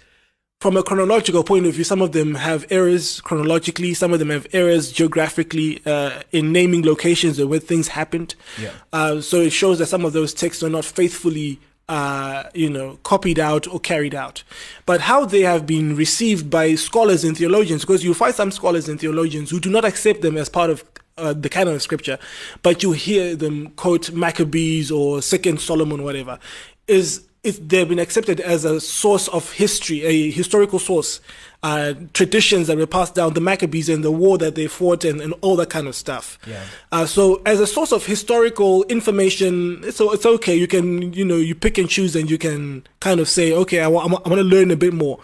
from 0.61 0.77
a 0.77 0.83
chronological 0.83 1.43
point 1.43 1.65
of 1.65 1.73
view, 1.73 1.83
some 1.83 2.01
of 2.01 2.11
them 2.11 2.35
have 2.35 2.65
errors 2.71 3.21
chronologically, 3.21 3.93
some 3.93 4.13
of 4.13 4.19
them 4.19 4.29
have 4.29 4.47
errors 4.53 4.91
geographically 4.91 5.81
uh, 5.85 6.21
in 6.31 6.51
naming 6.51 6.83
locations 6.83 7.37
and 7.37 7.49
where 7.49 7.59
things 7.59 7.89
happened. 7.89 8.35
Yeah. 8.59 8.71
Uh, 8.91 9.21
so 9.21 9.41
it 9.41 9.51
shows 9.51 9.79
that 9.79 9.87
some 9.87 10.05
of 10.05 10.13
those 10.13 10.33
texts 10.33 10.63
are 10.63 10.69
not 10.69 10.85
faithfully, 10.85 11.59
uh, 11.89 12.45
you 12.53 12.69
know, 12.69 12.97
copied 13.03 13.37
out 13.37 13.67
or 13.67 13.79
carried 13.79 14.15
out. 14.15 14.43
But 14.85 15.01
how 15.01 15.25
they 15.25 15.41
have 15.41 15.67
been 15.67 15.95
received 15.95 16.49
by 16.49 16.75
scholars 16.75 17.23
and 17.23 17.37
theologians, 17.37 17.81
because 17.81 18.03
you 18.03 18.13
find 18.13 18.33
some 18.33 18.49
scholars 18.49 18.89
and 18.89 18.99
theologians 18.99 19.51
who 19.51 19.59
do 19.59 19.69
not 19.69 19.85
accept 19.85 20.21
them 20.21 20.37
as 20.37 20.49
part 20.49 20.69
of 20.69 20.83
uh, 21.17 21.34
the 21.34 21.49
canon 21.49 21.75
of 21.75 21.82
scripture, 21.82 22.19
but 22.62 22.84
you 22.84 22.91
hear 22.91 23.36
them 23.36 23.69
quote 23.71 24.12
Maccabees 24.12 24.91
or 24.91 25.21
Second 25.21 25.60
Solomon, 25.62 26.04
whatever, 26.04 26.39
is 26.88 27.25
it, 27.43 27.69
they've 27.69 27.88
been 27.88 27.99
accepted 27.99 28.39
as 28.39 28.65
a 28.65 28.82
source 28.82 29.28
of 29.28 29.51
history, 29.51 30.04
a 30.04 30.32
historical 30.32 30.80
source, 30.80 31.21
uh, 31.62 31.93
traditions 32.13 32.67
that 32.67 32.78
were 32.78 32.88
passed 32.88 33.13
down, 33.15 33.34
the 33.34 33.41
Maccabees 33.41 33.88
and 33.88 34.04
the 34.04 34.12
war 34.12 34.38
that 34.39 34.56
they 34.56 34.67
fought 34.67 35.06
and, 35.06 35.21
and 35.21 35.34
all 35.41 35.56
that 35.56 35.69
kind 35.69 35.88
of 35.88 35.95
stuff. 35.95 36.39
Yeah. 36.47 36.63
Uh, 36.91 37.06
so 37.06 37.41
as 37.45 37.60
a 37.60 37.67
source 37.67 37.91
of 37.91 38.06
historical 38.06 38.84
information, 38.86 39.91
so 39.91 40.12
it's 40.12 40.25
okay. 40.25 40.56
You 40.56 40.67
can, 40.67 41.13
you 41.13 41.23
know, 41.23 41.38
you 41.38 41.54
pick 41.54 41.78
and 41.78 41.88
choose 41.88 42.15
and 42.15 42.30
you 42.30 42.39
can 42.39 42.86
kind 42.99 43.19
of 43.19 43.30
say, 43.30 43.54
okay, 43.54 43.80
I 43.80 43.88
want, 43.88 44.08
I 44.08 44.30
want 44.30 44.39
to 44.39 44.43
learn 44.43 44.71
a 44.71 44.75
bit 44.75 44.93
more. 44.93 45.19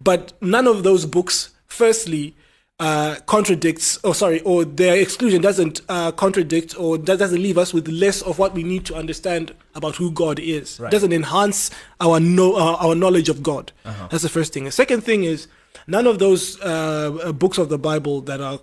But 0.00 0.32
none 0.42 0.66
of 0.66 0.82
those 0.82 1.04
books, 1.04 1.50
firstly, 1.66 2.34
uh, 2.78 3.16
contradicts, 3.26 3.96
or 4.04 4.14
sorry, 4.14 4.40
or 4.42 4.64
their 4.64 4.96
exclusion 4.96 5.40
doesn't 5.40 5.80
uh, 5.88 6.12
contradict 6.12 6.78
or 6.78 6.98
that 6.98 7.18
doesn't 7.18 7.42
leave 7.42 7.56
us 7.56 7.72
with 7.72 7.88
less 7.88 8.20
of 8.22 8.38
what 8.38 8.52
we 8.54 8.62
need 8.62 8.84
to 8.84 8.94
understand 8.94 9.54
about 9.74 9.96
who 9.96 10.10
God 10.10 10.38
is. 10.38 10.78
Right. 10.78 10.90
Doesn't 10.92 11.12
enhance 11.12 11.70
our 12.00 12.20
know, 12.20 12.54
uh, 12.56 12.76
our 12.78 12.94
knowledge 12.94 13.28
of 13.28 13.42
God. 13.42 13.72
That's 14.10 14.22
the 14.22 14.28
first 14.28 14.52
thing. 14.52 14.64
The 14.64 14.70
second 14.72 15.02
thing 15.02 15.24
is 15.24 15.48
none 15.86 16.06
of 16.06 16.18
those 16.18 16.60
uh, 16.60 17.18
uh, 17.24 17.32
books 17.32 17.56
of 17.58 17.70
the 17.70 17.78
Bible 17.78 18.20
that 18.22 18.40
are 18.42 18.60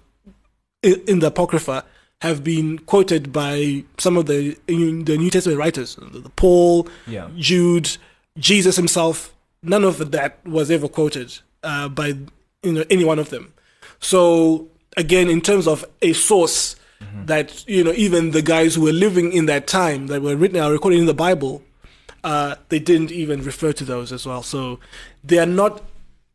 in, 0.84 1.02
in 1.08 1.20
the 1.20 1.28
Apocrypha 1.28 1.84
have 2.22 2.44
been 2.44 2.80
quoted 2.80 3.34
by 3.34 3.84
some 3.98 4.16
of 4.16 4.28
the 4.28 4.58
the 4.68 5.18
New 5.18 5.30
Testament 5.32 5.58
writers, 5.60 5.96
the 5.96 6.30
Paul, 6.36 6.88
Yeah. 7.08 7.30
Jude, 7.36 7.98
Jesus 8.38 8.76
himself. 8.76 9.34
None 9.64 9.84
of 9.84 10.12
that 10.12 10.46
was 10.46 10.70
ever 10.70 10.88
quoted 10.88 11.40
uh, 11.64 11.90
by 11.90 12.08
you 12.62 12.74
know 12.74 12.84
any 12.92 13.04
one 13.06 13.18
of 13.18 13.30
them. 13.30 13.53
So 14.04 14.68
again, 14.98 15.30
in 15.30 15.42
terms 15.42 15.68
of 15.68 15.86
a 16.02 16.14
source 16.14 16.76
that 17.26 17.68
you 17.68 17.84
know 17.84 17.94
even 17.94 18.32
the 18.32 18.42
guys 18.42 18.76
who 18.76 18.82
were 18.82 18.94
living 18.94 19.34
in 19.34 19.46
that 19.46 19.68
time 19.68 20.08
that 20.08 20.22
were 20.22 20.36
written 20.36 20.60
are 20.60 20.72
recorded 20.72 21.00
in 21.00 21.06
the 21.06 21.14
Bible, 21.14 21.62
uh, 22.24 22.56
they 22.70 22.80
didn't 22.80 23.12
even 23.12 23.44
refer 23.44 23.72
to 23.74 23.86
those 23.86 24.12
as 24.12 24.26
well. 24.26 24.44
So 24.44 24.80
they 25.24 25.40
are 25.40 25.46
not 25.46 25.82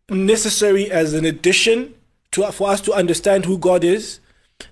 necessary 0.08 0.90
as 0.90 1.14
an 1.14 1.24
addition 1.24 1.94
to 2.32 2.50
for 2.52 2.70
us 2.70 2.80
to 2.82 2.92
understand 2.92 3.44
who 3.44 3.58
God 3.58 3.84
is. 3.84 4.20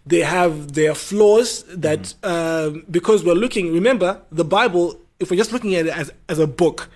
They 0.04 0.20
have 0.20 0.72
their 0.72 0.94
flaws 0.94 1.62
that 1.64 2.14
um, 2.24 2.84
because 2.90 3.24
we're 3.24 3.34
looking. 3.34 3.72
Remember, 3.72 4.20
the 4.30 4.44
Bible. 4.44 4.98
If 5.18 5.30
we're 5.30 5.38
just 5.38 5.52
looking 5.52 5.74
at 5.74 5.86
it 5.86 5.96
as 5.96 6.12
as 6.28 6.38
a 6.38 6.46
book, 6.46 6.88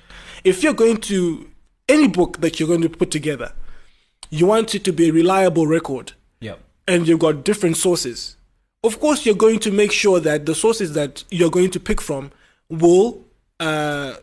if 0.44 0.62
you're 0.62 0.74
going 0.74 0.98
to 0.98 1.48
any 1.88 2.08
book 2.08 2.40
that 2.40 2.58
you're 2.58 2.68
going 2.68 2.82
to 2.82 2.88
put 2.88 3.10
together, 3.10 3.52
you 4.30 4.46
want 4.46 4.74
it 4.74 4.84
to 4.84 4.92
be 4.92 5.08
a 5.08 5.12
reliable 5.12 5.66
record 5.66 6.12
Yeah. 6.40 6.54
and 6.86 7.06
you've 7.06 7.18
got 7.20 7.44
different 7.44 7.76
sources. 7.76 8.36
Of 8.82 8.98
course, 9.00 9.26
you're 9.26 9.34
going 9.34 9.58
to 9.60 9.70
make 9.70 9.92
sure 9.92 10.20
that 10.20 10.46
the 10.46 10.54
sources 10.54 10.94
that 10.94 11.24
you're 11.30 11.50
going 11.50 11.70
to 11.72 11.80
pick 11.80 12.00
from 12.00 12.30
will 12.70 13.22
uh, 13.58 14.14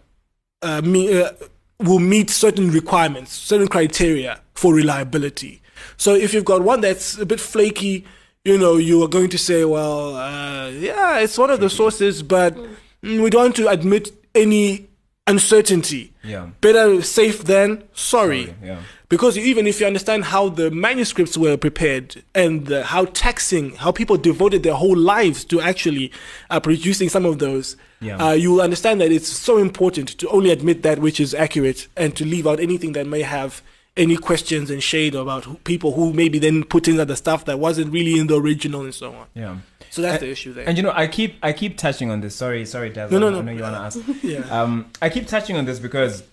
uh, 0.63 0.81
me, 0.81 1.21
uh, 1.21 1.31
will 1.79 1.99
meet 1.99 2.29
certain 2.31 2.71
requirements, 2.71 3.31
certain 3.33 3.67
criteria 3.67 4.39
for 4.55 4.73
reliability. 4.73 5.61
So 5.97 6.15
if 6.15 6.33
you've 6.33 6.45
got 6.45 6.63
one 6.63 6.81
that's 6.81 7.17
a 7.19 7.25
bit 7.25 7.39
flaky, 7.39 8.05
you 8.43 8.57
know, 8.57 8.77
you 8.77 9.03
are 9.03 9.07
going 9.07 9.29
to 9.29 9.37
say, 9.37 9.63
well, 9.65 10.15
uh, 10.15 10.69
yeah, 10.69 11.19
it's 11.19 11.37
one 11.37 11.51
of 11.51 11.59
the 11.59 11.69
sources, 11.69 12.23
but 12.23 12.57
we 13.03 13.29
don't 13.29 13.41
want 13.43 13.55
to 13.57 13.67
admit 13.67 14.11
any 14.33 14.86
uncertainty. 15.27 16.13
Yeah. 16.23 16.49
Better 16.61 17.01
safe 17.01 17.43
than 17.43 17.83
sorry. 17.93 18.45
Sorry, 18.47 18.55
yeah. 18.63 18.81
Because 19.09 19.37
even 19.37 19.67
if 19.67 19.79
you 19.79 19.87
understand 19.87 20.25
how 20.25 20.49
the 20.49 20.69
manuscripts 20.71 21.37
were 21.37 21.55
prepared 21.55 22.23
and 22.35 22.69
uh, 22.71 22.83
how 22.83 23.05
taxing, 23.05 23.75
how 23.75 23.91
people 23.91 24.17
devoted 24.17 24.63
their 24.63 24.73
whole 24.73 24.97
lives 24.97 25.45
to 25.45 25.61
actually 25.61 26.11
uh, 26.49 26.59
producing 26.59 27.07
some 27.07 27.25
of 27.25 27.39
those, 27.39 27.77
Yeah. 28.01 28.17
uh, 28.17 28.31
you 28.33 28.51
will 28.51 28.61
understand 28.61 28.99
that 29.01 29.11
it's 29.11 29.27
so 29.29 29.57
important 29.59 30.09
to 30.17 30.27
only 30.29 30.49
admit 30.51 30.81
that 30.83 30.99
which 30.99 31.19
is 31.19 31.33
accurate 31.33 31.87
and 31.95 32.15
to 32.17 32.25
leave 32.25 32.45
out 32.47 32.59
anything 32.59 32.91
that 32.93 33.07
may 33.07 33.21
have 33.21 33.61
any 33.95 34.17
questions 34.17 34.69
and 34.69 34.83
shade 34.83 35.15
about 35.15 35.45
who, 35.45 35.55
people 35.63 35.93
who 35.93 36.13
maybe 36.13 36.37
then 36.37 36.63
put 36.63 36.87
in 36.87 36.99
other 36.99 37.15
stuff 37.15 37.45
that 37.45 37.59
wasn't 37.59 37.91
really 37.91 38.19
in 38.19 38.27
the 38.27 38.39
original 38.39 38.81
and 38.81 38.93
so 38.93 39.13
on. 39.13 39.25
Yeah. 39.33 39.57
So 39.89 40.01
that's 40.01 40.15
And- 40.21 40.27
the 40.27 40.31
issue 40.31 40.53
there. 40.53 40.67
And 40.67 40.77
you 40.77 40.83
know, 40.83 40.93
I 40.95 41.07
keep 41.07 41.35
I 41.43 41.53
keep 41.53 41.77
touching 41.77 42.09
on 42.11 42.21
this. 42.21 42.35
Sorry, 42.35 42.65
sorry, 42.65 42.89
Daz. 42.89 43.11
No, 43.11 43.19
no, 43.19 43.29
no. 43.29 43.39
I 43.39 43.41
know 43.41 43.51
you 43.51 43.61
want 43.63 43.75
to 43.75 43.79
ask. 43.81 43.99
yeah. 44.23 44.39
Um, 44.61 44.91
I 45.01 45.09
keep 45.09 45.27
touching 45.27 45.55
on 45.57 45.65
this 45.65 45.79
because 45.79 46.23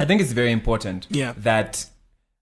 I 0.00 0.04
think 0.04 0.20
it's 0.20 0.32
very 0.32 0.52
important. 0.52 1.06
Yeah. 1.10 1.34
That 1.38 1.86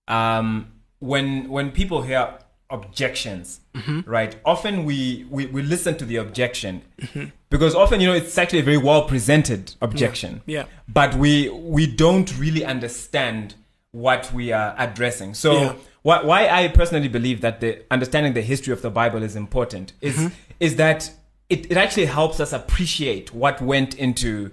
um, 0.09 0.73
when 1.01 1.49
when 1.49 1.71
people 1.71 2.03
hear 2.03 2.39
objections, 2.71 3.61
Mm-hmm. 3.75 4.01
right? 4.11 4.37
Often 4.45 4.85
we, 4.85 5.27
we 5.31 5.47
we 5.47 5.63
listen 5.63 5.97
to 5.97 6.05
the 6.05 6.17
objection 6.17 6.83
Mm-hmm. 7.01 7.25
because 7.49 7.75
often 7.75 8.01
you 8.01 8.07
know 8.09 8.13
it's 8.15 8.37
actually 8.37 8.59
a 8.61 8.63
very 8.65 8.77
well 8.79 9.05
presented 9.09 9.75
objection. 9.81 10.43
Yeah. 10.47 10.65
But 10.89 11.15
we 11.15 11.49
we 11.49 11.87
don't 11.87 12.37
really 12.39 12.65
understand 12.65 13.55
what 13.93 14.33
we 14.33 14.53
are 14.53 14.75
addressing. 14.79 15.35
So 15.35 15.53
Yeah. 15.53 15.75
Why, 16.03 16.23
why 16.23 16.49
I 16.49 16.69
personally 16.69 17.09
believe 17.09 17.41
that 17.43 17.61
the 17.61 17.83
understanding 17.91 18.33
the 18.35 18.43
history 18.43 18.73
of 18.73 18.83
the 18.83 18.91
Bible 18.91 19.23
is 19.23 19.37
important 19.37 19.93
is 20.01 20.17
Mm-hmm. 20.17 20.35
is 20.61 20.77
that 20.77 21.11
it, 21.49 21.71
it 21.71 21.77
actually 21.77 22.07
helps 22.07 22.41
us 22.41 22.53
appreciate 22.53 23.33
what 23.35 23.61
went 23.61 23.95
into 23.95 24.51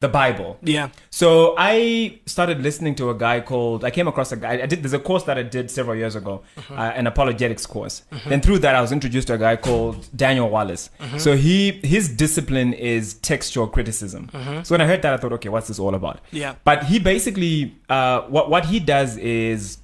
the 0.00 0.08
Bible. 0.08 0.58
Yeah. 0.62 0.90
So 1.10 1.56
I 1.58 2.20
started 2.24 2.62
listening 2.62 2.94
to 2.96 3.10
a 3.10 3.14
guy 3.14 3.40
called. 3.40 3.84
I 3.84 3.90
came 3.90 4.06
across 4.06 4.30
a 4.30 4.36
guy. 4.36 4.52
I 4.62 4.66
did. 4.66 4.80
There's 4.82 4.92
a 4.92 5.00
course 5.00 5.24
that 5.24 5.36
I 5.36 5.42
did 5.42 5.72
several 5.72 5.96
years 5.96 6.14
ago, 6.14 6.42
uh, 6.70 6.74
an 6.94 7.08
apologetics 7.08 7.66
course. 7.66 8.02
Then 8.28 8.40
through 8.40 8.60
that, 8.60 8.76
I 8.76 8.80
was 8.80 8.92
introduced 8.92 9.26
to 9.26 9.34
a 9.34 9.38
guy 9.38 9.56
called 9.56 10.08
Daniel 10.14 10.48
Wallace. 10.48 10.90
So 11.16 11.36
he 11.36 11.72
his 11.82 12.08
discipline 12.08 12.74
is 12.74 13.14
textual 13.14 13.66
criticism. 13.66 14.30
So 14.62 14.74
when 14.74 14.80
I 14.80 14.86
heard 14.86 15.02
that, 15.02 15.14
I 15.14 15.16
thought, 15.16 15.32
okay, 15.32 15.48
what's 15.48 15.66
this 15.66 15.80
all 15.80 15.94
about? 15.96 16.20
Yeah. 16.30 16.54
But 16.62 16.84
he 16.84 17.00
basically, 17.00 17.74
uh, 17.88 18.20
what 18.22 18.48
what 18.50 18.66
he 18.66 18.78
does 18.80 19.16
is. 19.16 19.78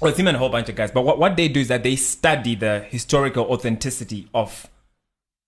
Well, 0.00 0.10
it's 0.10 0.18
him 0.18 0.26
and 0.28 0.36
a 0.36 0.38
whole 0.38 0.48
bunch 0.50 0.68
of 0.68 0.76
guys. 0.76 0.90
But 0.90 1.02
what, 1.02 1.18
what 1.18 1.36
they 1.36 1.48
do 1.48 1.60
is 1.60 1.68
that 1.68 1.82
they 1.82 1.96
study 1.96 2.54
the 2.54 2.80
historical 2.90 3.44
authenticity 3.44 4.28
of 4.34 4.66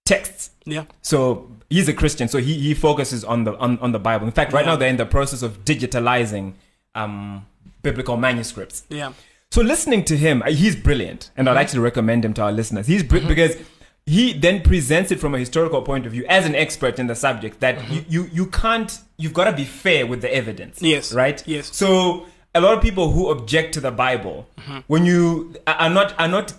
texts. 0.05 0.51
Yeah. 0.65 0.85
So 1.03 1.51
he's 1.69 1.89
a 1.89 1.93
Christian, 1.93 2.29
so 2.29 2.39
he, 2.39 2.55
he 2.55 2.75
focuses 2.75 3.25
on 3.25 3.45
the 3.45 3.57
on, 3.59 3.79
on 3.81 3.93
the 3.93 3.99
Bible. 3.99 4.27
In 4.27 4.33
fact, 4.33 4.53
right 4.53 4.65
Yeah. 4.65 4.73
now 4.73 4.77
they're 4.77 4.89
in 4.89 4.97
the 4.97 5.07
process 5.07 5.43
of 5.43 5.65
digitalizing 5.65 6.55
um, 6.95 7.47
biblical 7.83 8.17
manuscripts. 8.17 8.85
Yeah. 8.89 9.13
So 9.51 9.63
listening 9.63 10.05
to 10.07 10.17
him, 10.17 10.43
uh, 10.43 10.51
he's 10.51 10.75
brilliant, 10.77 11.31
and 11.37 11.49
I'd 11.49 11.57
actually 11.57 11.81
recommend 11.81 12.25
him 12.25 12.35
to 12.35 12.43
our 12.43 12.53
listeners. 12.53 12.87
He's 12.87 13.03
br- 13.03 13.21
because 13.21 13.57
he 14.05 14.33
then 14.33 14.61
presents 14.63 15.11
it 15.11 15.19
from 15.21 15.35
a 15.35 15.39
historical 15.39 15.83
point 15.83 16.05
of 16.07 16.13
view 16.13 16.25
as 16.29 16.47
an 16.47 16.55
expert 16.55 16.99
in 16.99 17.07
the 17.07 17.15
subject. 17.15 17.61
That 17.61 17.89
you, 17.91 18.05
you 18.09 18.31
you 18.33 18.47
can't 18.47 18.97
you've 19.19 19.35
got 19.35 19.45
to 19.45 19.53
be 19.53 19.65
fair 19.65 20.07
with 20.07 20.21
the 20.21 20.33
evidence. 20.35 20.81
Yes. 20.83 21.13
right. 21.13 21.43
Yes. 21.47 21.75
So 21.75 22.27
a 22.57 22.61
lot 22.61 22.75
of 22.77 22.83
people 22.83 23.11
who 23.13 23.29
object 23.31 23.75
to 23.75 23.81
the 23.81 23.91
Bible, 23.91 24.47
when 24.87 25.05
you 25.05 25.55
are 25.67 25.91
not 25.91 26.19
are 26.19 26.29
not 26.29 26.55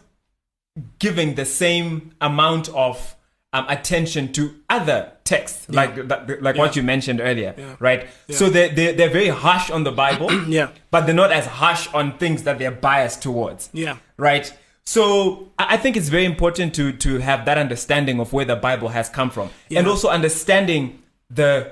giving 1.00 1.36
the 1.36 1.46
same 1.46 2.12
amount 2.22 2.70
of 2.70 3.16
um, 3.54 3.66
attention 3.70 4.32
to 4.34 4.54
other 4.70 5.12
texts, 5.24 5.68
like 5.70 6.08
that, 6.08 6.42
like 6.44 6.56
what 6.58 6.76
you 6.76 6.84
mentioned 6.84 7.20
earlier, 7.22 7.54
Yeah. 7.58 7.76
right? 7.80 8.08
So 8.30 8.50
they 8.50 8.70
they 8.70 8.94
they're 8.94 9.10
very 9.10 9.30
harsh 9.30 9.72
on 9.72 9.84
the 9.84 9.92
Bible, 9.92 10.32
Yeah. 10.48 10.70
but 10.92 11.06
they're 11.06 11.16
not 11.16 11.32
as 11.32 11.46
harsh 11.46 11.88
on 11.94 12.18
things 12.18 12.44
that 12.44 12.60
they're 12.60 12.72
biased 12.72 13.22
towards, 13.24 13.70
Yeah. 13.74 13.98
right? 14.18 14.54
So 14.86 15.50
I 15.58 15.74
I 15.76 15.78
think 15.78 15.98
it's 15.98 16.10
very 16.10 16.26
important 16.26 16.76
to 16.76 16.92
to 16.94 17.20
have 17.20 17.46
that 17.46 17.58
understanding 17.58 18.20
of 18.20 18.32
where 18.34 18.46
the 18.46 18.56
Bible 18.56 18.90
has 18.90 19.10
come 19.10 19.30
from, 19.32 19.50
and 19.76 19.88
also 19.88 20.10
understanding 20.10 21.02
the 21.30 21.72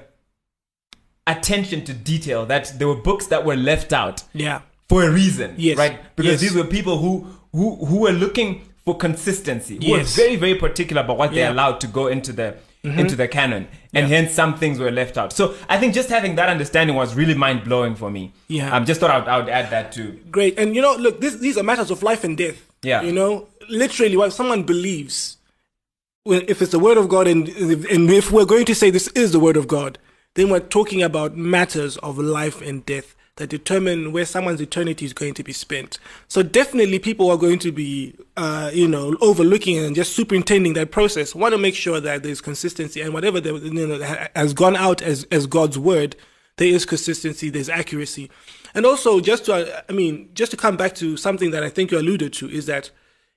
attention 1.28 1.84
to 1.86 1.94
detail 1.94 2.46
that 2.46 2.78
there 2.78 2.88
were 2.88 2.96
books 2.96 3.28
that 3.28 3.46
were 3.46 3.56
left 3.56 3.92
out 3.94 4.24
Yeah. 4.34 4.62
for 4.88 5.04
a 5.04 5.10
reason, 5.12 5.56
Yes. 5.58 5.78
right? 5.78 5.98
Because 6.16 6.34
Yes. 6.34 6.42
these 6.42 6.54
were 6.56 6.64
people 6.66 6.98
who 7.00 7.28
who 7.52 7.76
who 7.86 8.00
were 8.02 8.12
looking 8.12 8.62
for 8.84 8.96
consistency, 8.98 9.80
who 9.84 9.92
were 9.92 9.98
Yes. 10.00 10.16
very 10.16 10.36
very 10.36 10.56
particular 10.56 11.02
about 11.02 11.18
what 11.18 11.32
they 11.32 11.38
Yeah. 11.38 11.48
Mm-hmm. 11.50 11.60
allowed 11.60 11.80
to 11.82 11.88
go 11.88 12.08
into 12.08 12.32
the 12.34 12.56
into 12.84 13.16
the 13.16 13.28
canon, 13.28 13.68
and 13.96 14.08
Yeah. 14.08 14.16
hence 14.18 14.32
some 14.34 14.60
things 14.60 14.78
were 14.78 14.92
left 14.92 15.18
out. 15.18 15.34
So 15.34 15.56
I 15.68 15.80
think 15.80 15.96
just 15.96 16.10
having 16.10 16.36
that 16.36 16.50
understanding 16.50 16.96
was 16.96 17.16
really 17.16 17.34
mind 17.34 17.64
blowing 17.64 17.96
for 17.96 18.12
me. 18.12 18.32
Yeah. 18.48 18.72
I 18.72 18.78
um, 18.78 18.86
just 18.86 19.00
thought 19.00 19.10
I 19.10 19.18
would, 19.18 19.28
I 19.28 19.38
would 19.40 19.50
add 19.50 19.72
that 19.72 19.92
too. 19.92 20.20
Great. 20.30 20.60
And 20.60 20.76
you 20.76 20.84
know, 20.84 20.96
look, 20.96 21.20
this, 21.20 21.34
these 21.38 21.58
are 21.58 21.64
matters 21.64 21.90
of 21.90 22.04
life 22.04 22.24
and 22.24 22.38
death. 22.38 22.62
Yeah. 22.84 23.02
You 23.02 23.12
know, 23.12 23.48
literally, 23.70 24.16
what 24.16 24.34
someone 24.34 24.62
believes, 24.62 25.38
well, 26.26 26.42
if 26.48 26.62
it's 26.62 26.72
the 26.74 26.78
word 26.78 26.98
of 27.00 27.10
God, 27.10 27.28
and 27.28 27.48
and 27.48 28.12
if 28.12 28.32
we're 28.32 28.46
going 28.46 28.66
to 28.66 28.76
say 28.76 28.92
this 28.92 29.08
is 29.16 29.32
the 29.32 29.40
word 29.40 29.58
of 29.58 29.68
God, 29.68 29.98
then 30.36 30.50
we're 30.50 30.60
talking 30.60 31.02
about 31.02 31.36
matters 31.36 31.98
of 31.98 32.18
life 32.18 32.62
and 32.62 32.86
death 32.86 33.16
that 33.38 33.48
determine 33.48 34.14
where 34.14 34.26
someone's 34.26 34.62
eternity 34.62 35.06
is 35.06 35.12
going 35.12 35.34
to 35.34 35.44
be 35.44 35.52
spent. 35.52 36.00
So 36.30 36.42
definitely, 36.42 37.00
people 37.00 37.30
are 37.30 37.38
going 37.38 37.60
to 37.60 37.72
be, 37.72 38.16
uh, 38.38 38.72
you 38.74 38.88
know, 38.88 39.18
overlooking 39.20 39.78
and 39.78 39.96
just 39.96 40.16
superintending 40.16 40.74
that 40.74 40.92
process. 40.92 41.36
Want 41.36 41.54
to 41.54 41.58
make 41.58 41.76
sure 41.76 42.00
that 42.00 42.24
there's 42.24 42.40
consistency 42.40 43.02
and 43.02 43.14
whatever 43.14 43.42
the, 43.42 43.56
you 43.56 43.88
know 43.88 44.28
has 44.36 44.54
gone 44.54 44.76
out 44.76 45.02
as 45.02 45.26
as 45.32 45.48
God's 45.48 45.78
word, 45.78 46.16
there 46.58 46.70
is 46.70 46.86
consistency, 46.86 47.50
there's 47.50 47.68
accuracy, 47.68 48.32
and 48.74 48.86
also 48.86 49.20
just 49.20 49.46
to, 49.46 49.84
I 49.90 49.92
mean, 49.92 50.30
just 50.34 50.52
to 50.52 50.58
come 50.58 50.78
back 50.78 50.96
to 50.96 51.18
something 51.18 51.52
that 51.52 51.64
I 51.64 51.70
think 51.70 51.92
you 51.92 52.00
alluded 52.00 52.32
to 52.34 52.50
is 52.50 52.68
that 52.68 52.92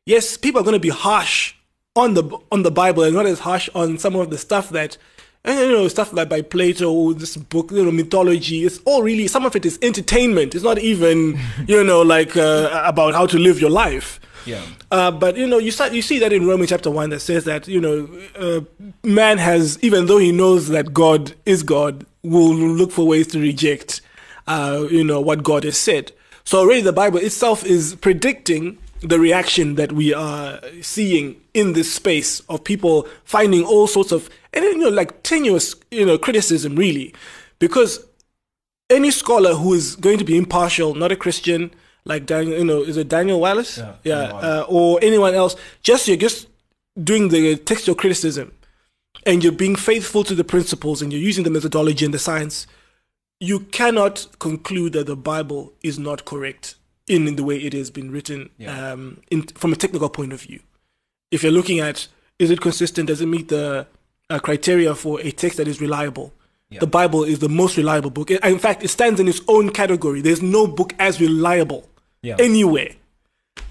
yes, 0.07 0.37
people 0.37 0.61
are 0.61 0.65
going 0.65 0.75
to 0.75 0.81
be 0.81 0.91
harsh 0.91 1.55
on 1.97 2.15
the 2.15 2.39
on 2.53 2.63
the 2.63 2.71
Bible 2.71 3.03
and 3.03 3.15
not 3.15 3.27
as 3.27 3.41
harsh 3.41 3.69
on 3.75 3.99
some 3.99 4.15
of 4.15 4.31
the 4.31 4.39
stuff 4.39 4.71
that 4.71 4.97
and, 5.45 5.59
you 5.59 5.73
know 5.73 5.89
stuff 5.89 6.13
like 6.13 6.29
by 6.29 6.43
Plato, 6.43 7.13
this 7.13 7.37
book, 7.37 7.71
you 7.71 7.85
know, 7.85 7.91
mythology. 7.91 8.65
It's 8.65 8.79
all 8.85 9.03
really 9.03 9.27
some 9.27 9.45
of 9.47 9.57
it 9.57 9.65
is 9.65 9.79
entertainment. 9.83 10.55
It's 10.55 10.65
not 10.65 10.79
even 10.79 11.39
you 11.67 11.83
know 11.85 12.03
like 12.03 12.37
uh, 12.37 12.83
about 12.85 13.15
how 13.15 13.27
to 13.27 13.39
live 13.39 13.61
your 13.61 13.71
life. 13.71 14.21
Yeah. 14.47 14.63
Uh, 14.91 15.11
but 15.11 15.37
you 15.37 15.47
know, 15.47 15.59
you 15.59 15.71
start, 15.71 15.93
you 15.93 16.01
see 16.01 16.19
that 16.21 16.33
in 16.33 16.47
Romans 16.47 16.71
chapter 16.71 16.91
one 16.91 17.11
that 17.11 17.21
says 17.21 17.45
that 17.45 17.69
you 17.69 17.81
know, 17.81 18.09
uh, 18.37 18.61
man 19.03 19.39
has 19.39 19.79
even 19.83 20.07
though 20.07 20.19
he 20.19 20.33
knows 20.33 20.69
that 20.69 20.95
God 20.95 21.35
is 21.45 21.63
God, 21.63 22.07
will 22.23 22.55
look 22.55 22.91
for 22.91 23.07
ways 23.07 23.27
to 23.29 23.41
reject, 23.41 24.01
uh, 24.47 24.87
you 24.91 25.05
know, 25.05 25.21
what 25.21 25.43
God 25.43 25.65
has 25.65 25.77
said. 25.77 26.13
So 26.45 26.61
already 26.61 26.81
the 26.81 26.95
Bible 26.95 27.19
itself 27.19 27.65
is 27.65 27.95
predicting 27.97 28.79
the 29.01 29.19
reaction 29.19 29.77
that 29.77 29.93
we 29.93 30.13
are 30.13 30.61
seeing 30.83 31.41
in 31.55 31.73
this 31.73 31.93
space 31.93 32.41
of 32.49 32.65
people 32.65 33.07
finding 33.25 33.65
all 33.65 33.87
sorts 33.87 34.13
of 34.13 34.29
and 34.53 34.65
you 34.65 34.79
know 34.79 34.89
like 34.89 35.23
tenuous 35.23 35.75
you 35.91 36.05
know 36.05 36.19
criticism 36.19 36.77
really, 36.77 37.15
because 37.59 38.05
any 38.91 39.11
scholar 39.11 39.55
who 39.55 39.75
is 39.75 39.97
going 39.97 40.19
to 40.19 40.25
be 40.25 40.37
impartial, 40.37 40.95
not 40.95 41.13
a 41.13 41.17
Christian, 41.17 41.71
like 42.05 42.25
Daniel, 42.27 42.59
you 42.59 42.65
know, 42.65 42.83
is 42.83 42.97
it 42.97 43.09
Daniel 43.09 43.41
Wallace? 43.41 43.79
Yeah, 43.79 43.95
yeah, 44.03 44.23
uh, 44.33 44.67
or 44.69 44.99
anyone 45.03 45.35
else. 45.35 45.57
Just 45.83 46.09
you're 46.09 46.17
just 46.17 46.49
doing 47.03 47.29
the 47.29 47.57
textual 47.57 47.95
criticism, 47.95 48.53
and 49.27 49.45
you're 49.45 49.53
being 49.53 49.77
faithful 49.77 50.25
to 50.25 50.35
the 50.35 50.45
principles, 50.45 51.03
and 51.03 51.13
you're 51.13 51.23
using 51.23 51.45
the 51.45 51.51
methodology 51.51 52.05
and 52.05 52.15
the 52.15 52.19
science. 52.19 52.67
You 53.41 53.61
cannot 53.61 54.27
conclude 54.41 54.95
that 54.95 55.07
the 55.07 55.17
Bible 55.17 55.73
is 55.83 55.99
not 55.99 56.25
correct 56.25 56.75
in, 57.09 57.27
in 57.29 57.37
the 57.37 57.45
way 57.45 57.57
it 57.59 57.73
has 57.73 57.91
been 57.91 58.11
written 58.11 58.51
Yeah. 58.59 58.93
um, 58.93 59.21
in, 59.31 59.43
from 59.43 59.73
a 59.73 59.77
technical 59.77 60.09
point 60.09 60.33
of 60.33 60.41
view. 60.43 60.61
If 61.31 61.43
you're 61.43 61.53
looking 61.53 61.81
at 61.81 62.09
is 62.39 62.51
it 62.51 62.61
consistent, 62.61 63.09
does 63.09 63.21
it 63.21 63.27
meet 63.27 63.49
the 63.49 63.87
uh, 64.31 64.39
criteria 64.39 64.95
for 64.95 65.21
a 65.21 65.31
text 65.33 65.57
that 65.59 65.67
is 65.67 65.81
reliable? 65.81 66.33
Yeah. 66.71 66.81
The 66.81 66.87
Bible 66.87 67.25
is 67.25 67.39
the 67.41 67.49
most 67.49 67.77
reliable 67.77 68.11
book. 68.11 68.31
In 68.31 68.59
fact, 68.59 68.85
it 68.85 68.89
stands 68.89 69.19
in 69.19 69.27
its 69.27 69.41
own 69.49 69.71
category. 69.71 70.21
There's 70.21 70.43
no 70.43 70.67
book 70.67 70.93
as 70.99 71.21
reliable 71.21 71.89
Yeah. 72.23 72.37
anywhere 72.39 72.91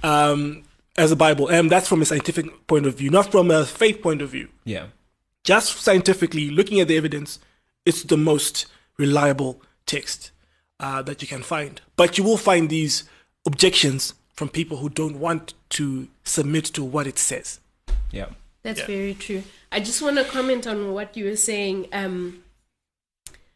um, 0.03 0.63
as 0.97 1.11
the 1.11 1.15
Bible. 1.15 1.47
And 1.47 1.69
that's 1.71 1.87
from 1.87 2.01
a 2.01 2.05
scientific 2.05 2.67
point 2.67 2.85
of 2.85 2.95
view, 2.97 3.09
not 3.09 3.31
from 3.31 3.51
a 3.51 3.65
faith 3.65 4.01
point 4.01 4.21
of 4.21 4.29
view. 4.29 4.49
Yeah. 4.65 4.87
Just 5.43 5.77
scientifically, 5.79 6.49
looking 6.49 6.79
at 6.79 6.87
the 6.87 6.97
evidence, 6.97 7.39
it's 7.85 8.03
the 8.03 8.17
most 8.17 8.65
reliable 8.97 9.61
text 9.85 10.31
uh, 10.79 11.01
that 11.03 11.21
you 11.21 11.27
can 11.27 11.43
find. 11.43 11.79
But 11.95 12.17
you 12.17 12.23
will 12.23 12.37
find 12.37 12.69
these 12.69 13.03
objections 13.47 14.13
from 14.33 14.49
people 14.49 14.77
who 14.77 14.89
don't 14.89 15.17
want 15.19 15.53
to 15.69 16.07
submit 16.23 16.65
to 16.65 16.83
what 16.83 17.07
it 17.07 17.17
says. 17.17 17.59
Yeah. 18.11 18.29
That's 18.63 18.81
Yeah. 18.81 18.87
very 18.87 19.13
true. 19.15 19.43
I 19.71 19.79
just 19.79 20.01
want 20.01 20.17
to 20.17 20.23
comment 20.25 20.67
on 20.67 20.93
what 20.93 21.17
you 21.17 21.25
were 21.25 21.35
saying 21.37 21.87
um, 21.91 22.43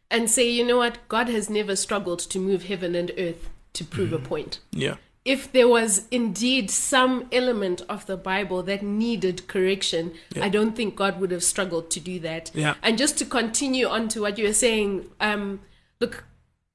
and 0.10 0.30
say, 0.30 0.50
you 0.50 0.66
know 0.66 0.78
what? 0.78 0.98
God 1.08 1.28
has 1.30 1.50
never 1.50 1.76
struggled 1.76 2.20
to 2.20 2.40
move 2.40 2.64
heaven 2.64 2.96
and 2.96 3.12
earth 3.18 3.50
to 3.74 3.84
prove 3.84 4.12
a 4.12 4.20
point. 4.20 4.60
Yeah. 4.72 4.96
If 5.24 5.52
there 5.52 5.68
was 5.68 6.08
indeed 6.10 6.72
some 6.72 7.28
element 7.32 7.82
of 7.88 8.08
the 8.08 8.18
Bible 8.18 8.64
that 8.64 8.82
needed 8.82 9.48
correction, 9.48 10.14
Yeah. 10.36 10.46
I 10.46 10.50
don't 10.50 10.76
think 10.76 10.96
God 10.96 11.20
would 11.20 11.32
have 11.32 11.44
struggled 11.44 11.92
to 11.92 12.00
do 12.00 12.20
that. 12.22 12.50
Yeah. 12.56 12.74
And 12.82 12.98
just 12.98 13.18
to 13.20 13.26
continue 13.26 13.88
on 13.88 14.08
to 14.10 14.22
what 14.22 14.38
you 14.40 14.46
were 14.48 14.54
saying, 14.54 15.10
um, 15.20 15.60
look, 16.00 16.24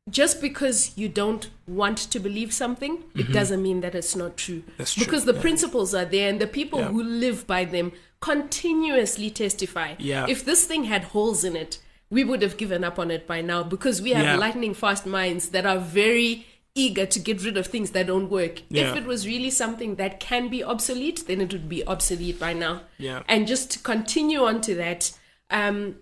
just 0.08 0.40
because 0.40 0.96
you 0.96 1.08
don't 1.08 1.50
want 1.66 1.98
to 1.98 2.20
believe 2.20 2.52
something, 2.52 3.02
it 3.14 3.32
doesn't 3.32 3.62
mean 3.62 3.80
that 3.80 3.94
it's 3.94 4.14
not 4.14 4.36
true. 4.36 4.60
Mm-hmm. 4.60 4.70
That's 4.78 4.94
true, 4.94 5.04
Because 5.04 5.24
the 5.24 5.34
yeah. 5.34 5.40
principles 5.40 5.94
are 5.94 6.04
there 6.04 6.28
and 6.28 6.40
the 6.40 6.46
people 6.46 6.78
Yeah. 6.80 6.88
who 6.88 7.02
live 7.02 7.46
by 7.46 7.64
them 7.64 7.92
continuously 8.20 9.30
testify. 9.30 9.94
Yeah. 9.98 10.26
If 10.28 10.44
this 10.44 10.64
thing 10.64 10.84
had 10.84 11.04
holes 11.04 11.42
in 11.44 11.56
it, 11.56 11.80
we 12.08 12.22
would 12.22 12.40
have 12.42 12.56
given 12.56 12.84
up 12.84 12.98
on 13.00 13.10
it 13.10 13.26
by 13.26 13.40
now 13.40 13.64
because 13.64 14.00
we 14.00 14.10
have 14.12 14.24
Yeah. 14.24 14.36
lightning 14.36 14.74
fast 14.74 15.06
minds 15.06 15.48
that 15.48 15.66
are 15.66 15.78
very 15.78 16.46
eager 16.76 17.06
to 17.06 17.18
get 17.18 17.42
rid 17.42 17.56
of 17.56 17.66
things 17.66 17.90
that 17.90 18.06
don't 18.06 18.30
work. 18.30 18.62
Yeah. 18.68 18.90
If 18.90 18.96
it 18.98 19.06
was 19.06 19.26
really 19.26 19.50
something 19.50 19.96
that 19.96 20.20
can 20.20 20.48
be 20.48 20.62
obsolete, 20.62 21.24
then 21.26 21.40
it 21.40 21.52
would 21.52 21.68
be 21.68 21.84
obsolete 21.86 22.38
by 22.38 22.52
now. 22.52 22.82
Yeah. 22.98 23.22
And 23.28 23.46
just 23.48 23.70
to 23.72 23.78
continue 23.80 24.44
on 24.44 24.60
to 24.62 24.74
that, 24.76 25.10
um, 25.50 25.96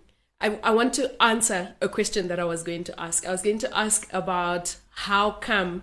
I, 0.44 0.58
I 0.62 0.70
want 0.72 0.92
to 0.94 1.04
answer 1.22 1.74
a 1.80 1.88
question 1.88 2.28
that 2.28 2.38
I 2.38 2.44
was 2.44 2.62
going 2.62 2.84
to 2.84 3.00
ask. 3.00 3.26
I 3.26 3.30
was 3.30 3.42
going 3.42 3.58
to 3.60 3.76
ask 3.76 4.06
about 4.12 4.76
how 5.08 5.30
come 5.32 5.82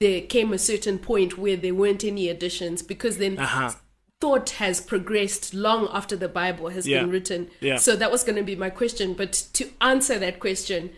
there 0.00 0.22
came 0.22 0.52
a 0.54 0.58
certain 0.58 0.98
point 0.98 1.36
where 1.36 1.56
there 1.56 1.74
weren't 1.74 2.04
any 2.04 2.28
additions 2.30 2.82
because 2.82 3.18
then 3.18 3.38
Uh-huh. 3.38 3.72
thought 4.20 4.50
has 4.64 4.80
progressed 4.80 5.52
long 5.54 5.88
after 5.92 6.16
the 6.16 6.28
Bible 6.28 6.68
has 6.70 6.86
Yeah. 6.88 7.00
been 7.00 7.10
written. 7.10 7.50
Yeah. 7.60 7.76
So 7.76 7.94
that 7.96 8.10
was 8.10 8.22
going 8.24 8.36
to 8.36 8.42
be 8.42 8.56
my 8.56 8.70
question. 8.70 9.12
But 9.14 9.32
to 9.54 9.64
answer 9.80 10.18
that 10.18 10.40
question, 10.40 10.90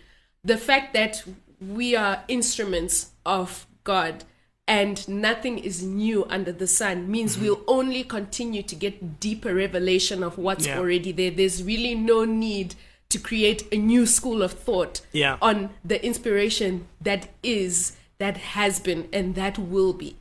the 0.43 0.57
fact 0.57 0.93
that 0.93 1.23
we 1.59 1.95
are 1.95 2.23
instruments 2.27 3.11
of 3.25 3.65
God 3.83 4.23
and 4.67 5.05
nothing 5.09 5.57
is 5.59 5.83
new 5.83 6.25
under 6.29 6.53
the 6.53 6.67
sun 6.67 7.11
means 7.11 7.35
Mm-hmm. 7.35 7.43
we'll 7.45 7.63
only 7.67 8.03
continue 8.05 8.63
to 8.63 8.75
get 8.75 9.19
deeper 9.19 9.53
revelation 9.53 10.23
of 10.23 10.37
what's 10.37 10.65
Yeah. 10.67 10.79
already 10.79 11.11
there. 11.11 11.31
There's 11.31 11.61
really 11.63 11.95
no 11.95 12.23
need 12.25 12.75
to 13.13 13.19
create 13.19 13.61
a 13.71 13.77
new 13.77 14.05
school 14.05 14.41
of 14.43 14.51
thought 14.51 15.01
Yeah. 15.13 15.37
on 15.41 15.69
the 15.85 16.03
inspiration 16.05 16.87
that 17.01 17.29
is, 17.41 17.93
that 18.19 18.37
has 18.55 18.79
been, 18.79 19.07
and 19.13 19.35
that 19.35 19.57
will 19.57 19.93
be. 19.93 20.15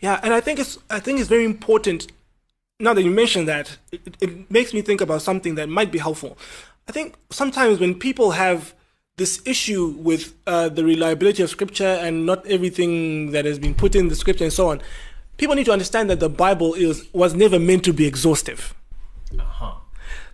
Yeah, 0.00 0.18
and 0.22 0.34
I 0.34 0.40
think 0.40 0.58
it's 0.58 0.78
I 0.90 1.00
think 1.00 1.20
it's 1.20 1.28
very 1.28 1.44
important. 1.44 2.08
Now 2.80 2.92
that 2.94 3.02
you 3.02 3.10
mentioned 3.10 3.46
that, 3.48 3.76
it, 3.92 4.00
it 4.20 4.50
makes 4.50 4.72
me 4.74 4.80
think 4.82 5.00
about 5.00 5.22
something 5.22 5.54
that 5.56 5.68
might 5.68 5.92
be 5.92 5.98
helpful. 5.98 6.36
I 6.88 6.92
think 6.92 7.14
sometimes 7.30 7.78
when 7.78 7.94
people 7.94 8.32
have 8.32 8.74
this 9.16 9.40
issue 9.44 9.94
with 9.98 10.32
uh, 10.46 10.68
the 10.70 10.82
reliability 10.84 11.42
of 11.42 11.50
scripture 11.50 11.94
and 12.04 12.24
not 12.24 12.46
everything 12.46 13.32
that 13.32 13.44
has 13.44 13.58
been 13.58 13.74
put 13.74 13.94
in 13.94 14.08
the 14.08 14.16
scripture 14.16 14.44
and 14.44 14.52
so 14.52 14.68
on, 14.70 14.80
people 15.36 15.54
need 15.54 15.66
to 15.66 15.72
understand 15.72 16.08
that 16.10 16.20
the 16.20 16.28
Bible 16.30 16.72
is 16.74 17.06
was 17.12 17.34
never 17.34 17.58
meant 17.58 17.84
to 17.84 17.92
be 17.92 18.06
exhaustive. 18.06 18.74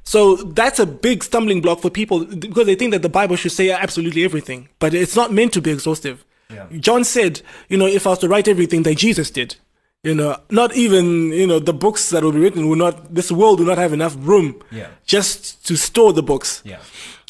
So 0.06 0.36
that's 0.36 0.78
a 0.78 0.86
big 0.86 1.24
stumbling 1.24 1.60
block 1.60 1.80
for 1.80 1.90
people 1.90 2.24
because 2.24 2.66
they 2.66 2.76
think 2.76 2.92
that 2.92 3.02
the 3.02 3.08
Bible 3.08 3.34
should 3.34 3.50
say 3.50 3.70
absolutely 3.70 4.22
everything, 4.24 4.68
but 4.78 4.94
it's 4.94 5.16
not 5.16 5.32
meant 5.32 5.52
to 5.54 5.60
be 5.60 5.72
exhaustive. 5.72 6.24
Yeah. 6.48 6.66
John 6.78 7.02
said, 7.02 7.42
you 7.68 7.76
know, 7.76 7.86
if 7.86 8.06
I 8.06 8.10
was 8.10 8.20
to 8.20 8.28
write 8.28 8.46
everything 8.46 8.84
that 8.84 8.94
Jesus 8.94 9.32
did, 9.32 9.56
you 10.04 10.14
know, 10.14 10.38
not 10.48 10.76
even, 10.76 11.32
you 11.32 11.44
know, 11.46 11.58
the 11.58 11.72
books 11.72 12.10
that 12.10 12.22
will 12.22 12.30
be 12.30 12.38
written 12.38 12.68
will 12.68 12.76
not, 12.76 13.12
this 13.12 13.32
world 13.32 13.58
will 13.58 13.66
not 13.66 13.78
have 13.78 13.92
enough 13.92 14.14
room 14.20 14.62
Yeah. 14.70 14.86
just 15.06 15.66
to 15.66 15.76
store 15.76 16.12
the 16.12 16.22
books. 16.22 16.62
Yeah. 16.64 16.78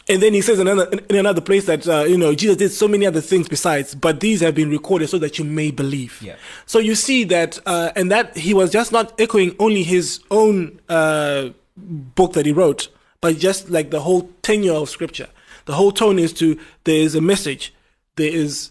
And 0.08 0.22
then 0.22 0.34
he 0.34 0.42
says 0.42 0.60
in 0.60 0.68
another, 0.68 0.98
in 1.08 1.16
another 1.16 1.40
place 1.40 1.64
that, 1.64 1.88
uh, 1.88 2.04
you 2.04 2.18
know, 2.18 2.34
Jesus 2.34 2.58
did 2.58 2.70
so 2.72 2.86
many 2.86 3.06
other 3.06 3.22
things 3.22 3.48
besides, 3.48 3.94
but 3.94 4.20
these 4.20 4.40
have 4.42 4.54
been 4.54 4.68
recorded 4.70 5.08
so 5.08 5.18
that 5.18 5.38
you 5.38 5.44
may 5.46 5.70
believe. 5.70 6.20
Yeah. 6.22 6.36
So 6.66 6.78
you 6.78 6.94
see 6.94 7.24
that, 7.24 7.58
uh, 7.64 7.90
and 7.96 8.10
that 8.12 8.36
he 8.36 8.52
was 8.52 8.70
just 8.70 8.92
not 8.92 9.18
echoing 9.18 9.56
only 9.58 9.82
his 9.82 10.20
own 10.30 10.78
uh, 10.90 11.48
book 11.76 12.32
that 12.34 12.46
he 12.46 12.52
wrote, 12.52 12.88
but 13.20 13.38
just 13.38 13.70
like 13.70 13.90
the 13.90 14.00
whole 14.00 14.30
tenure 14.42 14.74
of 14.74 14.88
scripture. 14.88 15.28
The 15.66 15.74
whole 15.74 15.92
tone 15.92 16.18
is 16.18 16.32
to 16.34 16.58
there 16.84 17.00
is 17.00 17.14
a 17.14 17.20
message, 17.20 17.74
there 18.16 18.32
is 18.32 18.70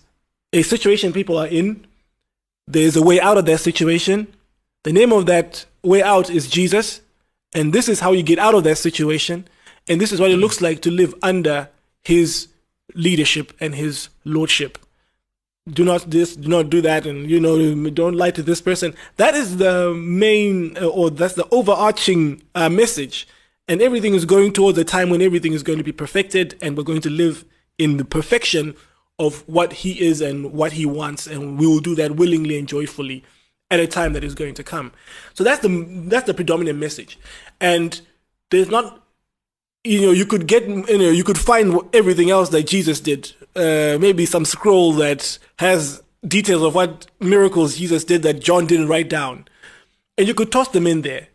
a 0.54 0.62
situation 0.62 1.14
people 1.14 1.38
are 1.38 1.48
in, 1.48 1.86
there 2.68 2.84
is 2.84 2.96
a 2.96 3.04
way 3.04 3.20
out 3.20 3.38
of 3.38 3.46
that 3.46 3.60
situation. 3.60 4.28
The 4.84 4.94
name 4.94 5.12
of 5.12 5.26
that 5.26 5.66
way 5.84 6.02
out 6.02 6.30
is 6.30 6.48
Jesus, 6.48 7.02
and 7.54 7.74
this 7.74 7.90
is 7.90 8.00
how 8.00 8.12
you 8.12 8.24
get 8.24 8.40
out 8.40 8.56
of 8.56 8.64
that 8.64 8.78
situation, 8.78 9.48
and 9.88 10.00
this 10.00 10.12
is 10.12 10.20
what 10.20 10.32
it 10.32 10.38
looks 10.38 10.62
like 10.62 10.82
to 10.84 10.92
live 10.92 11.14
under 11.22 11.70
his 12.02 12.48
leadership 12.94 13.52
and 13.60 13.76
his 13.76 14.10
lordship 14.24 14.78
do 15.70 15.84
not 15.84 16.10
this, 16.12 16.36
do 16.36 16.48
not 16.48 16.70
do 16.70 16.82
that, 16.82 17.06
and 17.08 17.30
you 17.30 17.40
know, 17.40 17.90
don't 17.90 18.16
lie 18.16 18.32
to 18.32 18.44
this 18.44 18.62
person. 18.62 18.94
That 19.18 19.34
is 19.34 19.58
the 19.58 19.94
main, 19.94 20.78
uh, 20.78 20.88
or 20.88 21.10
that's 21.10 21.34
the 21.34 21.48
overarching 21.50 22.44
uh, 22.54 22.70
message. 22.70 23.28
And 23.68 23.82
everything 23.82 24.14
is 24.14 24.26
going 24.26 24.54
towards 24.54 24.78
a 24.78 24.84
time 24.84 25.10
when 25.10 25.24
everything 25.24 25.54
is 25.54 25.64
going 25.64 25.80
to 25.80 25.84
be 25.84 25.92
perfected, 25.92 26.56
and 26.62 26.78
we're 26.78 26.84
going 26.84 27.02
to 27.02 27.10
live 27.10 27.46
in 27.80 27.98
the 27.98 28.06
perfection 28.06 28.76
of 29.18 29.48
what 29.48 29.74
He 29.74 30.06
is 30.06 30.22
and 30.22 30.54
what 30.54 30.74
He 30.74 30.86
wants, 30.86 31.26
and 31.26 31.58
we 31.58 31.66
will 31.66 31.80
do 31.80 31.96
that 31.96 32.16
willingly 32.16 32.60
and 32.60 32.68
joyfully 32.68 33.24
at 33.72 33.80
a 33.80 33.88
time 33.88 34.14
that 34.14 34.24
is 34.24 34.36
going 34.36 34.54
to 34.54 34.64
come. 34.64 34.92
So 35.34 35.44
that's 35.44 35.62
the 35.62 35.86
that's 36.08 36.28
the 36.28 36.36
predominant 36.36 36.78
message, 36.78 37.18
and 37.60 38.00
there's 38.52 38.70
not 38.70 39.02
you 39.84 40.02
know 40.02 40.12
you 40.12 40.26
could 40.26 40.48
get 40.48 40.68
you 40.68 40.98
know 40.98 41.10
you 41.10 41.24
could 41.24 41.38
find 41.38 41.80
everything 41.94 42.32
else 42.32 42.50
that 42.50 42.64
jesus 42.66 43.00
did 43.00 43.34
uh, 43.56 43.98
maybe 44.00 44.26
some 44.26 44.46
scroll 44.46 44.94
that 44.94 45.38
has 45.60 46.02
details 46.28 46.64
of 46.64 46.74
what 46.76 47.06
miracles 47.20 47.78
jesus 47.78 48.04
did 48.04 48.24
that 48.24 48.40
john 48.42 48.66
didn't 48.66 48.88
write 48.88 49.10
down 49.10 49.46
and 50.18 50.28
you 50.28 50.34
could 50.34 50.52
toss 50.52 50.68
them 50.70 50.88
in 50.88 51.02
there 51.02 51.28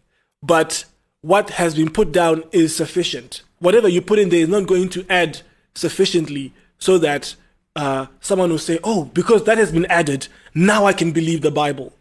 but 0.43 0.85
what 1.23 1.51
has 1.51 1.75
been 1.75 1.91
put 1.91 2.11
down 2.13 2.43
is 2.51 2.75
sufficient 2.75 3.43
whatever 3.61 3.89
you 3.89 4.01
put 4.03 4.19
in 4.19 4.29
there 4.31 4.41
is 4.41 4.49
not 4.49 4.67
going 4.67 4.89
to 4.89 5.05
add 5.09 5.41
sufficiently 5.75 6.53
so 6.79 6.99
that 6.99 7.35
uh, 7.77 8.07
someone 8.21 8.51
will 8.51 8.59
say 8.59 8.79
oh 8.83 9.05
because 9.15 9.45
that 9.45 9.59
has 9.59 9.71
been 9.71 9.87
added 9.87 10.27
now 10.55 10.87
i 10.87 10.93
can 10.93 11.13
believe 11.13 11.41
the 11.43 11.51
bible 11.53 11.93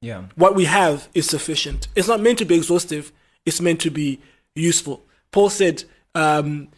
Yeah. 0.00 0.22
what 0.36 0.54
we 0.54 0.66
have 0.66 1.08
is 1.14 1.26
sufficient. 1.26 1.88
It's 1.96 2.06
not 2.06 2.20
meant 2.20 2.38
to 2.38 2.44
be 2.44 2.54
exhaustive. 2.54 3.10
It's 3.44 3.60
meant 3.60 3.80
to 3.80 3.90
be 3.90 4.20
useful. 4.54 5.00
Paul 5.32 5.50
said, 5.50 5.82
um, 6.14 6.68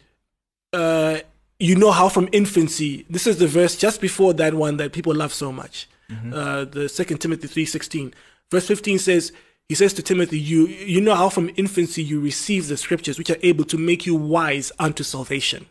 uh, 0.73 1.19
"You 1.59 1.75
know 1.75 1.91
how 1.91 2.09
from 2.09 2.29
infancy." 2.31 3.05
This 3.09 3.27
is 3.27 3.37
the 3.37 3.47
verse 3.47 3.75
just 3.75 4.01
before 4.01 4.33
that 4.33 4.53
one 4.53 4.77
that 4.77 4.91
people 4.93 5.13
love 5.13 5.33
so 5.33 5.51
much. 5.51 5.87
Uh, 6.33 6.65
the 6.65 6.89
Second 6.89 7.19
Timothy 7.19 7.47
three 7.47 7.65
sixteen, 7.65 8.13
verse 8.49 8.65
fifteen 8.65 8.97
says, 8.97 9.31
"He 9.67 9.75
says 9.75 9.93
to 9.93 10.01
Timothy, 10.01 10.39
you 10.39 10.65
you 10.65 11.01
know 11.01 11.13
how 11.13 11.29
from 11.29 11.51
infancy 11.55 12.01
you 12.01 12.19
receive 12.19 12.67
the 12.67 12.77
scriptures, 12.77 13.17
which 13.19 13.29
are 13.29 13.37
able 13.43 13.63
to 13.65 13.77
make 13.77 14.07
you 14.07 14.15
wise 14.15 14.71
unto 14.79 15.03
salvation." 15.03 15.67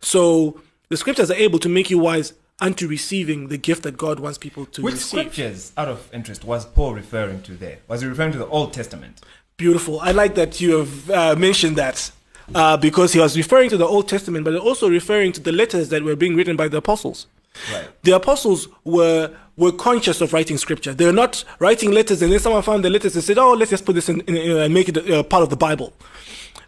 So 0.00 0.60
the 0.88 0.96
scriptures 0.96 1.30
are 1.30 1.34
able 1.34 1.60
to 1.60 1.68
make 1.68 1.90
you 1.90 1.98
wise 1.98 2.32
unto 2.60 2.88
receiving 2.88 3.48
the 3.48 3.56
gift 3.56 3.84
that 3.84 3.96
God 3.96 4.18
wants 4.18 4.36
people 4.36 4.66
to 4.66 4.82
Which 4.82 4.94
receive. 4.94 5.20
scriptures, 5.20 5.72
out 5.76 5.86
of 5.86 6.08
interest, 6.12 6.42
was 6.42 6.66
Paul 6.66 6.94
referring 6.94 7.42
to 7.42 7.52
there? 7.52 7.78
Was 7.86 8.00
he 8.00 8.08
referring 8.08 8.32
to 8.32 8.38
the 8.38 8.48
Old 8.48 8.72
Testament? 8.72 9.20
Beautiful. 9.56 10.00
I 10.00 10.10
like 10.10 10.34
that 10.34 10.60
you 10.60 10.78
have 10.78 11.10
uh, 11.10 11.36
mentioned 11.36 11.76
that 11.76 12.10
uh, 12.54 12.76
because 12.76 13.12
he 13.12 13.20
was 13.20 13.36
referring 13.36 13.70
to 13.70 13.76
the 13.76 13.86
Old 13.86 14.08
Testament, 14.08 14.44
but 14.44 14.54
also 14.56 14.88
referring 14.88 15.32
to 15.32 15.40
the 15.40 15.52
letters 15.52 15.88
that 15.90 16.02
were 16.02 16.16
being 16.16 16.34
written 16.36 16.56
by 16.56 16.68
the 16.68 16.78
apostles. 16.78 17.26
Right. 17.72 17.88
The 18.02 18.12
apostles 18.12 18.68
were 18.84 19.34
were 19.56 19.72
conscious 19.72 20.20
of 20.20 20.32
writing 20.32 20.56
scripture. 20.56 20.94
They're 20.94 21.12
not 21.12 21.44
writing 21.58 21.90
letters, 21.90 22.22
and 22.22 22.32
then 22.32 22.38
someone 22.38 22.62
found 22.62 22.84
the 22.84 22.90
letters 22.90 23.14
and 23.14 23.24
said, 23.24 23.38
"Oh, 23.38 23.52
let's 23.52 23.70
just 23.70 23.84
put 23.84 23.94
this 23.94 24.08
in, 24.08 24.20
in, 24.22 24.36
in 24.36 24.56
and 24.56 24.72
make 24.72 24.88
it 24.88 25.10
uh, 25.10 25.22
part 25.22 25.42
of 25.42 25.50
the 25.50 25.56
Bible." 25.56 25.92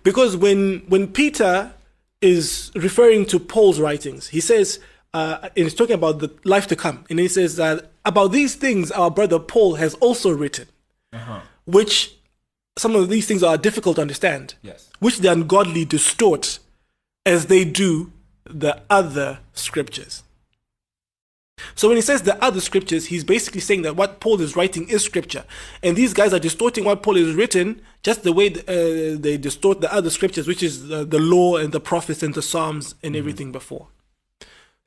Because 0.02 0.36
when 0.36 0.80
when 0.88 1.06
Peter 1.08 1.72
is 2.20 2.70
referring 2.74 3.26
to 3.26 3.38
Paul's 3.38 3.80
writings, 3.80 4.28
he 4.28 4.40
says, 4.40 4.80
uh, 5.14 5.38
and 5.42 5.52
he's 5.56 5.74
talking 5.74 5.94
about 5.94 6.18
the 6.18 6.30
life 6.44 6.66
to 6.68 6.76
come, 6.76 7.04
and 7.08 7.18
he 7.18 7.28
says 7.28 7.56
that 7.56 7.90
about 8.04 8.28
these 8.28 8.54
things 8.54 8.90
our 8.90 9.10
brother 9.10 9.38
Paul 9.38 9.74
has 9.74 9.94
also 9.94 10.30
written, 10.30 10.66
which 11.66 12.14
some 12.76 12.94
of 12.96 13.08
these 13.08 13.26
things 13.26 13.42
are 13.42 13.56
difficult 13.58 13.96
to 13.96 14.02
understand, 14.02 14.54
Yes. 14.62 14.88
which 15.00 15.18
the 15.18 15.30
ungodly 15.32 15.84
distort 15.84 16.58
as 17.26 17.46
they 17.46 17.64
do 17.64 18.12
the 18.44 18.80
other 18.88 19.40
scriptures. 19.52 20.22
So 21.74 21.88
when 21.88 21.98
he 21.98 22.00
says 22.02 22.22
the 22.22 22.42
other 22.42 22.60
scriptures, 22.60 23.06
he's 23.06 23.22
basically 23.22 23.60
saying 23.60 23.82
that 23.82 23.94
what 23.94 24.18
Paul 24.18 24.40
is 24.40 24.56
writing 24.56 24.88
is 24.88 25.04
scripture, 25.04 25.44
and 25.82 25.94
these 25.94 26.14
guys 26.14 26.32
are 26.32 26.38
distorting 26.38 26.84
what 26.84 27.02
Paul 27.02 27.16
has 27.16 27.34
written, 27.34 27.82
just 28.02 28.22
the 28.22 28.32
way 28.32 28.46
uh, 28.48 29.18
they 29.20 29.36
distort 29.36 29.82
the 29.82 29.92
other 29.92 30.08
scriptures, 30.08 30.46
which 30.48 30.62
is 30.62 30.88
the, 30.88 31.04
the 31.04 31.18
law 31.18 31.56
and 31.56 31.72
the 31.72 31.80
prophets 31.80 32.22
and 32.22 32.32
the 32.34 32.40
psalms 32.42 32.94
and 33.02 33.14
everything 33.14 33.52
before. 33.52 33.88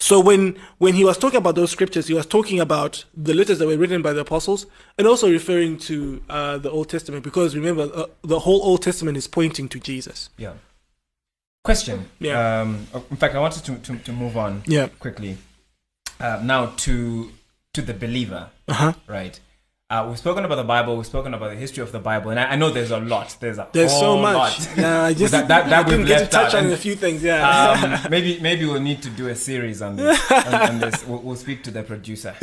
So 0.09 0.19
when 0.19 0.57
when 0.79 0.93
he 0.95 1.05
was 1.05 1.17
talking 1.17 1.37
about 1.37 1.55
those 1.55 1.71
scriptures, 1.71 2.07
he 2.07 2.13
was 2.13 2.25
talking 2.25 2.59
about 2.59 3.05
the 3.27 3.33
letters 3.33 3.57
that 3.59 3.67
were 3.67 3.77
written 3.77 4.01
by 4.01 4.11
the 4.11 4.19
apostles, 4.27 4.65
and 4.97 5.07
also 5.07 5.31
referring 5.31 5.77
to 5.89 6.21
uh, 6.29 6.57
the 6.57 6.69
Old 6.69 6.89
Testament, 6.89 7.23
because 7.23 7.55
remember 7.55 7.83
uh, 7.95 8.07
the 8.21 8.39
whole 8.39 8.61
Old 8.69 8.81
Testament 8.81 9.15
is 9.17 9.27
pointing 9.27 9.69
to 9.69 9.79
Jesus. 9.79 10.29
Yeah. 10.37 10.55
Question. 11.63 12.09
Yeah. 12.19 12.61
Um, 12.61 12.85
in 13.11 13.15
fact, 13.15 13.33
I 13.35 13.39
wanted 13.39 13.63
to, 13.63 13.75
to, 13.77 13.97
to 14.03 14.11
move 14.11 14.35
on 14.35 14.63
Yeah. 14.65 14.87
quickly 14.99 15.37
uh, 16.19 16.41
now 16.43 16.73
to 16.83 17.31
to 17.75 17.81
the 17.81 17.93
believer, 17.93 18.49
Uh 18.67 18.73
huh. 18.73 18.93
right? 19.07 19.39
Uh, 19.93 20.07
we've 20.09 20.17
spoken 20.17 20.43
about 20.43 20.55
the 20.55 20.63
Bible. 20.63 20.97
We've 20.97 21.05
spoken 21.05 21.35
about 21.35 21.51
the 21.51 21.55
history 21.55 21.83
of 21.83 21.91
the 21.91 21.99
Bible, 21.99 22.31
and 22.31 22.39
I, 22.39 22.53
I 22.53 22.55
know 22.55 22.71
there's 22.71 22.89
a 22.89 22.97
lot. 22.99 23.37
There's 23.39 23.59
a 23.59 23.67
There's 23.71 23.91
so 23.91 24.17
much. 24.17 24.33
lot. 24.59 24.69
Yeah, 24.77 25.03
I 25.03 25.13
just 25.13 25.31
That- 25.33 25.47
that- 25.49 25.69
that 25.69 25.85
didn't 25.85 25.99
we've 25.99 26.07
get 26.07 26.19
to 26.21 26.25
touch 26.25 26.53
out, 26.55 26.59
on 26.59 26.63
and- 26.65 26.73
a 26.73 26.77
few 26.77 26.95
things. 26.95 27.21
Yeah. 27.21 28.01
um, 28.03 28.09
maybe 28.09 28.39
maybe 28.39 28.65
we'll 28.65 28.81
need 28.81 29.03
to 29.03 29.09
do 29.11 29.27
a 29.27 29.35
series 29.35 29.83
on 29.83 29.95
this. 29.97 30.31
on, 30.31 30.53
on 30.55 30.79
this. 30.79 31.05
We'll, 31.05 31.19
we'll 31.19 31.35
speak 31.35 31.63
to 31.65 31.71
the 31.71 31.83
producer, 31.83 32.33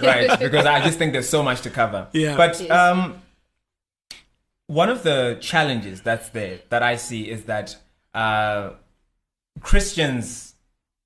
right? 0.00 0.38
Because 0.40 0.64
I 0.64 0.82
just 0.82 0.96
think 0.98 1.12
there's 1.12 1.28
so 1.28 1.42
much 1.42 1.60
to 1.66 1.70
cover. 1.70 2.06
Yeah. 2.14 2.36
But 2.38 2.58
Yes. 2.58 2.70
um, 2.70 3.20
one 4.66 4.88
of 4.88 5.02
the 5.02 5.36
challenges 5.42 6.00
that's 6.00 6.30
there 6.30 6.60
that 6.70 6.82
I 6.82 6.96
see 6.96 7.28
is 7.28 7.44
that 7.44 7.76
uh, 8.14 8.70
Christians, 9.60 10.54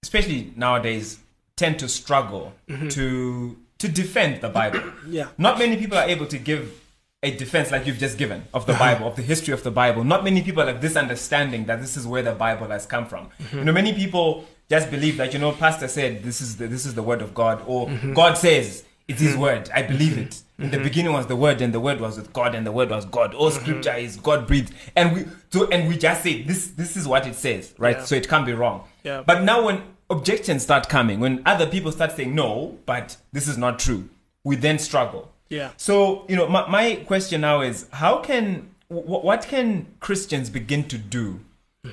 especially 0.05 0.53
nowadays, 0.55 1.19
tend 1.57 1.81
to 1.81 1.89
struggle 1.89 2.53
to 2.91 3.57
to 3.83 3.89
defend 3.89 4.41
the 4.41 4.49
Bible. 4.49 4.81
Yeah. 5.09 5.29
Not 5.37 5.59
many 5.59 5.77
people 5.77 5.99
are 5.99 6.09
able 6.09 6.27
to 6.27 6.39
give 6.39 6.81
a 7.25 7.37
defense 7.37 7.71
like 7.73 7.87
you've 7.87 7.99
just 7.99 8.17
given 8.17 8.45
of 8.55 8.67
the 8.67 8.73
Bible, 8.85 9.07
of 9.09 9.17
the 9.17 9.23
history 9.23 9.53
of 9.53 9.63
the 9.63 9.71
Bible. 9.71 10.05
Not 10.05 10.23
many 10.23 10.43
people 10.43 10.65
have 10.65 10.81
this 10.81 10.97
understanding 10.97 11.67
that 11.67 11.81
this 11.81 11.97
is 11.97 12.07
where 12.07 12.23
the 12.23 12.33
Bible 12.33 12.69
has 12.69 12.87
come 12.87 13.07
from. 13.07 13.27
Mm-hmm. 13.27 13.59
You 13.59 13.65
know, 13.65 13.73
many 13.73 13.93
people 13.93 14.47
just 14.71 14.91
believe 14.91 15.17
that 15.17 15.33
you 15.33 15.41
know, 15.41 15.53
Pastor 15.53 15.89
said 15.89 16.23
this 16.23 16.41
is 16.41 16.57
the, 16.57 16.69
this 16.69 16.87
is 16.87 16.95
the 16.95 17.03
word 17.03 17.21
of 17.21 17.35
God, 17.35 17.63
or 17.67 17.89
mm-hmm. 17.89 18.15
God 18.15 18.39
says 18.39 18.85
it's 19.09 19.21
His 19.21 19.33
mm-hmm. 19.33 19.41
word. 19.41 19.71
I 19.75 19.83
believe 19.83 20.17
it. 20.17 20.43
In 20.59 20.71
the 20.71 20.79
beginning 20.79 21.13
was 21.13 21.27
the 21.27 21.35
word, 21.35 21.61
and 21.61 21.75
the 21.75 21.81
word 21.81 22.01
was 22.01 22.17
with 22.17 22.33
God, 22.33 22.55
and 22.55 22.65
the 22.65 22.71
word 22.71 22.91
was 22.91 23.05
God. 23.05 23.35
All 23.35 23.51
Scripture 23.51 23.95
is 23.95 24.17
God 24.17 24.47
breathed, 24.47 24.73
and 24.95 25.13
we 25.13 25.25
so 25.51 25.67
and 25.69 25.89
we 25.89 25.99
just 25.99 26.23
say 26.23 26.43
this 26.43 26.69
this 26.69 26.97
is 26.97 27.09
what 27.09 27.27
it 27.27 27.35
says, 27.35 27.75
right? 27.79 27.97
Yeah. 27.97 28.05
So 28.05 28.15
it 28.15 28.29
can't 28.29 28.47
be 28.47 28.53
wrong. 28.53 28.85
Yeah. 29.03 29.25
But 29.27 29.43
now 29.43 29.65
when 29.67 29.83
objections 30.13 30.63
start 30.63 30.89
coming, 30.89 31.19
when 31.21 31.43
other 31.45 31.67
people 31.67 31.91
start 31.93 32.13
saying 32.13 32.35
no, 32.35 32.79
but 32.87 33.17
this 33.33 33.49
is 33.49 33.57
not 33.59 33.79
true, 33.79 34.09
we 34.45 34.57
then 34.57 34.79
struggle. 34.79 35.33
Yeah. 35.49 35.71
So 35.77 36.25
you 36.29 36.37
know, 36.37 36.49
my, 36.49 36.69
my 36.69 36.97
question 37.07 37.41
now 37.41 37.63
is, 37.63 37.87
how 37.93 38.19
can 38.19 38.71
wh- 38.89 39.25
what 39.29 39.43
can 39.49 39.87
Christians 40.01 40.51
begin 40.51 40.85
to 40.89 40.99
do 40.99 41.41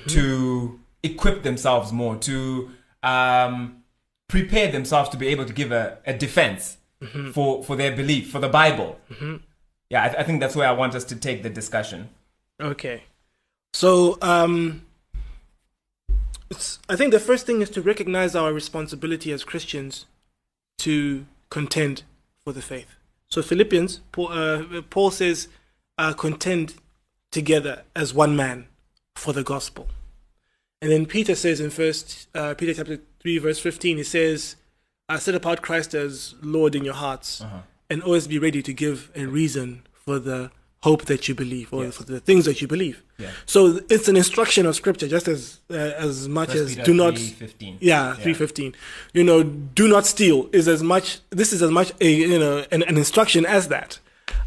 to 0.08 0.78
equip 1.02 1.42
themselves 1.42 1.92
more 1.92 2.16
to 2.16 2.70
um, 3.02 3.82
prepare 4.28 4.70
themselves 4.70 5.08
to 5.10 5.16
be 5.16 5.26
able 5.28 5.44
to 5.44 5.52
give 5.52 5.72
a, 5.72 5.98
a 6.06 6.14
defense 6.14 6.76
for 7.32 7.64
for 7.64 7.76
their 7.76 7.96
belief 7.96 8.30
for 8.30 8.38
the 8.38 8.48
Bible. 8.48 8.98
Yeah, 9.88 10.04
I, 10.04 10.20
I 10.20 10.22
think 10.22 10.40
that's 10.40 10.54
where 10.54 10.68
I 10.68 10.72
want 10.72 10.94
us 10.94 11.04
to 11.04 11.16
take 11.16 11.42
the 11.42 11.50
discussion. 11.50 12.08
Okay. 12.60 13.02
So, 13.72 14.18
um, 14.22 14.82
it's, 16.50 16.78
I 16.88 16.96
think 16.96 17.12
the 17.12 17.20
first 17.20 17.46
thing 17.46 17.62
is 17.62 17.70
to 17.70 17.82
recognize 17.82 18.34
our 18.34 18.52
responsibility 18.52 19.32
as 19.32 19.44
Christians 19.44 20.06
to 20.78 21.26
contend 21.48 22.02
for 22.44 22.52
the 22.52 22.62
faith. 22.62 22.96
So, 23.28 23.42
Philippians, 23.42 24.00
Paul, 24.12 24.32
uh, 24.32 24.82
Paul 24.90 25.10
says, 25.10 25.48
uh, 25.98 26.12
contend 26.12 26.74
together 27.30 27.84
as 27.94 28.12
one 28.12 28.34
man 28.34 28.66
for 29.14 29.32
the 29.32 29.44
gospel. 29.44 29.88
And 30.82 30.90
then 30.90 31.06
Peter 31.06 31.34
says 31.34 31.60
in 31.60 31.70
First 31.70 32.28
uh, 32.34 32.54
Peter 32.54 32.72
chapter 32.74 33.00
three 33.20 33.38
verse 33.38 33.58
fifteen, 33.58 33.98
he 33.98 34.02
says, 34.02 34.56
"I 35.10 35.18
set 35.18 35.34
apart 35.34 35.60
Christ 35.60 35.94
as 35.94 36.34
Lord 36.42 36.74
in 36.74 36.84
your 36.84 36.94
hearts, 36.94 37.42
and 37.90 38.02
always 38.02 38.26
be 38.26 38.38
ready 38.38 38.62
to 38.62 38.72
give 38.72 39.10
a 39.14 39.26
reason 39.26 39.82
for 39.92 40.18
the 40.18 40.50
hope 40.82 41.04
that 41.06 41.28
you 41.28 41.34
believe, 41.34 41.72
or 41.72 41.84
Yes. 41.84 41.96
for 41.96 42.04
the 42.04 42.20
things 42.20 42.44
that 42.46 42.60
you 42.60 42.66
believe." 42.68 43.02
Yeah. 43.18 43.30
So 43.46 43.80
it's 43.90 44.08
an 44.08 44.16
instruction 44.16 44.66
of 44.66 44.74
Scripture, 44.76 45.08
just 45.08 45.28
as 45.28 45.60
uh, 45.70 45.74
as 46.06 46.28
much 46.28 46.48
First 46.50 46.60
as 46.62 46.70
Peter 46.70 46.84
do 46.84 46.94
not 46.94 47.14
3:15. 47.14 47.76
yeah, 47.80 48.14
three 48.14 48.34
fifteen. 48.34 48.74
You 49.12 49.24
know, 49.24 49.42
do 49.42 49.88
not 49.88 50.06
steal 50.06 50.48
is 50.52 50.66
as 50.68 50.82
much. 50.82 51.18
This 51.30 51.52
is 51.52 51.62
as 51.62 51.70
much 51.70 51.92
a 52.00 52.10
you 52.10 52.38
know 52.38 52.64
an, 52.70 52.82
an 52.84 52.96
instruction 52.96 53.44
as 53.46 53.68
that. 53.68 53.98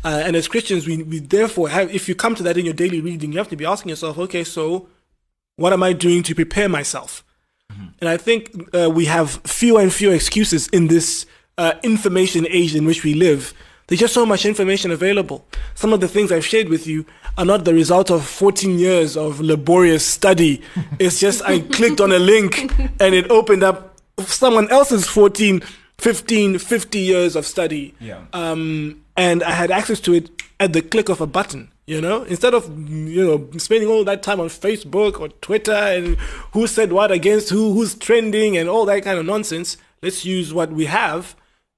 Uh, 0.06 0.22
and 0.26 0.36
as 0.36 0.48
Christians, 0.50 0.86
we, 0.86 1.02
we 1.04 1.20
therefore 1.20 1.70
have. 1.70 1.94
If 1.94 2.08
you 2.10 2.16
come 2.16 2.36
to 2.36 2.44
that 2.44 2.58
in 2.58 2.66
your 2.66 2.74
daily 2.74 3.00
reading, 3.00 3.32
you 3.32 3.38
have 3.38 3.50
to 3.50 3.56
be 3.56 3.66
asking 3.66 3.90
yourself, 3.90 4.18
okay, 4.18 4.44
so 4.44 4.88
what 5.56 5.72
am 5.72 5.82
I 5.84 5.94
doing 5.94 6.24
to 6.24 6.36
prepare 6.36 6.68
myself? 6.68 7.24
And 8.00 8.10
I 8.10 8.18
think 8.18 8.52
uh, 8.76 8.90
we 8.90 9.06
have 9.06 9.42
fewer 9.46 9.82
and 9.82 9.92
fewer 9.92 10.14
excuses 10.14 10.68
in 10.70 10.88
this 10.88 11.26
uh, 11.58 11.74
information 11.84 12.46
age 12.50 12.76
in 12.76 12.86
which 12.86 13.04
we 13.04 13.14
live. 13.14 13.54
There's 13.94 14.00
just 14.00 14.16
so 14.16 14.26
much 14.26 14.48
information 14.48 14.90
available. 14.90 15.46
Some 15.76 15.94
of 15.94 16.00
the 16.00 16.08
things 16.08 16.32
I've 16.32 16.44
shared 16.44 16.68
with 16.68 16.88
you 16.88 17.06
are 17.38 17.46
not 17.46 17.64
the 17.64 17.76
result 17.76 18.10
of 18.10 18.26
14 18.26 18.80
years 18.80 19.16
of 19.16 19.40
laborious 19.40 20.04
study. 20.04 20.64
it's 21.00 21.20
just 21.20 21.44
I 21.44 21.60
clicked 21.60 22.02
on 22.02 22.12
a 22.12 22.18
link 22.18 22.74
and 23.00 23.14
it 23.14 23.30
opened 23.30 23.62
up 23.62 24.00
someone 24.22 24.68
else's 24.72 25.08
14, 25.08 25.62
15, 26.00 26.58
50 26.58 26.98
years 26.98 27.36
of 27.36 27.46
study. 27.46 27.94
Yeah. 28.00 28.24
Um, 28.34 29.04
and 29.16 29.44
I 29.44 29.52
had 29.52 29.70
access 29.70 30.00
to 30.00 30.16
it 30.16 30.42
at 30.60 30.74
the 30.74 30.82
click 30.82 31.10
of 31.10 31.22
a 31.22 31.28
button. 31.28 31.72
You 31.86 32.02
know, 32.02 32.24
instead 32.24 32.56
of 32.56 32.68
you 32.90 33.24
know 33.28 33.48
spending 33.60 33.90
all 33.90 34.04
that 34.06 34.24
time 34.24 34.40
on 34.40 34.48
Facebook 34.48 35.20
or 35.20 35.28
Twitter 35.28 35.72
and 35.72 36.18
who 36.54 36.66
said 36.66 36.92
what 36.92 37.12
against 37.12 37.52
who, 37.52 37.74
who's 37.74 37.94
trending 37.94 38.58
and 38.58 38.68
all 38.68 38.86
that 38.86 39.04
kind 39.04 39.20
of 39.20 39.26
nonsense, 39.28 39.78
let's 40.02 40.26
use 40.26 40.52
what 40.52 40.72
we 40.72 40.86
have 40.86 41.36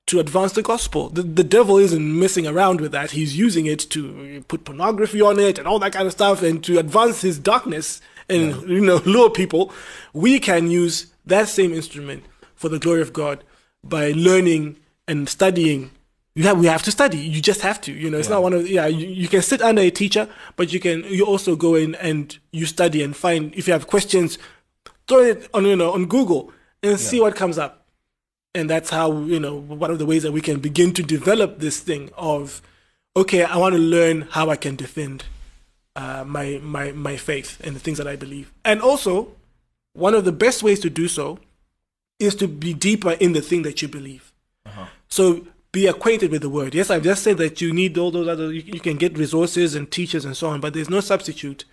to 0.07 0.19
advance 0.19 0.53
the 0.53 0.61
gospel. 0.61 1.09
The, 1.09 1.23
the 1.23 1.43
devil 1.43 1.77
isn't 1.77 2.19
messing 2.19 2.45
around 2.45 2.79
with 2.79 2.91
that. 2.91 3.11
He's 3.11 3.37
using 3.37 3.65
it 3.65 3.79
to 3.91 4.43
put 4.47 4.65
pornography 4.65 5.21
on 5.21 5.39
it 5.39 5.57
and 5.57 5.67
all 5.67 5.79
that 5.79 5.93
kind 5.93 6.05
of 6.05 6.11
stuff 6.11 6.43
and 6.43 6.63
to 6.63 6.77
advance 6.77 7.21
his 7.21 7.39
darkness 7.39 8.01
and 8.29 8.67
you 8.69 8.81
know 8.81 8.97
lure 9.05 9.29
people. 9.29 9.71
We 10.13 10.39
can 10.39 10.69
use 10.69 11.07
that 11.25 11.47
same 11.47 11.73
instrument 11.73 12.23
for 12.55 12.69
the 12.69 12.79
glory 12.79 13.01
of 13.01 13.13
God 13.13 13.43
by 13.83 14.11
learning 14.11 14.77
and 15.07 15.27
studying. 15.27 15.91
You 16.35 16.43
have 16.43 16.59
we 16.59 16.67
have 16.67 16.83
to 16.83 16.91
study. 16.91 17.17
You 17.17 17.41
just 17.41 17.61
have 17.61 17.81
to 17.81 17.91
you 17.91 18.09
know. 18.09 18.17
It's 18.17 18.29
not 18.29 18.43
one 18.43 18.53
of 18.53 18.69
yeah 18.69 18.85
you, 18.85 19.07
you 19.07 19.27
can 19.27 19.41
sit 19.41 19.61
under 19.61 19.81
a 19.81 19.89
teacher 19.89 20.29
but 20.55 20.71
you 20.71 20.79
can 20.79 21.03
you 21.05 21.25
also 21.25 21.55
go 21.55 21.75
in 21.75 21.95
and 21.95 22.37
you 22.51 22.65
study 22.65 23.01
and 23.01 23.15
find 23.15 23.55
if 23.55 23.67
you 23.67 23.73
have 23.73 23.87
questions 23.87 24.37
throw 25.07 25.19
it 25.19 25.47
on 25.53 25.65
you 25.65 25.75
know 25.75 25.91
on 25.93 26.05
google 26.05 26.51
and 26.81 26.99
see 26.99 27.19
what 27.21 27.35
comes 27.35 27.57
up 27.57 27.84
and 28.55 28.69
that's 28.69 28.89
how 28.89 29.11
you 29.11 29.39
know 29.39 29.55
one 29.55 29.91
of 29.91 29.99
the 29.99 30.05
ways 30.05 30.23
that 30.23 30.31
we 30.31 30.41
can 30.41 30.59
begin 30.59 30.93
to 30.93 31.03
develop 31.03 31.59
this 31.59 31.79
thing 31.79 32.09
of 32.17 32.61
okay 33.15 33.43
i 33.43 33.57
want 33.57 33.73
to 33.75 33.79
learn 33.79 34.21
how 34.31 34.49
i 34.49 34.55
can 34.55 34.75
defend 34.75 35.25
uh, 35.95 36.23
my 36.25 36.59
my 36.61 36.91
my 36.91 37.17
faith 37.17 37.59
and 37.63 37.75
the 37.75 37.79
things 37.79 37.97
that 37.97 38.07
i 38.07 38.15
believe. 38.15 38.51
And 38.63 38.81
also 38.81 39.31
one 39.93 40.13
of 40.13 40.25
the 40.25 40.31
best 40.31 40.61
ways 40.61 40.79
to 40.81 40.89
do 40.89 41.07
so 41.07 41.39
is 42.19 42.35
to 42.35 42.47
be 42.47 42.73
deeper 42.73 43.11
in 43.11 43.33
the 43.33 43.41
thing 43.41 43.61
that 43.63 43.81
you 43.81 43.87
believe. 43.87 44.31
So 45.07 45.47
be 45.71 45.87
acquainted 45.87 46.31
with 46.31 46.41
the 46.41 46.49
word. 46.49 46.73
Yes, 46.73 46.89
I've 46.89 47.03
just 47.03 47.23
said 47.23 47.37
that 47.37 47.61
you 47.61 47.71
need 47.71 47.97
all 47.97 48.11
those 48.11 48.27
other, 48.27 48.51
you, 48.51 48.61
you 48.61 48.79
can 48.79 48.97
get 48.97 49.17
resources 49.17 49.75
and 49.75 49.89
teachers 49.89 50.25
and 50.25 50.35
so 50.35 50.49
on, 50.49 50.59
but 50.59 50.73
there's 50.73 50.89
no 50.89 50.99
substitute 50.99 51.63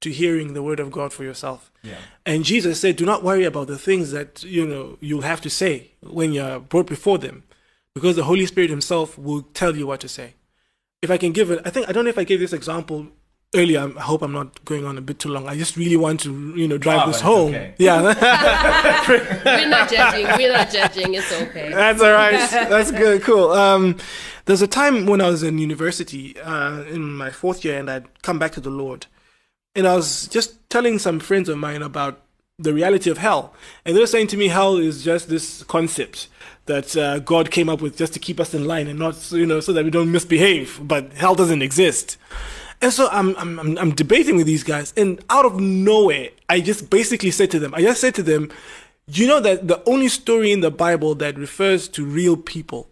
to 0.00 0.10
hearing 0.10 0.54
the 0.54 0.62
word 0.62 0.78
of 0.80 0.90
God 0.90 1.12
for 1.12 1.24
yourself. 1.24 1.72
Yeah. 1.82 1.96
And 2.24 2.44
Jesus 2.44 2.80
said, 2.80 2.96
do 2.96 3.04
not 3.04 3.22
worry 3.24 3.44
about 3.44 3.66
the 3.66 3.78
things 3.78 4.10
that, 4.12 4.44
you 4.44 4.66
know, 4.66 4.96
you'll 5.00 5.22
have 5.22 5.40
to 5.42 5.50
say 5.50 5.90
when 6.02 6.32
you're 6.32 6.60
brought 6.60 6.86
before 6.86 7.18
them, 7.18 7.42
because 7.94 8.14
the 8.16 8.24
Holy 8.24 8.46
Spirit 8.46 8.70
himself 8.70 9.18
will 9.18 9.42
tell 9.54 9.74
you 9.76 9.86
what 9.86 10.00
to 10.00 10.08
say. 10.08 10.34
If 11.02 11.10
I 11.10 11.16
can 11.16 11.32
give 11.32 11.50
it, 11.50 11.60
I 11.64 11.70
think, 11.70 11.88
I 11.88 11.92
don't 11.92 12.04
know 12.04 12.10
if 12.10 12.18
I 12.18 12.24
gave 12.24 12.38
this 12.40 12.52
example 12.52 13.08
earlier. 13.54 13.80
I 13.96 14.00
hope 14.02 14.22
I'm 14.22 14.32
not 14.32 14.64
going 14.64 14.84
on 14.84 14.98
a 14.98 15.00
bit 15.00 15.18
too 15.18 15.30
long. 15.30 15.48
I 15.48 15.56
just 15.56 15.76
really 15.76 15.96
want 15.96 16.20
to, 16.20 16.54
you 16.56 16.68
know, 16.68 16.76
drive 16.78 17.00
Ah, 17.00 17.06
this 17.06 17.20
home. 17.20 17.50
okay. 17.54 17.74
Yeah. 17.78 18.02
We're 19.44 19.68
not 19.68 19.90
judging. 19.90 20.26
We're 20.36 20.52
not 20.52 20.70
judging. 20.70 21.14
It's 21.14 21.32
okay. 21.32 21.70
That's 21.72 22.00
all 22.02 22.12
right. 22.12 22.50
That's 22.50 22.90
good. 22.90 23.22
Cool. 23.22 23.50
Um, 23.52 23.96
there's 24.44 24.62
a 24.62 24.66
time 24.66 25.06
when 25.06 25.20
I 25.20 25.28
was 25.28 25.42
in 25.42 25.58
university, 25.58 26.38
uh, 26.40 26.82
in 26.84 27.12
my 27.16 27.30
fourth 27.30 27.64
year, 27.64 27.78
and 27.78 27.90
I'd 27.90 28.22
come 28.22 28.38
back 28.38 28.52
to 28.52 28.60
the 28.60 28.70
Lord, 28.70 29.06
and 29.74 29.86
I 29.86 29.94
was 29.94 30.28
just 30.28 30.68
telling 30.70 30.98
some 30.98 31.20
friends 31.20 31.48
of 31.48 31.58
mine 31.58 31.82
about 31.82 32.20
the 32.58 32.74
reality 32.74 33.10
of 33.10 33.18
hell, 33.18 33.54
and 33.84 33.94
they 33.94 34.00
were 34.00 34.06
saying 34.06 34.26
to 34.28 34.36
me, 34.36 34.48
hell 34.48 34.76
is 34.76 35.04
just 35.04 35.28
this 35.28 35.62
concept 35.64 36.28
that 36.66 36.96
uh, 36.96 37.18
God 37.20 37.50
came 37.50 37.68
up 37.68 37.80
with 37.80 37.96
just 37.96 38.12
to 38.14 38.18
keep 38.18 38.40
us 38.40 38.54
in 38.54 38.66
line 38.66 38.88
and 38.88 38.98
not, 38.98 39.30
you 39.32 39.46
know, 39.46 39.60
so 39.60 39.72
that 39.72 39.84
we 39.84 39.90
don't 39.90 40.12
misbehave. 40.12 40.80
But 40.82 41.12
hell 41.14 41.34
doesn't 41.34 41.62
exist. 41.62 42.18
And 42.80 42.92
so 42.92 43.08
I'm, 43.10 43.34
I'm, 43.36 43.78
I'm, 43.78 43.94
debating 43.94 44.36
with 44.36 44.46
these 44.46 44.62
guys, 44.62 44.92
and 44.96 45.24
out 45.30 45.44
of 45.44 45.58
nowhere, 45.58 46.28
I 46.48 46.60
just 46.60 46.90
basically 46.90 47.32
said 47.32 47.50
to 47.52 47.58
them, 47.58 47.74
I 47.74 47.82
just 47.82 48.00
said 48.00 48.14
to 48.16 48.22
them, 48.22 48.52
you 49.08 49.26
know 49.26 49.40
that 49.40 49.66
the 49.66 49.82
only 49.88 50.08
story 50.08 50.52
in 50.52 50.60
the 50.60 50.70
Bible 50.70 51.14
that 51.16 51.38
refers 51.38 51.88
to 51.88 52.04
real 52.04 52.36
people 52.36 52.88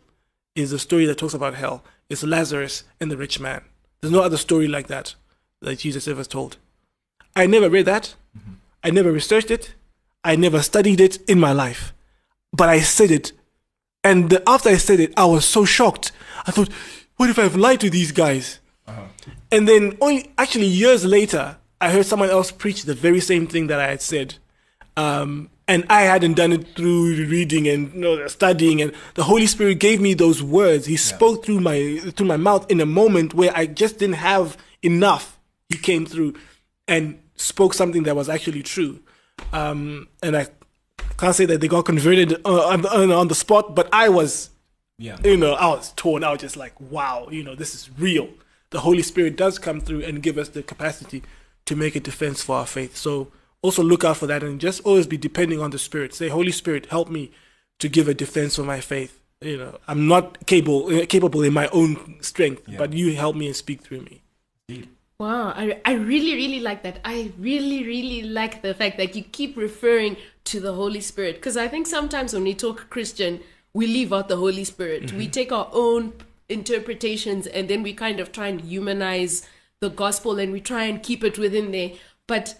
is 0.56 0.70
the 0.70 0.78
story 0.78 1.04
that 1.06 1.18
talks 1.18 1.34
about 1.34 1.54
hell. 1.54 1.84
It's 2.08 2.24
Lazarus 2.24 2.84
and 3.00 3.10
the 3.10 3.16
rich 3.16 3.38
man. 3.38 3.62
There's 4.00 4.12
no 4.12 4.22
other 4.22 4.36
story 4.38 4.66
like 4.66 4.88
that 4.88 5.14
that 5.60 5.78
Jesus 5.78 6.08
ever 6.08 6.24
told. 6.24 6.56
I 7.36 7.46
never 7.46 7.68
read 7.70 7.86
that. 7.86 8.14
I 8.82 8.90
never 8.90 9.12
researched 9.12 9.50
it. 9.50 9.74
I 10.24 10.34
never 10.36 10.62
studied 10.62 11.00
it 11.00 11.18
in 11.28 11.38
my 11.38 11.52
life. 11.52 11.92
But 12.52 12.68
I 12.68 12.80
said 12.80 13.10
it. 13.10 13.32
And 14.02 14.30
the- 14.30 14.42
after 14.48 14.70
I 14.70 14.76
said 14.78 15.00
it, 15.00 15.12
I 15.16 15.26
was 15.26 15.44
so 15.44 15.64
shocked. 15.64 16.12
I 16.46 16.50
thought, 16.50 16.70
what 17.16 17.30
if 17.30 17.38
I've 17.38 17.56
lied 17.56 17.80
to 17.80 17.90
these 17.90 18.12
guys? 18.12 18.60
And 19.52 19.68
then 19.68 19.96
only 20.00 20.30
actually 20.38 20.66
years 20.66 21.04
later, 21.04 21.56
I 21.80 21.90
heard 21.90 22.06
someone 22.06 22.30
else 22.30 22.50
preach 22.50 22.84
the 22.84 22.94
very 22.94 23.20
same 23.20 23.46
thing 23.46 23.66
that 23.68 23.78
I 23.80 23.88
had 23.88 24.00
said. 24.02 24.36
Um, 24.96 25.50
and 25.68 25.84
I 25.90 26.02
hadn't 26.02 26.34
done 26.34 26.52
it 26.52 26.74
through 26.76 27.26
reading 27.26 27.66
and 27.68 27.92
you 27.92 28.00
know, 28.00 28.26
studying, 28.28 28.80
and 28.80 28.92
the 29.14 29.24
Holy 29.24 29.46
Spirit 29.46 29.78
gave 29.80 30.00
me 30.00 30.14
those 30.14 30.42
words. 30.42 30.86
He 30.86 30.96
spoke 30.96 31.44
through 31.44 31.60
my 31.60 31.98
through 32.16 32.26
my 32.26 32.36
mouth 32.36 32.70
in 32.70 32.80
a 32.80 32.86
moment 32.86 33.34
where 33.34 33.50
I 33.54 33.66
just 33.66 33.98
didn't 33.98 34.16
have 34.16 34.56
enough. 34.82 35.38
He 35.68 35.76
came 35.76 36.06
through 36.06 36.34
and 36.86 37.18
spoke 37.36 37.74
something 37.74 38.04
that 38.04 38.16
was 38.16 38.28
actually 38.28 38.62
true. 38.62 39.00
Um, 39.52 40.08
and 40.22 40.36
I 40.36 40.46
can't 41.18 41.34
say 41.34 41.46
that 41.46 41.60
they 41.60 41.68
got 41.68 41.84
converted 41.84 42.34
uh, 42.44 42.66
on, 42.68 42.86
on, 42.86 43.10
on 43.12 43.28
the 43.28 43.34
spot, 43.34 43.74
but 43.74 43.88
I 43.92 44.08
was 44.08 44.50
Yeah. 44.98 45.18
you 45.24 45.36
know, 45.36 45.54
I 45.54 45.68
was 45.68 45.92
torn. 45.92 46.24
I 46.24 46.30
was 46.32 46.40
just 46.40 46.56
like, 46.56 46.78
wow, 46.80 47.28
you 47.30 47.42
know, 47.42 47.54
this 47.54 47.74
is 47.74 47.90
real. 47.98 48.28
The 48.70 48.80
Holy 48.80 49.02
Spirit 49.02 49.36
does 49.36 49.58
come 49.58 49.80
through 49.80 50.02
and 50.04 50.22
give 50.22 50.38
us 50.38 50.48
the 50.48 50.62
capacity 50.62 51.22
to 51.66 51.76
make 51.76 51.94
a 51.96 52.00
defense 52.00 52.42
for 52.42 52.56
our 52.56 52.66
faith. 52.66 52.96
So 52.96 53.28
also 53.62 53.82
look 53.82 54.04
out 54.04 54.16
for 54.18 54.26
that 54.26 54.42
and 54.42 54.60
just 54.60 54.80
always 54.84 55.06
be 55.06 55.16
depending 55.16 55.60
on 55.60 55.70
the 55.70 55.78
Spirit. 55.78 56.14
Say, 56.14 56.28
Holy 56.28 56.52
Spirit, 56.52 56.86
help 56.86 57.08
me 57.10 57.30
to 57.78 57.88
give 57.88 58.08
a 58.08 58.14
defense 58.14 58.56
for 58.56 58.62
my 58.62 58.80
faith. 58.80 59.20
You 59.40 59.58
know, 59.58 59.78
I'm 59.86 60.08
not 60.08 60.46
capable 60.46 60.86
uh, 60.94 61.04
capable 61.06 61.42
in 61.42 61.52
my 61.52 61.68
own 61.68 62.16
strength, 62.22 62.62
but 62.78 62.92
you 62.94 63.14
help 63.14 63.36
me 63.36 63.46
and 63.48 63.56
speak 63.56 63.82
through 63.82 64.00
me. 64.00 64.22
Wow, 65.18 65.54
I, 65.56 65.80
I 65.84 65.94
really, 65.94 66.34
really 66.34 66.60
like 66.60 66.82
that. 66.82 67.00
I 67.04 67.32
really, 67.38 67.84
really 67.84 68.22
like 68.22 68.60
the 68.60 68.74
fact 68.74 68.98
that 68.98 69.16
you 69.16 69.22
keep 69.22 69.56
referring 69.56 70.18
to 70.44 70.60
the 70.60 70.74
Holy 70.74 71.00
Spirit. 71.00 71.36
Because 71.36 71.56
I 71.56 71.68
think 71.68 71.86
sometimes 71.86 72.34
when 72.34 72.44
we 72.44 72.54
talk 72.54 72.90
Christian, 72.90 73.40
we 73.72 73.86
leave 73.86 74.12
out 74.12 74.28
the 74.28 74.36
Holy 74.36 74.64
Spirit. 74.64 75.12
We 75.12 75.24
mm-hmm. 75.24 75.30
take 75.30 75.52
our 75.52 75.70
own 75.72 76.12
interpretations 76.50 77.46
and 77.46 77.68
then 77.68 77.82
we 77.82 77.94
kind 77.94 78.20
of 78.20 78.30
try 78.30 78.48
and 78.48 78.60
humanize 78.60 79.48
the 79.80 79.88
gospel 79.88 80.38
and 80.38 80.52
we 80.52 80.60
try 80.60 80.84
and 80.84 81.02
keep 81.02 81.24
it 81.24 81.38
within 81.38 81.72
there. 81.72 81.92
But 82.26 82.58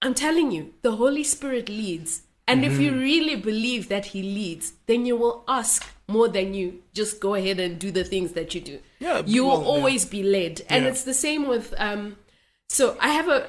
I'm 0.00 0.14
telling 0.14 0.52
you, 0.52 0.74
the 0.82 0.96
Holy 0.96 1.24
Spirit 1.24 1.68
leads. 1.68 2.22
And 2.48 2.64
if 2.64 2.78
you 2.78 2.92
mm-hmm. 2.92 3.00
really 3.00 3.34
believe 3.34 3.88
that 3.88 4.06
He 4.06 4.22
leads, 4.22 4.74
then 4.86 5.06
you 5.06 5.16
will 5.16 5.42
ask 5.48 5.84
more 6.06 6.28
than 6.28 6.54
you 6.54 6.82
just 6.94 7.18
go 7.18 7.34
ahead 7.34 7.58
and 7.58 7.80
do 7.80 7.90
the 7.90 8.04
things 8.04 8.32
that 8.32 8.54
you 8.54 8.60
do. 8.60 8.78
Yeah, 8.98 9.22
You 9.26 9.44
will 9.44 9.50
well, 9.52 9.60
yeah. 9.62 9.66
always 9.68 10.04
be 10.04 10.22
led. 10.22 10.62
And 10.68 10.84
Yeah. 10.84 10.90
it's 10.90 11.04
the 11.04 11.14
same 11.14 11.46
with 11.48 11.74
um 11.78 12.16
so 12.68 12.96
I 13.00 13.10
have 13.10 13.28
a 13.28 13.48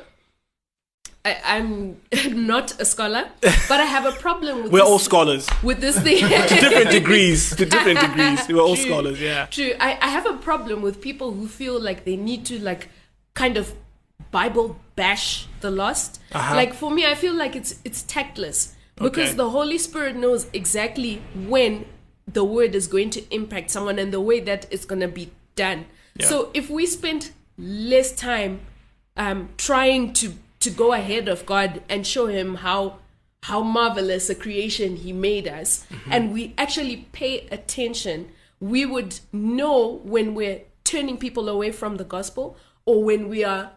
I, 1.26 1.38
I'm 1.45 2.00
not 2.48 2.80
a 2.80 2.86
scholar, 2.86 3.30
but 3.41 3.80
I 3.80 3.86
have 3.86 4.06
a 4.06 4.12
problem 4.14 4.64
with 4.64 4.72
We're 4.72 4.80
this, 4.80 4.88
all 4.89 5.00
scholars 5.00 5.48
with 5.64 5.80
this 5.82 6.00
thing. 6.06 6.20
to 6.20 6.56
different 6.60 6.89
degrees. 6.91 7.56
To 7.56 7.66
different 7.66 8.00
degrees, 8.00 8.48
we're 8.48 8.62
all 8.62 8.76
True, 8.76 8.86
scholars. 8.86 9.20
Yeah. 9.22 9.45
True. 9.48 9.74
I, 9.80 9.98
I 10.02 10.08
have 10.10 10.26
a 10.26 10.38
problem 10.38 10.82
with 10.82 11.02
people 11.02 11.32
who 11.34 11.48
feel 11.48 11.80
like 11.82 12.06
they 12.06 12.16
need 12.16 12.45
to 12.45 12.60
like 12.60 12.89
kind 13.34 13.58
of 13.58 13.74
Bible 14.32 14.80
bash 14.95 15.48
the 15.62 15.72
lost. 15.72 16.22
Uh-huh. 16.32 16.56
Like 16.56 16.74
for 16.74 16.91
me, 16.91 17.06
I 17.06 17.16
feel 17.16 17.34
like 17.34 17.56
it's 17.56 17.80
it's 17.84 18.04
tactless 18.04 18.74
because 18.95 19.30
Okay. 19.30 19.38
the 19.38 19.50
Holy 19.50 19.78
Spirit 19.78 20.16
knows 20.16 20.48
exactly 20.54 21.22
when 21.36 21.86
the 22.28 22.43
word 22.43 22.74
is 22.76 22.88
going 22.88 23.10
to 23.12 23.22
impact 23.34 23.70
someone 23.72 24.00
and 24.00 24.12
the 24.14 24.20
way 24.22 24.39
that 24.41 24.66
it's 24.72 24.86
going 24.86 25.02
to 25.02 25.08
be 25.08 25.32
done. 25.58 25.86
So 26.30 26.49
if 26.53 26.70
we 26.70 26.86
spend 26.86 27.32
less 27.58 28.12
time 28.16 28.62
um, 29.18 29.49
trying 29.58 30.14
to 30.14 30.34
to 30.60 30.70
go 30.72 30.93
ahead 30.93 31.28
of 31.28 31.45
God 31.45 31.82
and 31.89 32.08
show 32.08 32.28
Him 32.28 32.55
how 32.55 32.99
how 33.43 33.62
marvelous 33.62 34.30
a 34.30 34.36
creation 34.36 34.95
He 34.95 35.12
made 35.14 35.47
us, 35.60 35.86
and 36.10 36.34
we 36.34 36.53
actually 36.58 37.08
pay 37.12 37.47
attention, 37.51 38.30
we 38.60 38.86
would 38.86 39.20
know 39.32 39.99
when 40.03 40.34
we're 40.34 40.62
turning 40.84 41.18
people 41.18 41.49
away 41.49 41.72
from 41.72 41.97
the 41.97 42.03
gospel 42.05 42.55
or 42.86 43.03
when 43.03 43.28
we 43.30 43.43
are 43.43 43.72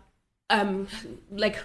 um 0.48 0.86
like 1.30 1.58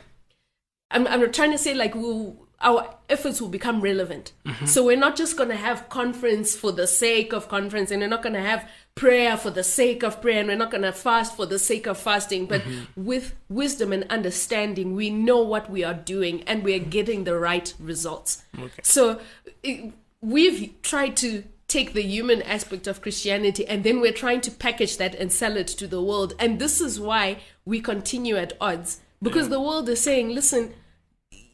I'm, 0.91 1.07
I'm 1.07 1.31
trying 1.31 1.51
to 1.51 1.57
say 1.57 1.73
like 1.73 1.95
we'll, 1.95 2.35
our 2.61 2.95
efforts 3.09 3.41
will 3.41 3.49
become 3.49 3.81
relevant. 3.81 4.31
So 4.65 4.83
we're 4.85 4.97
not 4.97 5.15
just 5.15 5.35
going 5.37 5.49
to 5.49 5.55
have 5.55 5.89
conference 5.89 6.55
for 6.55 6.71
the 6.71 6.87
sake 6.87 7.33
of 7.33 7.47
conference, 7.49 7.91
and 7.91 8.01
we're 8.01 8.09
not 8.09 8.23
going 8.23 8.33
to 8.35 8.41
have 8.41 8.69
prayer 8.95 9.37
for 9.37 9.49
the 9.49 9.63
sake 9.63 10.03
of 10.03 10.21
prayer, 10.21 10.39
and 10.39 10.47
we're 10.47 10.55
not 10.55 10.71
going 10.71 10.83
to 10.83 10.91
fast 10.91 11.35
for 11.35 11.45
the 11.45 11.59
sake 11.59 11.85
of 11.85 11.97
fasting. 11.97 12.45
But 12.45 12.61
mm-hmm. 12.61 13.05
with 13.05 13.35
wisdom 13.49 13.91
and 13.91 14.05
understanding, 14.09 14.95
we 14.95 15.09
know 15.09 15.41
what 15.41 15.69
we 15.69 15.83
are 15.83 15.93
doing, 15.93 16.43
and 16.43 16.63
we 16.63 16.73
are 16.75 16.79
getting 16.79 17.25
the 17.25 17.37
right 17.37 17.73
results. 17.79 18.43
So 18.81 19.19
it, 19.63 19.93
we've 20.21 20.81
tried 20.81 21.15
to 21.17 21.43
take 21.67 21.93
the 21.93 22.03
human 22.03 22.41
aspect 22.43 22.85
of 22.87 23.01
Christianity 23.01 23.67
and 23.67 23.83
then 23.83 23.99
we're 23.99 24.13
trying 24.13 24.39
to 24.39 24.51
package 24.51 24.97
that 24.97 25.15
and 25.15 25.31
sell 25.31 25.57
it 25.57 25.67
to 25.67 25.87
the 25.87 26.01
world. 26.01 26.35
And 26.39 26.59
this 26.59 26.79
is 26.79 26.99
why 26.99 27.39
we 27.65 27.81
continue 27.81 28.37
at 28.37 28.53
odds 28.61 29.01
because 29.21 29.49
the 29.49 29.59
world 29.59 29.89
is 29.89 29.99
saying, 30.01 30.29
listen, 30.29 30.73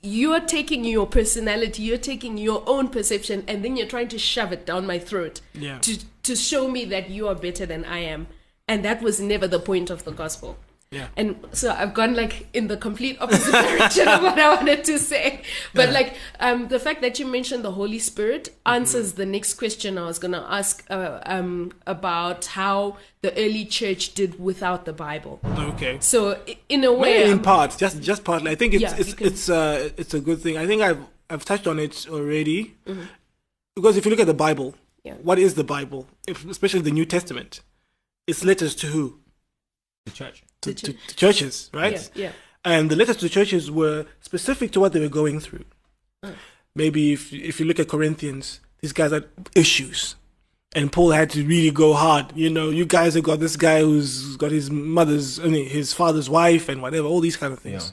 you're 0.04 0.40
taking 0.40 0.84
your 0.84 1.06
personality, 1.06 1.84
you're 1.84 1.98
taking 1.98 2.38
your 2.38 2.64
own 2.66 2.88
perception, 2.88 3.44
and 3.48 3.64
then 3.64 3.76
you're 3.78 3.88
trying 3.88 4.08
to 4.10 4.18
shove 4.18 4.52
it 4.52 4.66
down 4.66 4.88
my 4.88 4.98
throat 5.00 5.42
Yeah. 5.54 5.78
to, 5.80 6.00
to 6.24 6.36
show 6.36 6.68
me 6.68 6.86
that 6.86 7.10
you 7.10 7.28
are 7.28 7.36
better 7.36 7.66
than 7.66 7.86
I 7.86 8.00
am. 8.00 8.28
And 8.68 8.86
that 8.86 9.02
was 9.02 9.20
never 9.20 9.48
the 9.48 9.60
point 9.60 9.90
of 9.90 10.04
the 10.04 10.12
gospel. 10.12 10.58
Yeah. 10.92 11.08
And 11.16 11.38
so 11.54 11.72
I've 11.72 11.94
gone 11.94 12.16
like 12.16 12.48
in 12.54 12.68
the 12.68 12.76
complete 12.76 13.18
opposite 13.22 13.52
direction 13.68 14.10
of 14.10 14.22
what 14.24 14.38
I 14.38 14.54
wanted 14.56 14.84
to 14.84 15.00
say. 15.00 15.42
But 15.74 15.92
like 15.92 16.16
um, 16.42 16.68
the 16.68 16.80
fact 16.80 17.02
that 17.02 17.18
you 17.18 17.26
mentioned 17.26 17.64
the 17.64 17.72
Holy 17.72 17.98
Spirit 17.98 18.50
answers 18.66 19.14
the 19.14 19.26
next 19.26 19.54
question 19.54 19.98
I 19.98 20.06
was 20.06 20.20
going 20.20 20.34
to 20.34 20.46
ask 20.52 20.84
uh, 20.90 21.22
um, 21.26 21.72
about 21.88 22.44
how 22.46 22.98
the 23.22 23.32
early 23.40 23.64
church 23.64 24.14
did 24.16 24.38
without 24.38 24.84
the 24.84 24.92
Bible. 24.92 25.40
Okay. 25.46 25.98
So 26.02 26.38
in 26.68 26.84
a 26.84 26.92
way, 26.92 27.24
in 27.24 27.30
I'm- 27.30 27.42
part, 27.42 27.78
just 27.78 28.02
just 28.02 28.26
partly. 28.26 28.52
I 28.52 28.56
think 28.56 28.74
it's 28.74 28.82
Yeah, 28.82 28.96
it's 28.98 29.14
can- 29.14 29.28
it's 29.28 29.48
uh 29.50 29.90
it's 29.96 30.14
a 30.14 30.20
good 30.20 30.42
thing. 30.42 30.58
I 30.58 30.68
think 30.68 30.82
I've 30.82 31.00
I've 31.30 31.46
touched 31.46 31.68
on 31.68 31.80
it 31.80 32.06
already 32.10 32.76
because 33.78 33.96
if 33.96 34.04
you 34.06 34.12
look 34.12 34.20
at 34.20 34.28
the 34.28 34.34
Bible, 34.34 34.72
Mm-hmm. 34.72 35.08
Yeah. 35.08 35.14
what 35.24 35.40
is 35.40 35.56
the 35.56 35.64
Bible? 35.64 36.06
If, 36.28 36.46
especially 36.46 36.82
the 36.82 36.92
New 36.92 37.06
Testament, 37.06 37.62
it's 38.28 38.44
letters 38.44 38.76
to 38.76 38.88
who? 38.88 39.18
The 40.06 40.12
church. 40.12 40.44
To, 40.62 40.74
To 40.74 40.94
to, 40.94 40.94
to 41.08 41.16
churches, 41.16 41.70
right? 41.74 42.10
yeah, 42.16 42.26
yeah. 42.26 42.32
And 42.64 42.90
the 42.92 42.96
letters 42.96 43.18
to 43.18 43.30
churches 43.30 43.72
were 43.72 44.06
specific 44.22 44.72
to 44.74 44.80
what 44.80 44.94
they 44.94 45.00
were 45.00 45.10
going 45.10 45.40
through. 45.40 45.66
Maybe 46.76 47.14
if 47.14 47.34
if 47.34 47.60
you 47.60 47.66
look 47.66 47.80
at 47.80 47.88
Corinthians, 47.90 48.60
these 48.82 48.94
guys 48.94 49.12
had 49.12 49.26
issues. 49.56 50.16
And 50.74 50.90
Paul 50.90 51.12
had 51.12 51.30
to 51.32 51.46
really 51.46 51.70
go 51.70 51.94
hard. 51.94 52.32
You 52.34 52.50
know, 52.50 52.70
you 52.70 52.86
guys 52.86 53.16
have 53.16 53.26
got 53.26 53.42
this 53.42 53.58
guy 53.58 53.82
who's 53.82 54.38
got 54.38 54.52
his 54.52 54.72
mother's, 54.72 55.38
I 55.38 55.48
mean, 55.48 55.68
his 55.68 55.92
father's 55.92 56.30
wife 56.30 56.70
and 56.70 56.82
whatever, 56.82 57.06
all 57.10 57.20
these 57.20 57.36
kind 57.36 57.52
of 57.52 57.60
things. 57.60 57.92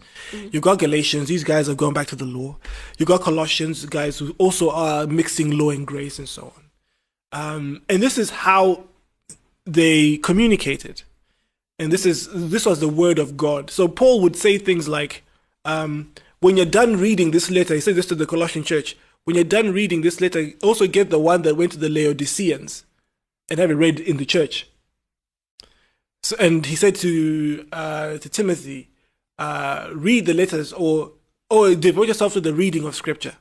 You've 0.53 0.63
got 0.63 0.79
Galatians, 0.79 1.27
these 1.27 1.43
guys 1.43 1.69
are 1.69 1.75
going 1.75 1.93
back 1.93 2.07
to 2.09 2.15
the 2.17 2.25
law. 2.25 2.57
You've 2.97 3.09
got 3.09 3.21
Colossians, 3.23 3.85
guys 3.87 4.19
who 4.21 4.33
also 4.39 4.71
are 4.71 5.09
mixing 5.09 5.59
law 5.59 5.71
and 5.71 5.85
grace 5.85 6.21
and 6.21 6.29
so 6.29 6.53
on. 6.55 6.63
Um, 7.33 7.83
and 7.89 8.01
this 8.01 8.17
is 8.17 8.31
how 8.31 8.85
they 9.67 10.19
communicated 10.19 11.03
and 11.79 11.93
this 11.93 12.05
is 12.05 12.29
this 12.33 12.67
was 12.67 12.81
the 12.81 12.89
word 12.89 13.19
of 13.19 13.37
God. 13.37 13.71
So 13.71 13.89
Paul 13.89 14.21
would 14.23 14.37
say 14.37 14.59
things 14.59 14.89
like, 14.89 15.25
um, 15.65 16.13
"When 16.41 16.57
you're 16.57 16.67
done 16.67 16.97
reading 16.99 17.31
this 17.31 17.51
letter," 17.51 17.75
he 17.75 17.81
said 17.81 17.95
this 17.95 18.07
to 18.07 18.15
the 18.15 18.27
Colossian 18.27 18.65
church. 18.65 18.97
When 19.25 19.37
you're 19.37 19.45
done 19.45 19.73
reading 19.73 20.01
this 20.01 20.21
letter, 20.21 20.53
also 20.63 20.87
get 20.87 21.11
the 21.11 21.19
one 21.19 21.43
that 21.43 21.57
went 21.57 21.73
to 21.73 21.79
the 21.79 21.89
Laodiceans, 21.89 22.85
and 23.49 23.59
have 23.59 23.71
it 23.71 23.75
read 23.75 24.01
in 24.01 24.17
the 24.17 24.25
church. 24.25 24.67
So, 26.23 26.37
and 26.41 26.67
he 26.67 26.77
said 26.77 26.95
to 26.97 27.67
uh, 27.73 28.19
to 28.19 28.29
Timothy, 28.29 28.91
uh, 29.39 29.91
"Read 29.93 30.27
the 30.27 30.35
letters, 30.35 30.73
or 30.73 31.13
or 31.51 31.75
devote 31.75 32.09
yourself 32.09 32.33
to 32.35 32.41
the 32.41 32.55
reading 32.55 32.85
of 32.85 32.95
Scripture." 32.95 33.37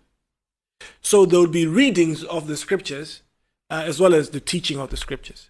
So 1.01 1.25
there 1.25 1.39
would 1.39 1.51
be 1.51 1.65
readings 1.65 2.23
of 2.23 2.45
the 2.45 2.55
Scriptures, 2.55 3.23
uh, 3.71 3.83
as 3.85 3.99
well 3.99 4.13
as 4.13 4.29
the 4.29 4.39
teaching 4.39 4.79
of 4.79 4.91
the 4.91 4.97
Scriptures 4.97 5.49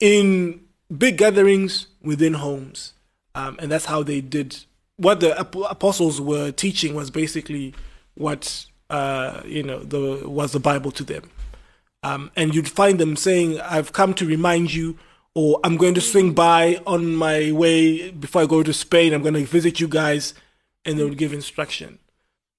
in 0.00 0.60
big 0.96 1.16
gatherings 1.18 1.86
within 2.02 2.34
homes. 2.34 2.92
Um, 3.34 3.56
and 3.60 3.72
that's 3.72 3.86
how 3.86 4.02
they 4.02 4.20
did 4.20 4.64
what 4.96 5.20
the 5.20 5.38
ap- 5.38 5.54
apostles 5.56 6.20
were 6.20 6.52
teaching 6.52 6.94
was 6.94 7.10
basically 7.10 7.74
what 8.14 8.66
uh, 8.90 9.42
you 9.44 9.62
know 9.62 9.80
the 9.80 10.28
was 10.28 10.52
the 10.52 10.60
Bible 10.60 10.90
to 10.92 11.04
them. 11.04 11.30
Um, 12.04 12.30
and 12.36 12.54
you'd 12.54 12.68
find 12.68 12.98
them 12.98 13.16
saying, 13.16 13.60
"I've 13.60 13.92
come 13.92 14.14
to 14.14 14.26
remind 14.26 14.72
you," 14.72 14.98
or 15.34 15.60
"I'm 15.64 15.76
going 15.76 15.94
to 15.94 16.00
swing 16.00 16.34
by 16.34 16.80
on 16.86 17.14
my 17.14 17.52
way 17.52 18.10
before 18.10 18.42
I 18.42 18.46
go 18.46 18.62
to 18.62 18.72
Spain. 18.72 19.12
I'm 19.12 19.22
going 19.22 19.34
to 19.34 19.44
visit 19.44 19.80
you 19.80 19.88
guys," 19.88 20.34
and 20.84 20.98
they 20.98 21.04
would 21.04 21.18
give 21.18 21.32
instruction. 21.32 21.98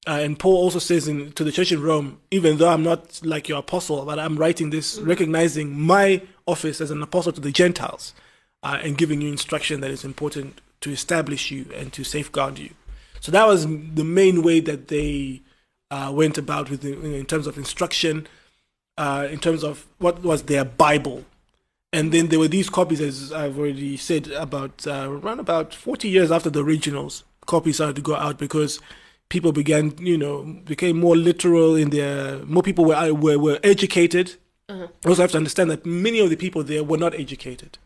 Uh, 0.05 0.19
and 0.21 0.37
Paul 0.37 0.57
also 0.57 0.79
says 0.79 1.07
in, 1.07 1.31
to 1.31 1.45
the 1.45 1.51
church 1.51 1.71
in 1.71 1.81
Rome, 1.81 2.19
even 2.29 2.57
though 2.57 2.67
I'm 2.67 2.83
not 2.83 3.21
like 3.23 3.47
your 3.47 3.59
apostle, 3.59 4.03
but 4.03 4.19
I'm 4.19 4.35
writing 4.35 4.69
this 4.69 4.99
recognizing 4.99 5.79
my 5.79 6.21
office 6.45 6.81
as 6.81 6.91
an 6.91 7.01
apostle 7.01 7.31
to 7.33 7.41
the 7.41 7.51
Gentiles 7.51 8.13
uh, 8.61 8.79
and 8.81 8.97
giving 8.97 9.21
you 9.21 9.31
instruction 9.31 9.81
that 9.81 9.91
is 9.91 10.03
important 10.03 10.61
to 10.81 10.91
establish 10.91 11.51
you 11.51 11.65
and 11.75 11.93
to 11.93 12.03
safeguard 12.03 12.59
you. 12.59 12.71
So 13.19 13.31
that 13.31 13.47
was 13.47 13.65
the 13.65 14.03
main 14.03 14.43
way 14.43 14.59
that 14.59 14.89
they 14.89 15.41
uh, 15.89 16.11
went 16.13 16.37
about 16.37 16.69
with 16.69 16.81
the, 16.81 16.99
in 17.15 17.25
terms 17.25 17.47
of 17.47 17.57
instruction, 17.57 18.27
uh, 18.97 19.27
in 19.31 19.39
terms 19.39 19.63
of 19.63 19.85
what 19.99 20.23
was 20.23 20.43
their 20.43 20.65
Bible. 20.65 21.23
And 21.93 22.11
then 22.11 22.27
there 22.27 22.39
were 22.39 22.47
these 22.47 22.69
copies, 22.69 22.99
as 22.99 23.31
I've 23.31 23.57
already 23.57 23.97
said, 23.97 24.27
about 24.31 24.85
uh, 24.87 25.07
around 25.09 25.39
about 25.39 25.73
40 25.73 26.09
years 26.09 26.31
after 26.31 26.49
the 26.49 26.63
originals, 26.63 27.23
copies 27.45 27.75
started 27.75 27.95
to 27.97 28.01
go 28.01 28.15
out 28.15 28.37
because 28.37 28.79
people 29.29 29.51
began, 29.51 29.93
you 29.99 30.17
know, 30.17 30.43
became 30.65 30.99
more 30.99 31.15
literal 31.15 31.75
in 31.75 31.91
their, 31.91 32.39
more 32.45 32.63
people 32.63 32.85
were, 32.85 33.13
were, 33.13 33.37
were 33.37 33.59
educated. 33.63 34.35
You 34.79 35.09
also 35.09 35.21
have 35.21 35.31
to 35.31 35.37
understand 35.37 35.69
that 35.71 35.85
many 35.85 36.19
of 36.19 36.29
the 36.29 36.35
people 36.35 36.63
there 36.63 36.83
were 36.83 36.97
not 36.97 37.13
educated. 37.13 37.77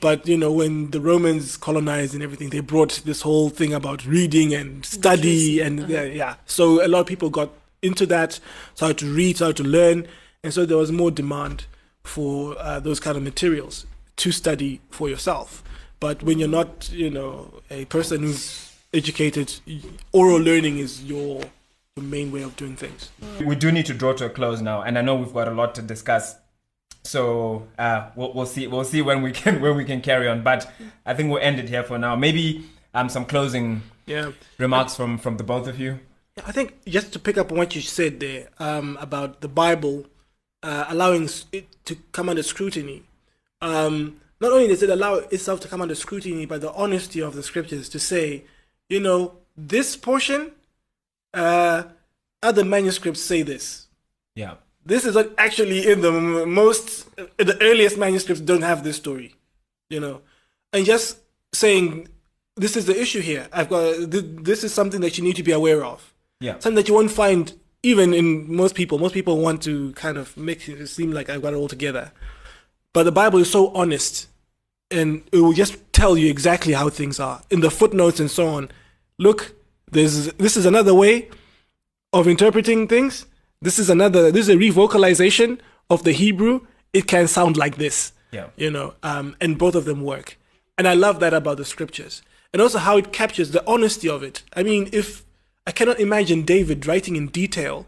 But, 0.00 0.28
you 0.28 0.36
know, 0.36 0.52
when 0.52 0.90
the 0.90 1.00
Romans 1.00 1.56
colonized 1.56 2.12
and 2.12 2.22
everything, 2.22 2.50
they 2.50 2.60
brought 2.60 3.00
this 3.06 3.22
whole 3.22 3.48
thing 3.48 3.72
about 3.72 4.04
reading 4.04 4.52
and 4.52 4.84
study 4.84 5.60
and 5.60 5.88
yeah, 5.88 6.02
yeah. 6.02 6.34
So 6.44 6.84
a 6.84 6.88
lot 6.88 7.00
of 7.00 7.06
people 7.06 7.30
got 7.30 7.50
into 7.80 8.04
that, 8.06 8.38
started 8.74 8.98
to 8.98 9.06
read, 9.06 9.36
started 9.36 9.56
to 9.62 9.64
learn. 9.64 10.06
And 10.44 10.52
so 10.52 10.66
there 10.66 10.76
was 10.76 10.92
more 10.92 11.10
demand 11.10 11.64
for 12.04 12.54
uh, 12.58 12.80
those 12.80 13.00
kind 13.00 13.16
of 13.16 13.22
materials 13.22 13.86
to 14.16 14.30
study 14.30 14.80
for 14.90 15.08
yourself. 15.08 15.62
But 16.00 16.22
when 16.22 16.38
you're 16.38 16.48
not, 16.48 16.90
you 16.92 17.10
know, 17.10 17.62
a 17.70 17.86
person 17.86 18.22
who's 18.22 18.74
educated, 18.92 19.54
oral 20.12 20.38
learning 20.38 20.78
is 20.78 21.02
your, 21.04 21.42
your 21.98 22.08
main 22.08 22.30
way 22.30 22.42
of 22.42 22.56
doing 22.56 22.76
things. 22.76 23.10
We 23.44 23.56
do 23.56 23.70
need 23.72 23.86
to 23.86 23.94
draw 23.94 24.12
to 24.14 24.26
a 24.26 24.30
close 24.30 24.60
now, 24.60 24.82
and 24.82 24.96
I 24.98 25.02
know 25.02 25.16
we've 25.16 25.32
got 25.32 25.48
a 25.48 25.52
lot 25.52 25.74
to 25.76 25.82
discuss. 25.82 26.36
So 27.04 27.66
uh, 27.78 28.10
we'll, 28.16 28.32
we'll 28.34 28.46
see. 28.46 28.66
We'll 28.66 28.84
see 28.84 29.02
when 29.02 29.22
we 29.22 29.32
can 29.40 29.60
when 29.60 29.76
we 29.76 29.84
can 29.84 30.00
carry 30.00 30.28
on. 30.28 30.42
But 30.42 30.70
I 31.06 31.14
think 31.14 31.30
we'll 31.30 31.42
end 31.42 31.58
it 31.58 31.68
here 31.68 31.82
for 31.82 31.98
now. 31.98 32.16
Maybe 32.16 32.64
um 32.94 33.08
some 33.08 33.24
closing 33.24 33.82
Yeah. 34.06 34.32
remarks 34.58 34.94
from 34.96 35.18
from 35.18 35.36
the 35.36 35.44
both 35.44 35.66
of 35.68 35.78
you. 35.78 36.00
I 36.46 36.52
think 36.52 36.84
just 36.86 37.12
to 37.14 37.18
pick 37.18 37.36
up 37.36 37.50
on 37.50 37.58
what 37.58 37.74
you 37.74 37.82
said 37.82 38.20
there 38.20 38.48
um, 38.60 38.96
about 39.00 39.40
the 39.40 39.48
Bible 39.48 40.06
uh, 40.62 40.84
allowing 40.88 41.28
it 41.52 41.66
to 41.86 41.96
come 42.12 42.28
under 42.28 42.44
scrutiny. 42.44 43.02
Um, 43.60 44.20
not 44.40 44.52
only 44.52 44.68
does 44.68 44.82
it 44.84 44.90
allow 44.90 45.14
itself 45.16 45.58
to 45.60 45.68
come 45.68 45.82
under 45.82 45.96
scrutiny, 45.96 46.46
but 46.46 46.60
the 46.60 46.72
honesty 46.74 47.20
of 47.20 47.34
the 47.34 47.42
scriptures 47.42 47.88
to 47.88 47.98
say, 47.98 48.44
you 48.88 49.00
know, 49.00 49.34
this 49.56 49.96
portion, 49.96 50.52
uh, 51.34 51.84
other 52.42 52.64
manuscripts 52.64 53.20
say 53.20 53.42
this. 53.42 53.86
Yeah. 54.34 54.54
This 54.84 55.04
is 55.04 55.16
actually 55.36 55.90
in 55.90 56.00
the 56.00 56.12
most, 56.46 57.14
the 57.36 57.58
earliest 57.60 57.98
manuscripts 57.98 58.40
don't 58.40 58.62
have 58.62 58.84
this 58.84 58.96
story, 58.96 59.34
you 59.90 60.00
know, 60.00 60.22
and 60.72 60.86
just 60.86 61.18
saying 61.52 62.08
this 62.56 62.76
is 62.76 62.86
the 62.86 62.98
issue 62.98 63.20
here. 63.20 63.48
I've 63.52 63.68
got 63.68 64.10
this 64.10 64.64
is 64.64 64.72
something 64.72 65.00
that 65.02 65.18
you 65.18 65.24
need 65.24 65.36
to 65.36 65.42
be 65.42 65.52
aware 65.52 65.84
of. 65.84 66.14
Yeah. 66.40 66.52
Something 66.54 66.76
that 66.76 66.88
you 66.88 66.94
won't 66.94 67.10
find 67.10 67.52
even 67.82 68.14
in 68.14 68.54
most 68.54 68.74
people. 68.74 68.98
Most 68.98 69.14
people 69.14 69.38
want 69.38 69.62
to 69.64 69.92
kind 69.92 70.16
of 70.16 70.36
make 70.36 70.68
it 70.68 70.86
seem 70.88 71.12
like 71.12 71.28
I've 71.28 71.42
got 71.42 71.52
it 71.52 71.56
all 71.56 71.68
together. 71.68 72.12
But 72.92 73.04
the 73.04 73.12
Bible 73.12 73.38
is 73.40 73.50
so 73.50 73.68
honest 73.74 74.28
and 74.90 75.22
it 75.32 75.38
will 75.38 75.52
just 75.52 75.76
tell 75.92 76.16
you 76.16 76.30
exactly 76.30 76.72
how 76.72 76.88
things 76.88 77.20
are 77.20 77.42
in 77.50 77.60
the 77.60 77.70
footnotes 77.70 78.20
and 78.20 78.30
so 78.30 78.48
on. 78.48 78.70
Look, 79.18 79.54
there's 79.90 80.32
this 80.34 80.56
is 80.56 80.66
another 80.66 80.94
way 80.94 81.28
of 82.12 82.26
interpreting 82.28 82.88
things. 82.88 83.26
This 83.60 83.78
is 83.78 83.90
another 83.90 84.30
this 84.30 84.48
is 84.48 84.54
a 84.54 84.58
revocalization 84.58 85.58
of 85.90 86.04
the 86.04 86.12
Hebrew. 86.12 86.60
It 86.92 87.06
can 87.06 87.28
sound 87.28 87.56
like 87.56 87.76
this. 87.76 88.12
Yeah. 88.32 88.48
You 88.56 88.70
know, 88.70 88.94
um, 89.02 89.36
and 89.40 89.58
both 89.58 89.74
of 89.74 89.84
them 89.84 90.02
work. 90.02 90.38
And 90.76 90.86
I 90.86 90.94
love 90.94 91.20
that 91.20 91.34
about 91.34 91.56
the 91.56 91.64
scriptures. 91.64 92.22
And 92.52 92.62
also 92.62 92.78
how 92.78 92.96
it 92.96 93.12
captures 93.12 93.50
the 93.50 93.66
honesty 93.66 94.08
of 94.08 94.22
it. 94.22 94.42
I 94.54 94.62
mean, 94.62 94.88
if 94.92 95.24
I 95.66 95.70
cannot 95.72 96.00
imagine 96.00 96.42
David 96.42 96.86
writing 96.86 97.16
in 97.16 97.26
detail, 97.28 97.86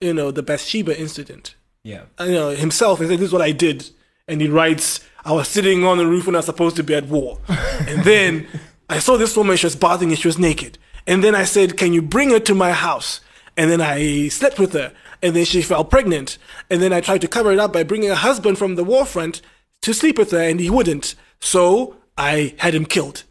you 0.00 0.12
know, 0.12 0.30
the 0.30 0.42
Bathsheba 0.42 0.98
incident 0.98 1.54
Yeah. 1.82 2.02
you 2.20 2.32
know, 2.32 2.50
himself 2.50 3.00
and 3.00 3.08
said, 3.08 3.18
"This 3.18 3.28
is 3.28 3.32
what 3.32 3.42
I 3.42 3.52
did," 3.52 3.88
and 4.28 4.40
he 4.40 4.48
writes, 4.48 5.00
"I 5.24 5.32
was 5.32 5.48
sitting 5.48 5.84
on 5.84 5.96
the 5.98 6.06
roof 6.06 6.26
when 6.26 6.34
I 6.34 6.38
was 6.40 6.46
supposed 6.46 6.76
to 6.76 6.82
be 6.82 6.94
at 6.94 7.06
war, 7.06 7.38
and 7.48 8.04
then 8.04 8.46
I 8.90 8.98
saw 8.98 9.16
this 9.16 9.34
woman. 9.36 9.56
She 9.56 9.66
was 9.66 9.76
bathing 9.76 10.10
and 10.10 10.18
she 10.18 10.28
was 10.28 10.38
naked, 10.38 10.76
and 11.06 11.22
then 11.22 11.34
I 11.34 11.44
said, 11.44 11.76
"Can 11.76 11.92
you 11.92 12.02
bring 12.02 12.30
her 12.30 12.40
to 12.40 12.54
my 12.54 12.72
house?" 12.72 13.20
And 13.56 13.70
then 13.70 13.80
I 13.80 14.28
slept 14.28 14.58
with 14.58 14.72
her, 14.74 14.92
and 15.22 15.34
then 15.34 15.44
she 15.44 15.62
fell 15.62 15.84
pregnant, 15.84 16.38
and 16.70 16.82
then 16.82 16.92
I 16.92 17.00
tried 17.00 17.22
to 17.22 17.28
cover 17.28 17.52
it 17.52 17.58
up 17.58 17.72
by 17.72 17.82
bringing 17.84 18.10
a 18.10 18.14
husband 18.16 18.58
from 18.58 18.74
the 18.74 18.84
war 18.84 19.06
front 19.06 19.40
to 19.82 19.94
sleep 19.94 20.18
with 20.18 20.30
her, 20.32 20.40
and 20.40 20.60
he 20.60 20.68
wouldn't, 20.70 21.14
so 21.40 21.96
I 22.18 22.54
had 22.58 22.74
him 22.74 22.84
killed. 22.84 23.24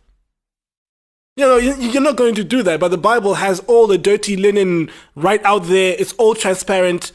You 1.38 1.46
know, 1.46 1.58
you- 1.58 1.76
you're 1.78 2.02
not 2.02 2.16
going 2.16 2.36
to 2.36 2.44
do 2.44 2.64
that, 2.64 2.80
but 2.80 2.90
the 2.92 2.98
Bible 2.98 3.36
has 3.36 3.60
all 3.68 3.88
the 3.88 3.98
dirty 3.98 4.38
linen 4.38 4.90
right 5.16 5.44
out 5.44 5.68
there. 5.68 5.96
It's 6.00 6.14
all 6.14 6.34
transparent 6.34 7.12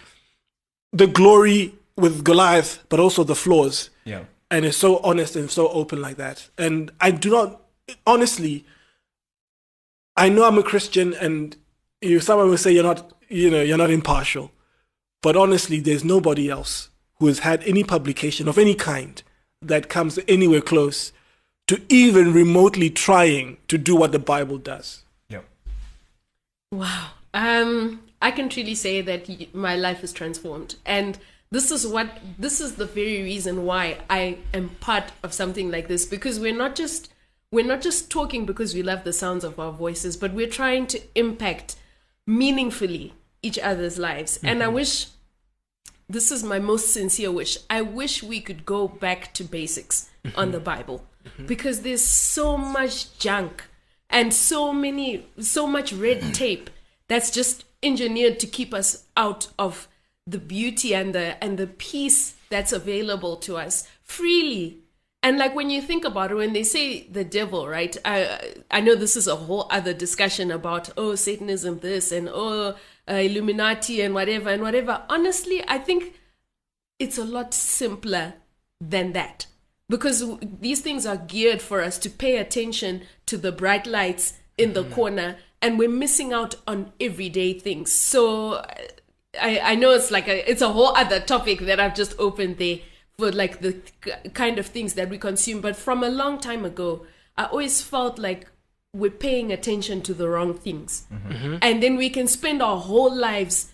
the 0.92 1.06
glory 1.06 1.74
with 1.96 2.22
Goliath, 2.24 2.80
but 2.88 3.00
also 3.00 3.24
the 3.24 3.34
flaws. 3.34 3.88
Yeah. 4.04 4.24
And 4.50 4.64
it's 4.64 4.76
so 4.76 4.98
honest 4.98 5.36
and 5.36 5.50
so 5.50 5.68
open 5.68 6.02
like 6.02 6.16
that. 6.16 6.48
And 6.58 6.90
I 7.00 7.12
do 7.12 7.30
not, 7.30 7.60
honestly, 8.06 8.64
I 10.20 10.28
know 10.28 10.44
I'm 10.44 10.58
a 10.58 10.62
Christian, 10.62 11.14
and 11.14 11.56
you 12.02 12.20
someone 12.20 12.50
will 12.50 12.58
say 12.58 12.72
you're 12.72 12.84
not, 12.84 13.10
you 13.30 13.50
know, 13.50 13.62
you're 13.62 13.78
not 13.78 13.90
impartial. 13.90 14.52
But 15.22 15.34
honestly, 15.34 15.80
there's 15.80 16.04
nobody 16.04 16.50
else 16.50 16.90
who 17.18 17.26
has 17.28 17.38
had 17.38 17.62
any 17.64 17.84
publication 17.84 18.46
of 18.46 18.58
any 18.58 18.74
kind 18.74 19.22
that 19.62 19.88
comes 19.88 20.18
anywhere 20.28 20.60
close 20.60 21.12
to 21.68 21.80
even 21.88 22.34
remotely 22.34 22.90
trying 22.90 23.56
to 23.68 23.78
do 23.78 23.96
what 23.96 24.12
the 24.12 24.18
Bible 24.18 24.58
does. 24.58 25.04
Yeah. 25.30 25.40
Wow. 26.70 27.12
Um, 27.32 28.02
I 28.20 28.30
can 28.30 28.50
truly 28.50 28.74
say 28.74 29.00
that 29.00 29.54
my 29.54 29.74
life 29.74 30.04
is 30.04 30.12
transformed, 30.12 30.74
and 30.84 31.18
this 31.50 31.70
is 31.70 31.86
what 31.86 32.18
this 32.38 32.60
is 32.60 32.74
the 32.74 32.84
very 32.84 33.22
reason 33.22 33.64
why 33.64 33.96
I 34.10 34.36
am 34.52 34.68
part 34.80 35.12
of 35.22 35.32
something 35.32 35.70
like 35.70 35.88
this 35.88 36.04
because 36.04 36.38
we're 36.38 36.54
not 36.54 36.74
just 36.74 37.10
we're 37.52 37.66
not 37.66 37.80
just 37.80 38.10
talking 38.10 38.46
because 38.46 38.74
we 38.74 38.82
love 38.82 39.04
the 39.04 39.12
sounds 39.12 39.44
of 39.44 39.58
our 39.58 39.72
voices, 39.72 40.16
but 40.16 40.32
we're 40.32 40.46
trying 40.46 40.86
to 40.88 41.00
impact 41.14 41.76
meaningfully 42.26 43.14
each 43.42 43.58
other's 43.58 43.98
lives. 43.98 44.38
And 44.42 44.62
I 44.62 44.66
mm-hmm. 44.66 44.76
wish 44.76 45.06
this 46.08 46.30
is 46.30 46.42
my 46.42 46.58
most 46.58 46.92
sincere 46.92 47.30
wish. 47.30 47.58
I 47.68 47.82
wish 47.82 48.22
we 48.22 48.40
could 48.40 48.64
go 48.64 48.88
back 48.88 49.32
to 49.34 49.44
basics 49.44 50.10
mm-hmm. 50.24 50.38
on 50.38 50.52
the 50.52 50.60
Bible 50.60 51.04
mm-hmm. 51.24 51.46
because 51.46 51.82
there's 51.82 52.04
so 52.04 52.56
much 52.56 53.18
junk 53.18 53.64
and 54.08 54.32
so 54.34 54.72
many, 54.72 55.26
so 55.38 55.66
much 55.66 55.92
red 55.92 56.34
tape 56.34 56.70
that's 57.08 57.30
just 57.30 57.64
engineered 57.82 58.38
to 58.40 58.46
keep 58.46 58.74
us 58.74 59.06
out 59.16 59.48
of 59.58 59.88
the 60.26 60.38
beauty 60.38 60.94
and 60.94 61.14
the 61.14 61.42
and 61.42 61.58
the 61.58 61.66
peace 61.66 62.34
that's 62.50 62.72
available 62.72 63.36
to 63.36 63.56
us 63.56 63.88
freely. 64.02 64.78
And 65.22 65.36
like 65.36 65.54
when 65.54 65.68
you 65.68 65.82
think 65.82 66.04
about 66.04 66.30
it, 66.30 66.36
when 66.36 66.54
they 66.54 66.62
say 66.62 67.06
the 67.08 67.24
devil, 67.24 67.68
right? 67.68 67.94
I 68.04 68.54
I 68.70 68.80
know 68.80 68.94
this 68.94 69.16
is 69.16 69.26
a 69.26 69.36
whole 69.36 69.66
other 69.70 69.92
discussion 69.92 70.50
about 70.50 70.90
oh 70.96 71.14
Satanism 71.14 71.80
this 71.80 72.10
and 72.10 72.28
oh 72.32 72.76
uh, 73.08 73.14
Illuminati 73.14 74.00
and 74.00 74.14
whatever 74.14 74.48
and 74.48 74.62
whatever. 74.62 75.02
Honestly, 75.10 75.62
I 75.68 75.78
think 75.78 76.14
it's 76.98 77.18
a 77.18 77.24
lot 77.24 77.52
simpler 77.52 78.34
than 78.80 79.12
that 79.12 79.46
because 79.88 80.20
w- 80.20 80.38
these 80.60 80.80
things 80.80 81.04
are 81.04 81.16
geared 81.16 81.60
for 81.60 81.82
us 81.82 81.98
to 81.98 82.08
pay 82.08 82.36
attention 82.36 83.02
to 83.26 83.36
the 83.36 83.52
bright 83.52 83.86
lights 83.86 84.34
in 84.56 84.72
the 84.72 84.84
corner 84.84 85.36
and 85.60 85.78
we're 85.78 85.88
missing 85.88 86.32
out 86.32 86.54
on 86.66 86.92
everyday 87.00 87.52
things 87.52 87.92
so 87.92 88.64
I, 89.40 89.60
I 89.60 89.74
know 89.74 89.90
it's 89.90 90.10
like 90.10 90.28
a, 90.28 90.50
it's 90.50 90.62
a 90.62 90.72
whole 90.72 90.94
other 90.96 91.20
topic 91.20 91.60
that 91.60 91.80
i've 91.80 91.94
just 91.94 92.14
opened 92.18 92.58
there 92.58 92.78
for 93.20 93.32
like 93.32 93.60
the 93.60 93.76
kind 94.34 94.58
of 94.58 94.66
things 94.66 94.94
that 94.94 95.08
we 95.08 95.18
consume 95.18 95.60
but 95.60 95.76
from 95.76 96.02
a 96.02 96.08
long 96.08 96.38
time 96.38 96.64
ago 96.64 97.06
i 97.38 97.44
always 97.44 97.82
felt 97.82 98.18
like 98.18 98.48
we're 98.92 99.10
paying 99.10 99.52
attention 99.52 100.02
to 100.02 100.12
the 100.12 100.28
wrong 100.28 100.52
things 100.52 101.06
mm-hmm. 101.12 101.32
Mm-hmm. 101.32 101.56
and 101.62 101.82
then 101.82 101.96
we 101.96 102.10
can 102.10 102.26
spend 102.26 102.60
our 102.60 102.78
whole 102.78 103.14
lives 103.14 103.72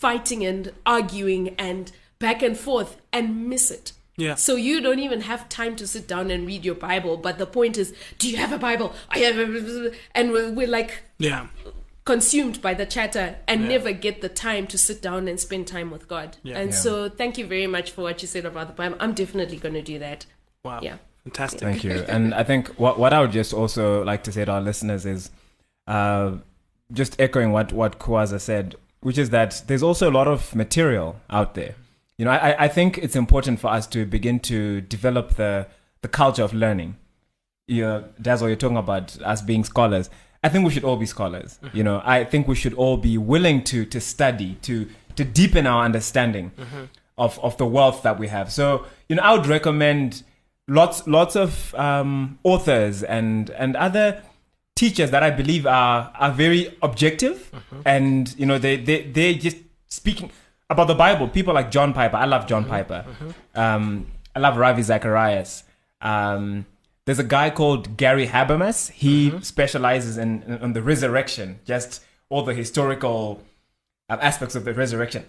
fighting 0.00 0.46
and 0.46 0.72
arguing 0.86 1.54
and 1.58 1.92
back 2.18 2.42
and 2.42 2.56
forth 2.56 2.96
and 3.12 3.48
miss 3.48 3.70
it. 3.70 3.92
Yeah. 4.16 4.34
So 4.34 4.56
you 4.56 4.80
don't 4.80 4.98
even 4.98 5.22
have 5.22 5.48
time 5.50 5.76
to 5.76 5.86
sit 5.86 6.08
down 6.08 6.30
and 6.30 6.46
read 6.46 6.64
your 6.64 6.74
Bible. 6.74 7.18
But 7.18 7.38
the 7.38 7.46
point 7.46 7.76
is, 7.76 7.94
do 8.18 8.30
you 8.30 8.38
have 8.38 8.52
a 8.52 8.58
Bible? 8.58 8.94
I 9.10 9.18
have, 9.20 9.38
a, 9.38 9.92
and 10.14 10.32
we're, 10.32 10.50
we're 10.52 10.66
like 10.66 11.02
Yeah. 11.18 11.48
Consumed 12.04 12.60
by 12.62 12.74
the 12.74 12.86
chatter 12.86 13.36
and 13.46 13.68
never 13.68 13.92
get 13.92 14.20
the 14.20 14.28
time 14.28 14.66
to 14.66 14.78
sit 14.78 15.02
down 15.02 15.28
and 15.28 15.38
spend 15.38 15.66
time 15.66 15.90
with 15.90 16.08
God. 16.08 16.38
And 16.44 16.70
Yeah. 16.70 16.76
so, 16.76 17.08
thank 17.08 17.38
you 17.38 17.46
very 17.46 17.66
much 17.66 17.90
for 17.90 18.02
what 18.02 18.22
you 18.22 18.28
said 18.28 18.44
about 18.44 18.66
the 18.68 18.72
Bible. 18.72 18.96
I'm 19.00 19.12
definitely 19.12 19.58
going 19.58 19.74
to 19.74 19.82
do 19.82 19.98
that. 19.98 20.26
Wow. 20.64 20.80
Yeah. 20.82 20.96
Fantastic. 21.24 21.60
Thank 21.60 21.84
you. 21.84 21.92
And 22.08 22.34
I 22.34 22.42
think 22.44 22.68
what 22.78 22.98
what 22.98 23.12
I 23.12 23.20
would 23.20 23.32
just 23.32 23.52
also 23.52 24.02
like 24.04 24.22
to 24.24 24.32
say 24.32 24.44
to 24.44 24.52
our 24.52 24.60
listeners 24.60 25.04
is, 25.04 25.30
uh, 25.86 26.36
just 26.92 27.20
echoing 27.20 27.52
what 27.52 27.72
what 27.72 27.98
Kwaza 27.98 28.40
said, 28.40 28.74
which 29.00 29.18
is 29.18 29.30
that 29.30 29.62
there's 29.66 29.82
also 29.82 30.10
a 30.10 30.14
lot 30.20 30.26
of 30.26 30.54
material 30.54 31.16
out 31.28 31.54
there. 31.54 31.74
You 32.18 32.24
know, 32.24 32.32
I 32.32 32.64
I 32.64 32.68
think 32.68 32.98
it's 32.98 33.16
important 33.16 33.60
for 33.60 33.68
us 33.68 33.86
to 33.88 34.06
begin 34.06 34.40
to 34.40 34.80
develop 34.80 35.36
the 35.36 35.66
the 36.02 36.08
culture 36.08 36.42
of 36.42 36.52
learning. 36.54 36.96
You 37.68 37.82
know, 37.82 38.04
that's 38.18 38.40
what 38.40 38.48
you're 38.48 38.56
talking 38.56 38.78
about 38.78 39.20
us 39.22 39.42
being 39.42 39.64
scholars. 39.64 40.10
I 40.42 40.48
think 40.48 40.64
we 40.64 40.70
should 40.70 40.84
all 40.84 40.96
be 40.96 41.06
scholars. 41.06 41.58
You 41.72 41.84
know, 41.84 42.00
I 42.04 42.24
think 42.24 42.48
we 42.48 42.54
should 42.54 42.74
all 42.74 42.96
be 42.96 43.18
willing 43.18 43.62
to 43.64 43.84
to 43.86 44.00
study 44.00 44.56
to 44.62 44.88
to 45.16 45.24
deepen 45.24 45.66
our 45.66 45.84
understanding 45.84 46.52
of 47.18 47.38
of 47.40 47.56
the 47.58 47.66
wealth 47.66 48.02
that 48.02 48.18
we 48.18 48.28
have. 48.28 48.50
So 48.52 48.86
you 49.08 49.16
know, 49.16 49.22
I 49.22 49.32
would 49.36 49.46
recommend 49.46 50.22
lots 50.68 51.06
lots 51.06 51.36
of 51.36 51.74
um, 51.74 52.38
authors 52.42 53.02
and 53.02 53.50
and 53.50 53.76
other 53.76 54.22
teachers 54.76 55.10
that 55.10 55.22
I 55.22 55.30
believe 55.30 55.66
are 55.66 56.10
are 56.18 56.30
very 56.32 56.74
objective 56.82 57.50
and 57.84 58.34
you 58.38 58.46
know 58.46 58.56
they 58.58 58.76
they 58.76 59.02
they 59.02 59.34
just 59.34 59.58
speaking 59.88 60.30
about 60.70 60.86
the 60.86 60.94
Bible. 60.94 61.28
People 61.28 61.52
like 61.52 61.70
John 61.70 61.92
Piper. 61.92 62.16
I 62.16 62.24
love 62.24 62.46
John 62.46 62.64
Piper. 62.64 63.04
Um, 63.54 64.06
I 64.34 64.38
love 64.38 64.56
Ravi 64.56 64.82
Zacharias. 64.82 65.64
Um, 66.00 66.64
there's 67.10 67.18
a 67.18 67.24
guy 67.24 67.50
called 67.50 67.96
Gary 67.96 68.28
Habermas. 68.28 68.88
He 68.92 69.32
specializes 69.42 70.16
in, 70.16 70.44
in 70.44 70.58
on 70.62 70.74
the 70.74 70.80
resurrection, 70.80 71.58
just 71.64 72.04
all 72.28 72.44
the 72.44 72.54
historical 72.54 73.42
um, 74.08 74.20
aspects 74.22 74.54
of 74.54 74.64
the 74.64 74.72
resurrection. 74.72 75.24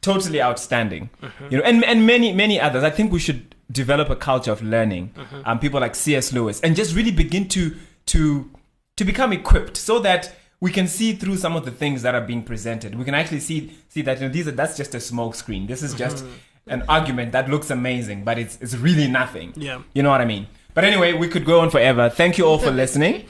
Totally 0.00 0.40
outstanding, 0.40 1.10
you 1.50 1.58
know, 1.58 1.64
and 1.64 1.84
and 1.84 2.06
many 2.06 2.32
many 2.32 2.58
others. 2.58 2.82
I 2.82 2.88
think 2.88 3.12
we 3.12 3.18
should 3.18 3.54
develop 3.70 4.08
a 4.08 4.16
culture 4.16 4.50
of 4.50 4.62
learning. 4.62 5.12
Um, 5.44 5.58
people 5.58 5.80
like 5.80 5.94
C.S. 5.94 6.32
Lewis, 6.32 6.62
and 6.62 6.74
just 6.74 6.96
really 6.96 7.10
begin 7.10 7.46
to 7.48 7.76
to 8.06 8.50
to 8.96 9.04
become 9.04 9.34
equipped, 9.34 9.76
so 9.76 9.98
that 9.98 10.34
we 10.60 10.70
can 10.70 10.88
see 10.88 11.12
through 11.12 11.36
some 11.36 11.56
of 11.56 11.66
the 11.66 11.70
things 11.70 12.00
that 12.04 12.14
are 12.14 12.22
being 12.22 12.42
presented. 12.42 12.94
We 12.94 13.04
can 13.04 13.14
actually 13.14 13.40
see 13.40 13.76
see 13.90 14.00
that 14.00 14.18
you 14.18 14.28
know, 14.28 14.32
these 14.32 14.48
are 14.48 14.52
that's 14.52 14.78
just 14.78 14.94
a 14.94 15.00
smoke 15.00 15.34
screen. 15.34 15.66
This 15.66 15.82
is 15.82 15.92
just 15.92 16.24
an 16.68 16.84
argument 16.88 17.32
that 17.32 17.50
looks 17.50 17.68
amazing, 17.68 18.24
but 18.24 18.38
it's 18.38 18.56
it's 18.62 18.76
really 18.76 19.08
nothing. 19.08 19.52
Yeah. 19.56 19.82
You 19.92 20.02
know 20.02 20.08
what 20.08 20.22
I 20.22 20.24
mean? 20.24 20.46
But 20.78 20.84
anyway, 20.84 21.12
we 21.12 21.26
could 21.26 21.44
go 21.44 21.58
on 21.58 21.70
forever. 21.70 22.08
Thank 22.08 22.38
you 22.38 22.46
all 22.46 22.58
for 22.58 22.70
listening. 22.70 23.22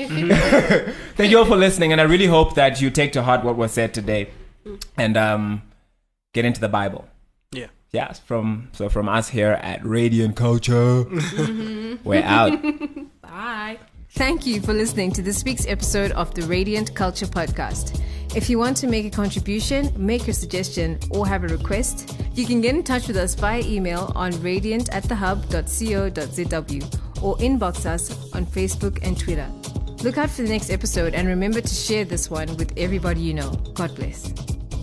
Thank 1.16 1.30
you 1.30 1.38
all 1.38 1.46
for 1.46 1.57
listening, 1.57 1.92
and 1.92 1.99
I 1.99 2.05
really 2.05 2.26
hope 2.26 2.57
that 2.57 2.82
you 2.82 2.90
take 2.90 3.12
to 3.12 3.22
heart 3.22 3.42
what 3.42 3.57
was 3.57 3.72
said 3.72 3.94
today, 3.94 4.28
and 4.99 5.16
um, 5.16 5.62
get 6.34 6.44
into 6.44 6.61
the 6.61 6.68
Bible. 6.68 7.09
Yeah. 7.51 7.68
Yeah, 7.90 8.12
from 8.12 8.68
so 8.72 8.90
from 8.90 9.09
us 9.09 9.30
here 9.30 9.53
at 9.62 9.82
Radiant 9.82 10.36
Culture, 10.36 11.05
we're 12.05 12.22
out. 12.22 12.62
Bye. 13.22 13.78
Thank 14.11 14.44
you 14.44 14.61
for 14.61 14.74
listening 14.74 15.12
to 15.12 15.22
this 15.22 15.42
week's 15.42 15.66
episode 15.66 16.12
of 16.12 16.34
the 16.34 16.42
Radiant 16.42 16.94
Culture 16.94 17.24
Podcast. 17.24 17.99
If 18.36 18.51
you 18.51 18.59
want 18.59 18.76
to 18.76 18.86
make 18.86 19.07
a 19.07 19.11
contribution, 19.11 19.90
make 19.96 20.28
a 20.28 20.34
suggestion, 20.34 20.99
or 21.09 21.26
have 21.26 21.44
a 21.44 21.49
request, 21.49 22.14
you 22.34 22.44
can 22.44 22.61
get 22.61 22.74
in 22.74 22.82
touch 22.82 23.09
with 23.09 23.16
us 23.16 23.34
via 23.34 23.62
email 23.62 24.12
on 24.14 24.38
radiant 24.42 24.90
at 24.90 25.05
thehub.co.zw 25.05 27.07
or 27.22 27.36
inbox 27.38 27.86
us 27.86 28.10
on 28.34 28.46
Facebook 28.46 28.98
and 29.02 29.18
Twitter. 29.18 29.48
Look 30.02 30.18
out 30.18 30.30
for 30.30 30.42
the 30.42 30.48
next 30.48 30.70
episode 30.70 31.14
and 31.14 31.26
remember 31.26 31.60
to 31.60 31.74
share 31.74 32.04
this 32.04 32.30
one 32.30 32.56
with 32.56 32.72
everybody 32.76 33.20
you 33.20 33.34
know. 33.34 33.50
God 33.74 33.94
bless. 33.96 34.32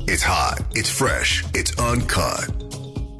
It's 0.07 0.23
hot, 0.23 0.61
it's 0.71 0.89
fresh, 0.89 1.43
it's 1.53 1.77
uncut. 1.79 2.49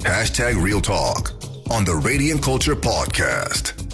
Hashtag 0.00 0.62
Real 0.62 0.80
Talk 0.80 1.32
on 1.70 1.84
the 1.84 1.96
Radiant 1.96 2.42
Culture 2.42 2.76
Podcast. 2.76 3.85